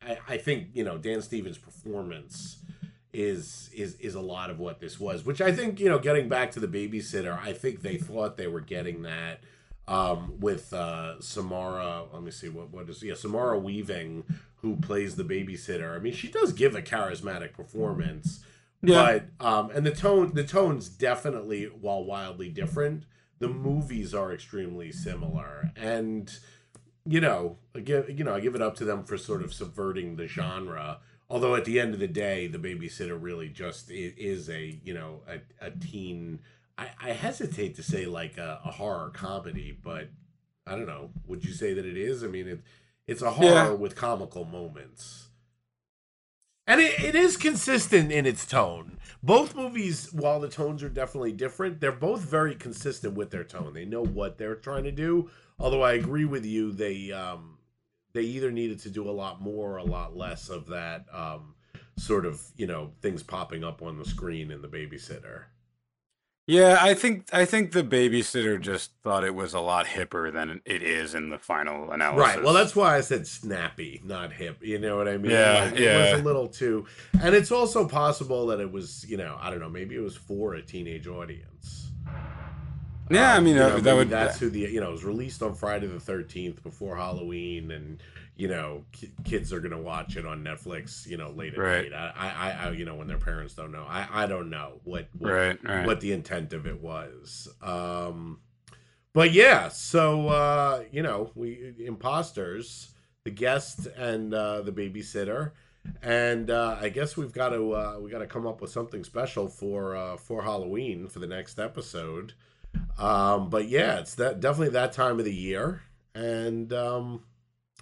I, 0.03 0.19
I 0.29 0.37
think 0.39 0.69
you 0.73 0.85
know 0.85 0.97
Dan 0.97 1.21
Stevens' 1.21 1.59
performance 1.59 2.59
is 3.13 3.69
is 3.75 3.97
is 3.97 4.15
a 4.15 4.21
lot 4.21 4.49
of 4.49 4.59
what 4.59 4.81
this 4.81 4.99
was, 4.99 5.27
which 5.27 5.43
I 5.43 5.53
think 5.53 5.79
you 5.79 5.91
know. 5.91 5.99
Getting 5.99 6.31
back 6.31 6.53
to 6.53 6.61
the 6.61 6.69
babysitter, 6.69 7.39
I 7.39 7.53
think 7.53 7.83
they 7.83 7.99
thought 7.99 8.39
they 8.39 8.47
were 8.47 8.61
getting 8.63 9.03
that 9.03 9.41
um, 9.89 10.35
with 10.41 10.73
uh, 10.73 11.21
Samara. 11.21 12.05
Let 12.13 12.23
me 12.23 12.31
see 12.31 12.49
what 12.49 12.71
what 12.71 12.89
is 12.89 13.03
yeah 13.03 13.15
Samara 13.15 13.59
Weaving 13.59 14.25
who 14.63 14.77
plays 14.77 15.17
the 15.17 15.25
babysitter. 15.25 15.95
I 15.95 15.99
mean, 16.01 16.15
she 16.15 16.29
does 16.29 16.53
give 16.53 16.75
a 16.75 16.83
charismatic 16.83 17.53
performance, 17.53 18.41
Yeah. 18.83 19.21
but 19.39 19.47
um, 19.47 19.71
and 19.71 19.87
the 19.87 19.93
tone 19.93 20.33
the 20.35 20.45
tone's 20.45 20.89
definitely 20.89 21.65
while 21.65 22.05
wildly 22.05 22.49
different. 22.49 23.05
The 23.39 23.49
movies 23.49 24.15
are 24.15 24.33
extremely 24.33 24.91
similar, 24.93 25.71
and 25.77 26.33
you 27.05 27.21
know, 27.21 27.59
I 27.75 27.81
give 27.81 28.09
you 28.19 28.25
know, 28.25 28.35
I 28.35 28.41
give 28.41 28.55
it 28.55 28.63
up 28.63 28.75
to 28.77 28.85
them 28.85 29.05
for 29.05 29.17
sort 29.19 29.43
of 29.43 29.53
subverting 29.55 30.17
the 30.17 30.27
genre. 30.27 30.99
Although 31.29 31.55
at 31.57 31.65
the 31.65 31.79
end 31.81 31.93
of 31.93 32.01
the 32.01 32.09
day, 32.09 32.47
the 32.47 32.59
babysitter 32.59 33.21
really 33.21 33.49
just 33.49 33.91
is 33.91 34.49
a 34.49 34.79
you 34.85 34.95
know 34.95 35.21
a, 35.29 35.67
a 35.67 35.71
teen. 35.71 36.41
I, 36.79 36.91
I 37.01 37.09
hesitate 37.13 37.77
to 37.77 37.83
say 37.83 38.07
like 38.07 38.37
a, 38.39 38.61
a 38.65 38.71
horror 38.73 39.11
comedy, 39.15 39.77
but 39.83 40.09
I 40.67 40.73
don't 40.73 40.87
know. 40.87 41.11
Would 41.27 41.45
you 41.45 41.53
say 41.53 41.73
that 41.75 41.87
it 41.87 41.97
is? 41.97 42.23
I 42.23 42.27
mean, 42.27 42.49
it 42.49 42.61
it's 43.07 43.23
a 43.23 43.31
horror 43.31 43.53
Yeah. 43.55 43.71
with 43.71 43.95
comical 43.97 44.45
moments, 44.45 45.29
and 46.67 46.81
it, 46.81 46.99
it 47.03 47.15
is 47.15 47.37
consistent 47.37 48.11
in 48.11 48.27
its 48.27 48.45
tone. 48.45 48.99
Both 49.23 49.55
movies, 49.55 50.13
while 50.13 50.41
the 50.41 50.49
tones 50.49 50.83
are 50.83 50.89
definitely 50.89 51.33
different, 51.33 51.81
they're 51.81 51.93
both 51.93 52.21
very 52.23 52.55
consistent 52.55 53.15
with 53.15 53.31
their 53.31 53.45
tone. 53.45 53.73
They 53.75 53.85
know 53.85 54.03
what 54.05 54.39
they're 54.39 54.57
trying 54.57 54.85
to 54.85 54.93
do. 54.93 55.31
Although 55.59 55.83
I 55.83 55.93
agree 55.95 56.25
with 56.27 56.45
you, 56.45 56.73
they 56.73 57.13
um, 57.13 57.59
they 58.13 58.23
either 58.23 58.51
needed 58.51 58.81
to 58.81 58.91
do 58.91 59.09
a 59.09 59.13
lot 59.13 59.41
more 59.41 59.75
or 59.75 59.77
a 59.79 59.85
lot 59.85 60.17
less 60.17 60.49
of 60.49 60.67
that 60.69 61.07
um, 61.13 61.55
sort 61.97 62.27
of 62.27 62.43
you 62.57 62.67
know 62.67 62.91
things 63.01 63.23
popping 63.23 63.65
up 63.65 63.81
on 63.83 63.97
the 63.99 64.05
screen 64.05 64.51
in 64.51 64.61
the 64.63 64.69
babysitter. 64.69 65.45
Yeah, 66.49 66.79
I 66.81 66.95
think 66.95 67.27
I 67.33 67.45
think 67.45 67.73
the 67.73 67.83
babysitter 67.83 68.61
just 68.61 68.93
thought 69.03 69.25
it 69.25 69.35
was 69.35 69.53
a 69.53 69.59
lot 69.61 69.87
hipper 69.87 70.33
than 70.33 70.61
it 70.65 70.81
is 70.81 71.13
in 71.13 71.29
the 71.29 71.39
final 71.39 71.91
analysis. 71.91 72.21
Right. 72.37 72.43
Well, 72.45 72.53
that's 72.55 72.77
why 72.77 72.97
I 72.97 73.01
said 73.01 73.27
snappy, 73.27 74.01
not 74.05 74.33
hip. 74.33 74.59
You 74.63 74.79
know 74.79 74.97
what 74.97 75.09
I 75.09 75.17
mean? 75.17 75.33
Yeah, 75.33 75.65
Like, 75.65 75.73
It 75.75 75.81
yeah. 75.81 76.13
was 76.13 76.21
a 76.21 76.25
little 76.25 76.47
too, 76.47 76.87
and 77.21 77.35
it's 77.35 77.51
also 77.51 77.89
possible 77.89 78.47
that 78.47 78.61
it 78.61 78.71
was, 78.71 79.05
you 79.09 79.17
know, 79.17 79.37
I 79.41 79.51
don't 79.51 79.59
know, 79.59 79.69
maybe 79.69 79.97
it 79.97 80.01
was 80.01 80.15
for 80.17 80.55
a 80.55 80.63
teenage 80.63 81.09
audience. 81.09 81.91
Yeah, 83.11 83.35
I 83.35 83.37
Um, 83.39 83.45
mean, 83.45 83.55
you 83.55 83.61
that- 83.63 83.69
know, 83.69 83.77
that 83.77 83.83
maybe 83.85 83.97
would- 83.99 84.11
That's 84.11 84.39
who 84.39 84.49
the 84.49 84.61
you 84.61 84.81
know 84.81 84.89
it 84.91 84.93
was 84.93 85.05
released 85.05 85.43
on 85.43 85.55
Friday 85.55 85.89
the 85.89 85.99
Thirteenth 85.99 86.63
before 86.63 86.97
Halloween, 86.97 87.73
and 87.73 88.01
you 88.37 88.49
know 88.49 88.85
ki- 88.93 89.13
kids 89.25 89.53
are 89.53 89.61
gonna 89.61 89.81
watch 89.81 90.17
it 90.17 90.27
on 90.27 90.45
Netflix, 90.45 91.07
you 91.07 91.17
know, 91.17 91.31
late 91.31 91.55
at 91.55 91.59
Right. 91.59 91.91
night. 91.91 92.13
I, 92.17 92.29
I, 92.29 92.51
I, 92.69 92.71
you 92.73 92.85
know, 92.85 92.95
when 92.95 93.09
their 93.09 93.19
parents 93.19 93.55
don't 93.55 93.73
know. 93.73 93.85
I, 93.89 94.07
I 94.11 94.27
don't 94.27 94.51
know 94.51 94.81
what, 94.85 95.09
what 95.19 95.33
right, 95.33 95.59
right. 95.65 95.87
what 95.87 96.01
the 96.01 96.13
intent 96.13 96.53
of 96.53 96.67
it 96.67 96.81
was. 96.81 97.49
Um, 97.63 98.41
but 99.13 99.33
yeah, 99.33 99.69
so 99.69 100.29
uh, 100.29 100.85
you 100.93 101.03
know, 101.03 101.31
we 101.35 101.75
imposters, 101.79 102.91
the 103.25 103.31
guest 103.31 103.87
and 103.97 104.33
uh, 104.35 104.61
the 104.61 104.73
babysitter, 104.73 105.53
and 106.03 106.51
uh, 106.51 106.77
I 106.81 106.91
guess 106.91 107.17
we've 107.17 107.33
got 107.33 107.49
to 107.51 107.73
uh, 107.73 107.97
we 108.01 108.11
got 108.11 108.19
to 108.19 108.27
come 108.27 108.47
up 108.47 108.61
with 108.61 108.71
something 108.71 109.03
special 109.05 109.49
for 109.49 109.97
uh, 109.97 110.17
for 110.19 110.43
Halloween 110.43 111.09
for 111.09 111.19
the 111.21 111.27
next 111.27 111.59
episode. 111.59 112.35
Um, 112.99 113.49
but 113.49 113.69
yeah, 113.69 114.01
it's 114.01 114.15
that 114.17 114.41
definitely 114.41 114.75
that 114.75 114.93
time 114.93 115.19
of 115.19 115.25
the 115.25 115.35
year, 115.35 115.81
and 116.15 116.71
um, 116.75 117.23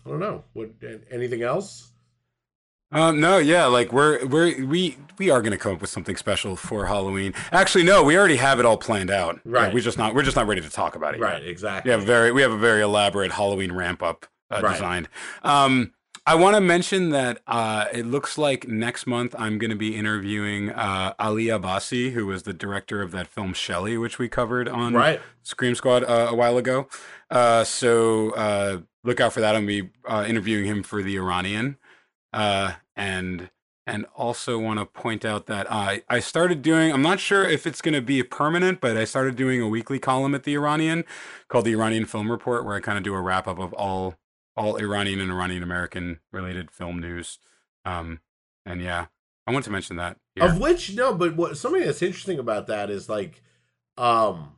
I 0.06 0.10
don't 0.10 0.20
know 0.20 0.44
what 0.52 0.70
anything 1.10 1.42
else. 1.42 1.90
Um, 2.92 3.18
no, 3.18 3.38
yeah, 3.38 3.66
like 3.66 3.92
we're 3.92 4.24
we're 4.26 4.64
we 4.64 4.96
we 5.18 5.30
are 5.30 5.42
gonna 5.42 5.58
come 5.58 5.74
up 5.74 5.80
with 5.80 5.90
something 5.90 6.16
special 6.16 6.54
for 6.54 6.86
Halloween. 6.86 7.34
Actually, 7.50 7.82
no, 7.84 8.04
we 8.04 8.16
already 8.16 8.36
have 8.36 8.60
it 8.60 8.66
all 8.66 8.76
planned 8.76 9.10
out. 9.10 9.40
Right. 9.44 9.68
Yeah, 9.68 9.74
we 9.74 9.80
just 9.80 9.98
not 9.98 10.14
we're 10.14 10.22
just 10.22 10.36
not 10.36 10.46
ready 10.46 10.60
to 10.60 10.70
talk 10.70 10.94
about 10.94 11.14
it 11.14 11.20
yet. 11.20 11.26
Right, 11.26 11.44
exactly. 11.44 11.88
We 11.88 11.92
have 11.92 12.04
very 12.04 12.30
we 12.30 12.42
have 12.42 12.52
a 12.52 12.58
very 12.58 12.82
elaborate 12.82 13.32
Halloween 13.32 13.72
ramp 13.72 14.02
up 14.02 14.26
uh, 14.50 14.60
Right. 14.62 14.72
designed. 14.74 15.08
Um, 15.42 15.92
I 16.26 16.36
want 16.36 16.54
to 16.54 16.60
mention 16.60 17.10
that 17.10 17.40
uh, 17.46 17.86
it 17.92 18.06
looks 18.06 18.38
like 18.38 18.66
next 18.68 19.06
month 19.06 19.34
I'm 19.38 19.58
going 19.58 19.70
to 19.70 19.76
be 19.76 19.94
interviewing 19.94 20.70
uh, 20.70 21.12
Ali 21.18 21.46
Abbasi, 21.46 22.12
who 22.12 22.26
was 22.26 22.44
the 22.44 22.54
director 22.54 23.02
of 23.02 23.10
that 23.10 23.26
film 23.26 23.52
Shelley, 23.52 23.98
which 23.98 24.18
we 24.18 24.28
covered 24.30 24.66
on 24.66 24.94
right. 24.94 25.20
Scream 25.42 25.74
Squad 25.74 26.02
uh, 26.04 26.28
a 26.30 26.34
while 26.34 26.56
ago. 26.56 26.88
Uh, 27.30 27.64
so 27.64 28.30
uh, 28.30 28.78
look 29.04 29.20
out 29.20 29.32
for 29.32 29.40
that. 29.40 29.54
I'm 29.54 29.66
be 29.66 29.90
uh, 30.08 30.24
interviewing 30.26 30.64
him 30.64 30.82
for 30.82 31.02
the 31.02 31.16
Iranian, 31.16 31.76
uh, 32.32 32.72
and 32.96 33.50
and 33.86 34.06
also 34.16 34.58
want 34.58 34.78
to 34.80 34.86
point 34.86 35.24
out 35.24 35.46
that 35.46 35.70
I 35.70 36.02
I 36.08 36.20
started 36.20 36.62
doing. 36.62 36.92
I'm 36.92 37.02
not 37.02 37.20
sure 37.20 37.44
if 37.44 37.66
it's 37.66 37.80
going 37.80 37.94
to 37.94 38.02
be 38.02 38.22
permanent, 38.22 38.80
but 38.80 38.96
I 38.96 39.04
started 39.04 39.36
doing 39.36 39.60
a 39.60 39.68
weekly 39.68 39.98
column 39.98 40.34
at 40.34 40.44
the 40.44 40.54
Iranian 40.54 41.04
called 41.48 41.66
the 41.66 41.72
Iranian 41.72 42.06
Film 42.06 42.30
Report, 42.30 42.64
where 42.64 42.74
I 42.74 42.80
kind 42.80 42.98
of 42.98 43.04
do 43.04 43.14
a 43.14 43.20
wrap 43.20 43.46
up 43.46 43.58
of 43.58 43.72
all 43.74 44.16
all 44.56 44.76
Iranian 44.76 45.20
and 45.20 45.30
Iranian 45.30 45.62
American 45.62 46.20
related 46.32 46.70
film 46.70 47.00
news. 47.00 47.38
Um, 47.84 48.20
and 48.64 48.80
yeah, 48.80 49.06
I 49.46 49.52
want 49.52 49.64
to 49.66 49.70
mention 49.70 49.96
that. 49.96 50.16
here. 50.34 50.44
Of 50.44 50.58
which 50.58 50.94
no, 50.94 51.14
but 51.14 51.36
what 51.36 51.56
something 51.56 51.84
that's 51.84 52.02
interesting 52.02 52.38
about 52.38 52.66
that 52.68 52.90
is 52.90 53.08
like, 53.08 53.42
um, 53.98 54.52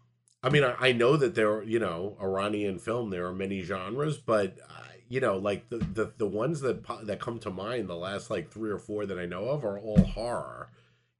I 0.47 0.49
mean, 0.49 0.63
I, 0.63 0.77
I 0.79 0.93
know 0.93 1.17
that 1.17 1.35
there, 1.35 1.55
are, 1.55 1.63
you 1.65 1.81
know, 1.81 2.17
Iranian 2.23 2.79
film 2.79 3.11
there 3.11 3.27
are 3.27 3.35
many 3.35 3.63
genres, 3.63 4.17
but 4.17 4.57
uh, 4.63 4.83
you 5.09 5.21
know, 5.21 5.39
like 5.39 5.69
the, 5.71 5.79
the 5.79 6.13
the 6.19 6.27
ones 6.27 6.61
that 6.61 6.85
that 7.03 7.21
come 7.21 7.41
to 7.41 7.51
mind, 7.51 7.89
the 7.89 7.97
last 7.97 8.31
like 8.31 8.51
three 8.51 8.71
or 8.71 8.79
four 8.79 9.07
that 9.07 9.19
I 9.19 9.27
know 9.27 9.49
of 9.49 9.65
are 9.65 9.79
all 9.79 10.05
horror. 10.05 10.71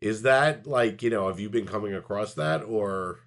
Is 0.01 0.23
that 0.23 0.67
like 0.67 1.03
you 1.03 1.11
know, 1.11 1.27
have 1.27 1.41
you 1.41 1.51
been 1.51 1.67
coming 1.67 1.93
across 1.93 2.35
that 2.35 2.63
or? 2.63 3.21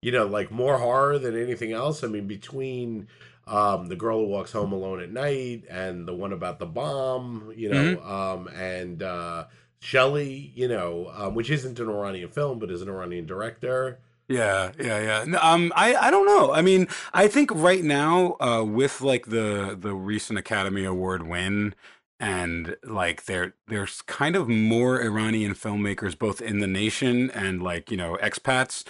You 0.00 0.12
know, 0.12 0.26
like 0.26 0.50
more 0.50 0.76
horror 0.76 1.18
than 1.18 1.34
anything 1.34 1.72
else. 1.72 2.04
I 2.04 2.08
mean, 2.08 2.26
between 2.26 3.08
um, 3.46 3.86
the 3.86 3.96
girl 3.96 4.18
who 4.18 4.26
walks 4.26 4.52
home 4.52 4.70
alone 4.70 5.00
at 5.00 5.10
night, 5.10 5.64
and 5.70 6.06
the 6.06 6.14
one 6.14 6.34
about 6.34 6.58
the 6.58 6.66
bomb, 6.66 7.50
you 7.56 7.70
know, 7.70 8.02
um, 8.02 8.48
and 8.48 9.02
uh, 9.02 9.46
Shelley, 9.80 10.52
you 10.54 10.68
know, 10.68 11.10
um, 11.14 11.34
which 11.34 11.48
isn't 11.48 11.80
an 11.80 11.88
Iranian 11.88 12.28
film, 12.28 12.58
but 12.58 12.70
is 12.70 12.82
an 12.82 12.90
Iranian 12.90 13.24
director. 13.24 13.98
Yeah, 14.28 14.72
yeah, 14.78 15.00
yeah. 15.00 15.24
No, 15.26 15.38
Um, 15.42 15.72
I, 15.76 15.94
I 15.94 16.10
don't 16.10 16.26
know. 16.26 16.52
I 16.52 16.62
mean, 16.62 16.88
I 17.12 17.28
think 17.28 17.50
right 17.54 17.84
now, 17.84 18.36
uh, 18.40 18.64
with 18.64 19.00
like 19.00 19.26
the 19.26 19.76
the 19.78 19.94
recent 19.94 20.38
Academy 20.38 20.84
Award 20.84 21.26
win, 21.26 21.74
and 22.18 22.76
like 22.84 23.26
there 23.26 23.54
there's 23.68 24.00
kind 24.02 24.34
of 24.36 24.48
more 24.48 25.02
Iranian 25.02 25.54
filmmakers 25.54 26.18
both 26.18 26.40
in 26.40 26.60
the 26.60 26.66
nation 26.66 27.30
and 27.32 27.62
like 27.62 27.90
you 27.90 27.96
know 27.96 28.16
expats. 28.22 28.84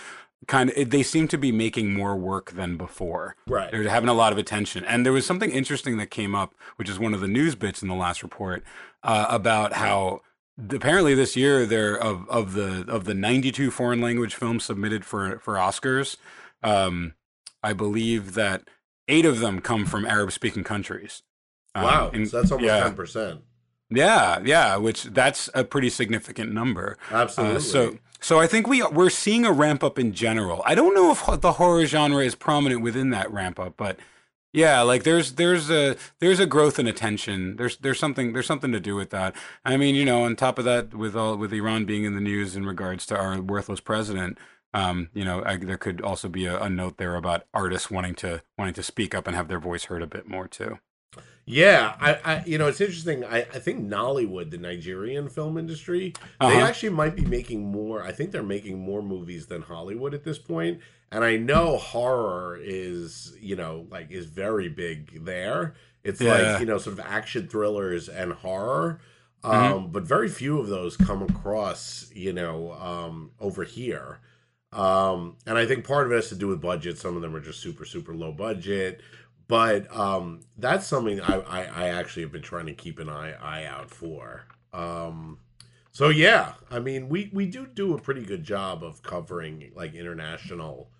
Kind 0.46 0.72
of, 0.76 0.90
they 0.90 1.02
seem 1.02 1.26
to 1.28 1.38
be 1.38 1.52
making 1.52 1.94
more 1.94 2.16
work 2.16 2.50
than 2.52 2.76
before. 2.76 3.34
Right. 3.48 3.70
They're 3.72 3.88
having 3.88 4.10
a 4.10 4.14
lot 4.14 4.30
of 4.30 4.36
attention. 4.36 4.84
And 4.84 5.06
there 5.06 5.12
was 5.12 5.24
something 5.24 5.50
interesting 5.50 5.96
that 5.96 6.10
came 6.10 6.34
up, 6.34 6.54
which 6.76 6.90
is 6.90 6.98
one 6.98 7.14
of 7.14 7.20
the 7.22 7.28
news 7.28 7.54
bits 7.54 7.80
in 7.80 7.88
the 7.88 7.94
last 7.94 8.22
report, 8.22 8.62
uh, 9.02 9.24
about 9.30 9.72
how 9.72 10.20
apparently 10.70 11.14
this 11.14 11.36
year 11.36 11.66
there 11.66 11.96
of 11.96 12.28
of 12.28 12.52
the 12.54 12.84
of 12.88 13.04
the 13.04 13.14
92 13.14 13.70
foreign 13.70 14.00
language 14.00 14.34
films 14.34 14.64
submitted 14.64 15.04
for 15.04 15.38
for 15.38 15.54
Oscars, 15.54 16.16
um, 16.62 17.14
I 17.62 17.72
believe 17.72 18.34
that 18.34 18.68
eight 19.08 19.24
of 19.26 19.40
them 19.40 19.60
come 19.60 19.84
from 19.86 20.06
Arab 20.06 20.32
speaking 20.32 20.64
countries. 20.64 21.22
Um, 21.74 21.82
Wow, 21.84 22.10
and- 22.14 22.28
so 22.28 22.38
that's 22.40 22.52
almost 22.52 22.66
yeah, 22.66 22.82
ten 22.84 22.94
percent. 22.94 23.40
yeah, 23.90 24.40
yeah, 24.44 24.76
which 24.76 25.04
that's 25.04 25.50
a 25.54 25.64
pretty 25.64 25.90
significant 25.90 26.52
number. 26.52 26.96
Absolutely. 27.10 27.56
Uh, 27.56 27.60
so, 27.60 27.98
so 28.20 28.40
I 28.40 28.46
think 28.46 28.66
we 28.68 28.82
we're 28.82 29.10
seeing 29.10 29.44
a 29.44 29.52
ramp 29.52 29.82
up 29.84 29.98
in 29.98 30.12
general. 30.12 30.62
I 30.64 30.74
don't 30.74 30.94
know 30.94 31.10
if 31.10 31.40
the 31.40 31.52
horror 31.54 31.84
genre 31.86 32.24
is 32.24 32.34
prominent 32.34 32.80
within 32.80 33.10
that 33.10 33.30
ramp 33.32 33.58
up, 33.58 33.74
but 33.76 33.98
yeah, 34.54 34.80
like 34.82 35.02
there's 35.02 35.34
there's 35.34 35.68
a 35.70 35.96
there's 36.20 36.40
a 36.40 36.46
growth 36.46 36.78
in 36.78 36.86
attention. 36.86 37.56
There's 37.56 37.76
there's 37.76 37.98
something 37.98 38.32
there's 38.32 38.46
something 38.46 38.72
to 38.72 38.80
do 38.80 38.94
with 38.94 39.10
that. 39.10 39.34
I 39.64 39.76
mean, 39.76 39.94
you 39.94 40.04
know, 40.06 40.22
on 40.24 40.36
top 40.36 40.58
of 40.58 40.64
that, 40.64 40.94
with 40.94 41.14
all 41.14 41.36
with 41.36 41.52
Iran 41.52 41.84
being 41.84 42.04
in 42.04 42.14
the 42.14 42.20
news 42.22 42.56
in 42.56 42.64
regards 42.64 43.04
to 43.06 43.16
our 43.18 43.40
worthless 43.42 43.80
president. 43.80 44.38
Um, 44.72 45.10
you 45.14 45.24
know, 45.24 45.40
I, 45.46 45.56
there 45.56 45.76
could 45.76 46.00
also 46.00 46.28
be 46.28 46.46
a, 46.46 46.60
a 46.60 46.68
note 46.68 46.96
there 46.96 47.14
about 47.14 47.44
artists 47.54 47.90
wanting 47.92 48.14
to 48.16 48.42
wanting 48.58 48.74
to 48.74 48.82
speak 48.82 49.14
up 49.14 49.26
and 49.26 49.36
have 49.36 49.48
their 49.48 49.60
voice 49.60 49.84
heard 49.84 50.02
a 50.02 50.06
bit 50.06 50.26
more 50.28 50.48
too. 50.48 50.78
Yeah, 51.46 51.94
I, 52.00 52.14
I, 52.24 52.44
you 52.46 52.56
know, 52.56 52.68
it's 52.68 52.80
interesting. 52.80 53.22
I, 53.22 53.40
I 53.40 53.58
think 53.58 53.86
Nollywood, 53.86 54.50
the 54.50 54.56
Nigerian 54.56 55.28
film 55.28 55.58
industry, 55.58 56.14
they 56.40 56.46
Uh-huh. 56.46 56.66
actually 56.66 56.88
might 56.88 57.14
be 57.14 57.24
making 57.24 57.66
more. 57.66 58.02
I 58.02 58.12
think 58.12 58.30
they're 58.32 58.42
making 58.42 58.78
more 58.78 59.02
movies 59.02 59.46
than 59.46 59.60
Hollywood 59.60 60.14
at 60.14 60.24
this 60.24 60.38
point. 60.38 60.80
And 61.12 61.24
I 61.24 61.36
know 61.36 61.76
horror 61.78 62.58
is, 62.60 63.36
you 63.40 63.56
know, 63.56 63.86
like 63.90 64.10
is 64.10 64.26
very 64.26 64.68
big 64.68 65.24
there. 65.24 65.74
It's 66.02 66.20
Yeah. 66.20 66.24
like 66.24 66.58
you 66.60 66.66
know, 66.66 66.78
sort 66.78 66.98
of 66.98 67.04
action 67.06 67.48
thrillers 67.48 68.08
and 68.08 68.32
horror. 68.32 69.00
Um, 69.42 69.90
but 69.92 70.04
very 70.04 70.28
few 70.28 70.58
of 70.58 70.68
those 70.68 70.96
come 70.96 71.22
across, 71.22 72.10
you 72.14 72.32
know, 72.32 72.72
um, 72.72 73.32
over 73.40 73.64
here. 73.64 74.20
Um, 74.72 75.36
and 75.46 75.56
I 75.58 75.66
think 75.66 75.84
part 75.86 76.06
of 76.06 76.12
it 76.12 76.16
has 76.16 76.28
to 76.30 76.34
do 76.34 76.48
with 76.48 76.60
budget. 76.60 76.98
Some 76.98 77.14
of 77.16 77.22
them 77.22 77.34
are 77.36 77.40
just 77.40 77.60
super, 77.60 77.84
super 77.84 78.14
low 78.14 78.32
budget. 78.32 79.02
But 79.46 79.94
um, 79.94 80.40
that's 80.56 80.86
something 80.86 81.20
I, 81.20 81.36
I, 81.40 81.62
I 81.64 81.88
actually 81.88 82.22
have 82.22 82.32
been 82.32 82.42
trying 82.42 82.66
to 82.66 82.74
keep 82.74 82.98
an 82.98 83.10
eye 83.10 83.34
eye 83.34 83.64
out 83.66 83.90
for. 83.90 84.44
Um, 84.72 85.38
so 85.92 86.08
yeah, 86.08 86.54
I 86.70 86.80
mean, 86.80 87.08
we 87.08 87.30
we 87.32 87.46
do 87.46 87.66
do 87.66 87.94
a 87.94 88.00
pretty 88.00 88.22
good 88.24 88.42
job 88.44 88.82
of 88.82 89.02
covering 89.02 89.70
like 89.76 89.94
international 89.94 90.90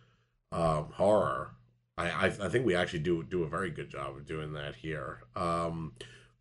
um, 0.55 0.93
horror. 0.93 1.51
I, 1.99 2.11
I 2.11 2.27
I 2.27 2.49
think 2.49 2.65
we 2.65 2.75
actually 2.75 3.01
do 3.01 3.23
do 3.23 3.43
a 3.43 3.49
very 3.49 3.71
good 3.71 3.91
job 3.91 4.17
of 4.17 4.27
doing 4.27 4.53
that 4.55 4.77
here. 4.77 5.23
Um, 5.37 5.93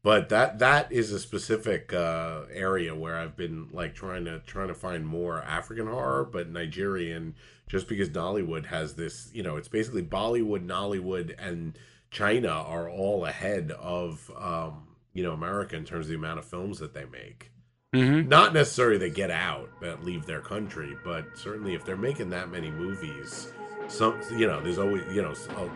but 0.03 0.30
that 0.30 0.59
that 0.59 0.91
is 0.91 1.11
a 1.11 1.20
specific 1.20 1.93
uh, 1.93 2.41
area 2.51 2.93
where 2.93 3.18
I've 3.18 3.38
been 3.38 3.70
like 3.72 3.95
trying 3.95 4.26
to 4.26 4.39
trying 4.39 4.68
to 4.68 4.74
find 4.74 5.07
more 5.07 5.41
African 5.41 5.88
horror, 5.88 6.26
but 6.26 6.49
Nigerian, 6.49 7.36
just 7.68 7.88
because 7.88 8.09
Nollywood 8.09 8.66
has 8.66 8.95
this, 8.95 9.30
you 9.34 9.43
know, 9.43 9.55
it's 9.55 9.70
basically 9.70 10.03
Bollywood, 10.03 10.66
Nollywood, 10.66 11.34
and 11.39 11.80
China 12.11 12.49
are 12.49 12.89
all 12.89 13.26
ahead 13.26 13.72
of 13.72 14.30
um, 14.38 14.89
you 15.14 15.24
know 15.24 15.32
America 15.32 15.78
in 15.78 15.86
terms 15.86 16.07
of 16.07 16.09
the 16.09 16.16
amount 16.16 16.39
of 16.39 16.45
films 16.45 16.80
that 16.80 16.93
they 16.93 17.05
make. 17.05 17.51
Mm-hmm. 17.95 18.28
Not 18.28 18.53
necessarily 18.53 18.97
they 18.97 19.09
get 19.09 19.32
out 19.32 19.70
that 19.82 20.03
leave 20.03 20.26
their 20.26 20.41
country, 20.41 20.97
but 21.03 21.26
certainly 21.36 21.76
if 21.76 21.86
they're 21.86 21.95
making 21.95 22.32
that 22.32 22.49
many 22.49 22.72
movies, 22.72 23.53
some 23.88 24.19
you 24.36 24.47
know, 24.47 24.59
there's 24.61 24.79
always 24.79 25.03
you 25.13 25.21
know, 25.21 25.31
s- 25.31 25.47
uh, 25.57 25.67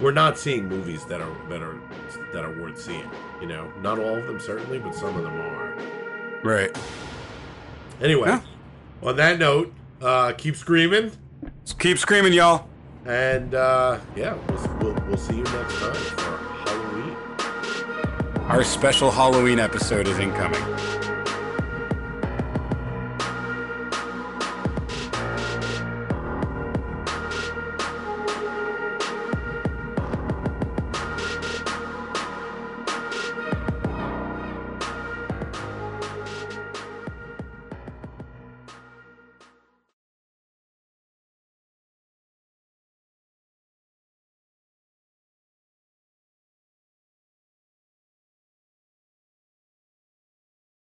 we're 0.00 0.12
not 0.12 0.36
seeing 0.38 0.68
movies 0.68 1.04
that 1.06 1.20
are 1.20 1.48
that 1.48 1.62
are 1.62 1.78
that 2.32 2.44
are 2.44 2.52
worth 2.60 2.80
seeing. 2.80 3.08
You 3.40 3.46
know, 3.46 3.70
not 3.80 3.98
all 3.98 4.16
of 4.16 4.26
them 4.26 4.40
certainly, 4.40 4.78
but 4.78 4.94
some 4.94 5.16
of 5.16 5.22
them 5.22 5.40
are. 5.40 5.74
Right. 6.42 6.76
Anyway, 8.00 8.28
Yeah. 8.28 8.40
on 9.02 9.16
that 9.16 9.38
note, 9.38 9.72
uh, 10.02 10.32
keep 10.32 10.56
screaming, 10.56 11.12
So 11.64 11.74
keep 11.78 11.98
screaming, 11.98 12.32
y'all. 12.32 12.68
and 13.06 13.54
uh, 13.54 13.98
yeah, 14.16 14.34
we'll, 14.48 14.76
we'll 14.94 15.04
we'll 15.06 15.16
see 15.16 15.36
you 15.36 15.44
next 15.44 15.78
time 15.78 15.94
for 15.94 16.36
Halloween. 16.66 17.16
Our 18.50 18.64
special 18.64 19.10
Halloween 19.10 19.58
episode 19.58 20.08
is 20.08 20.18
incoming. 20.18 20.62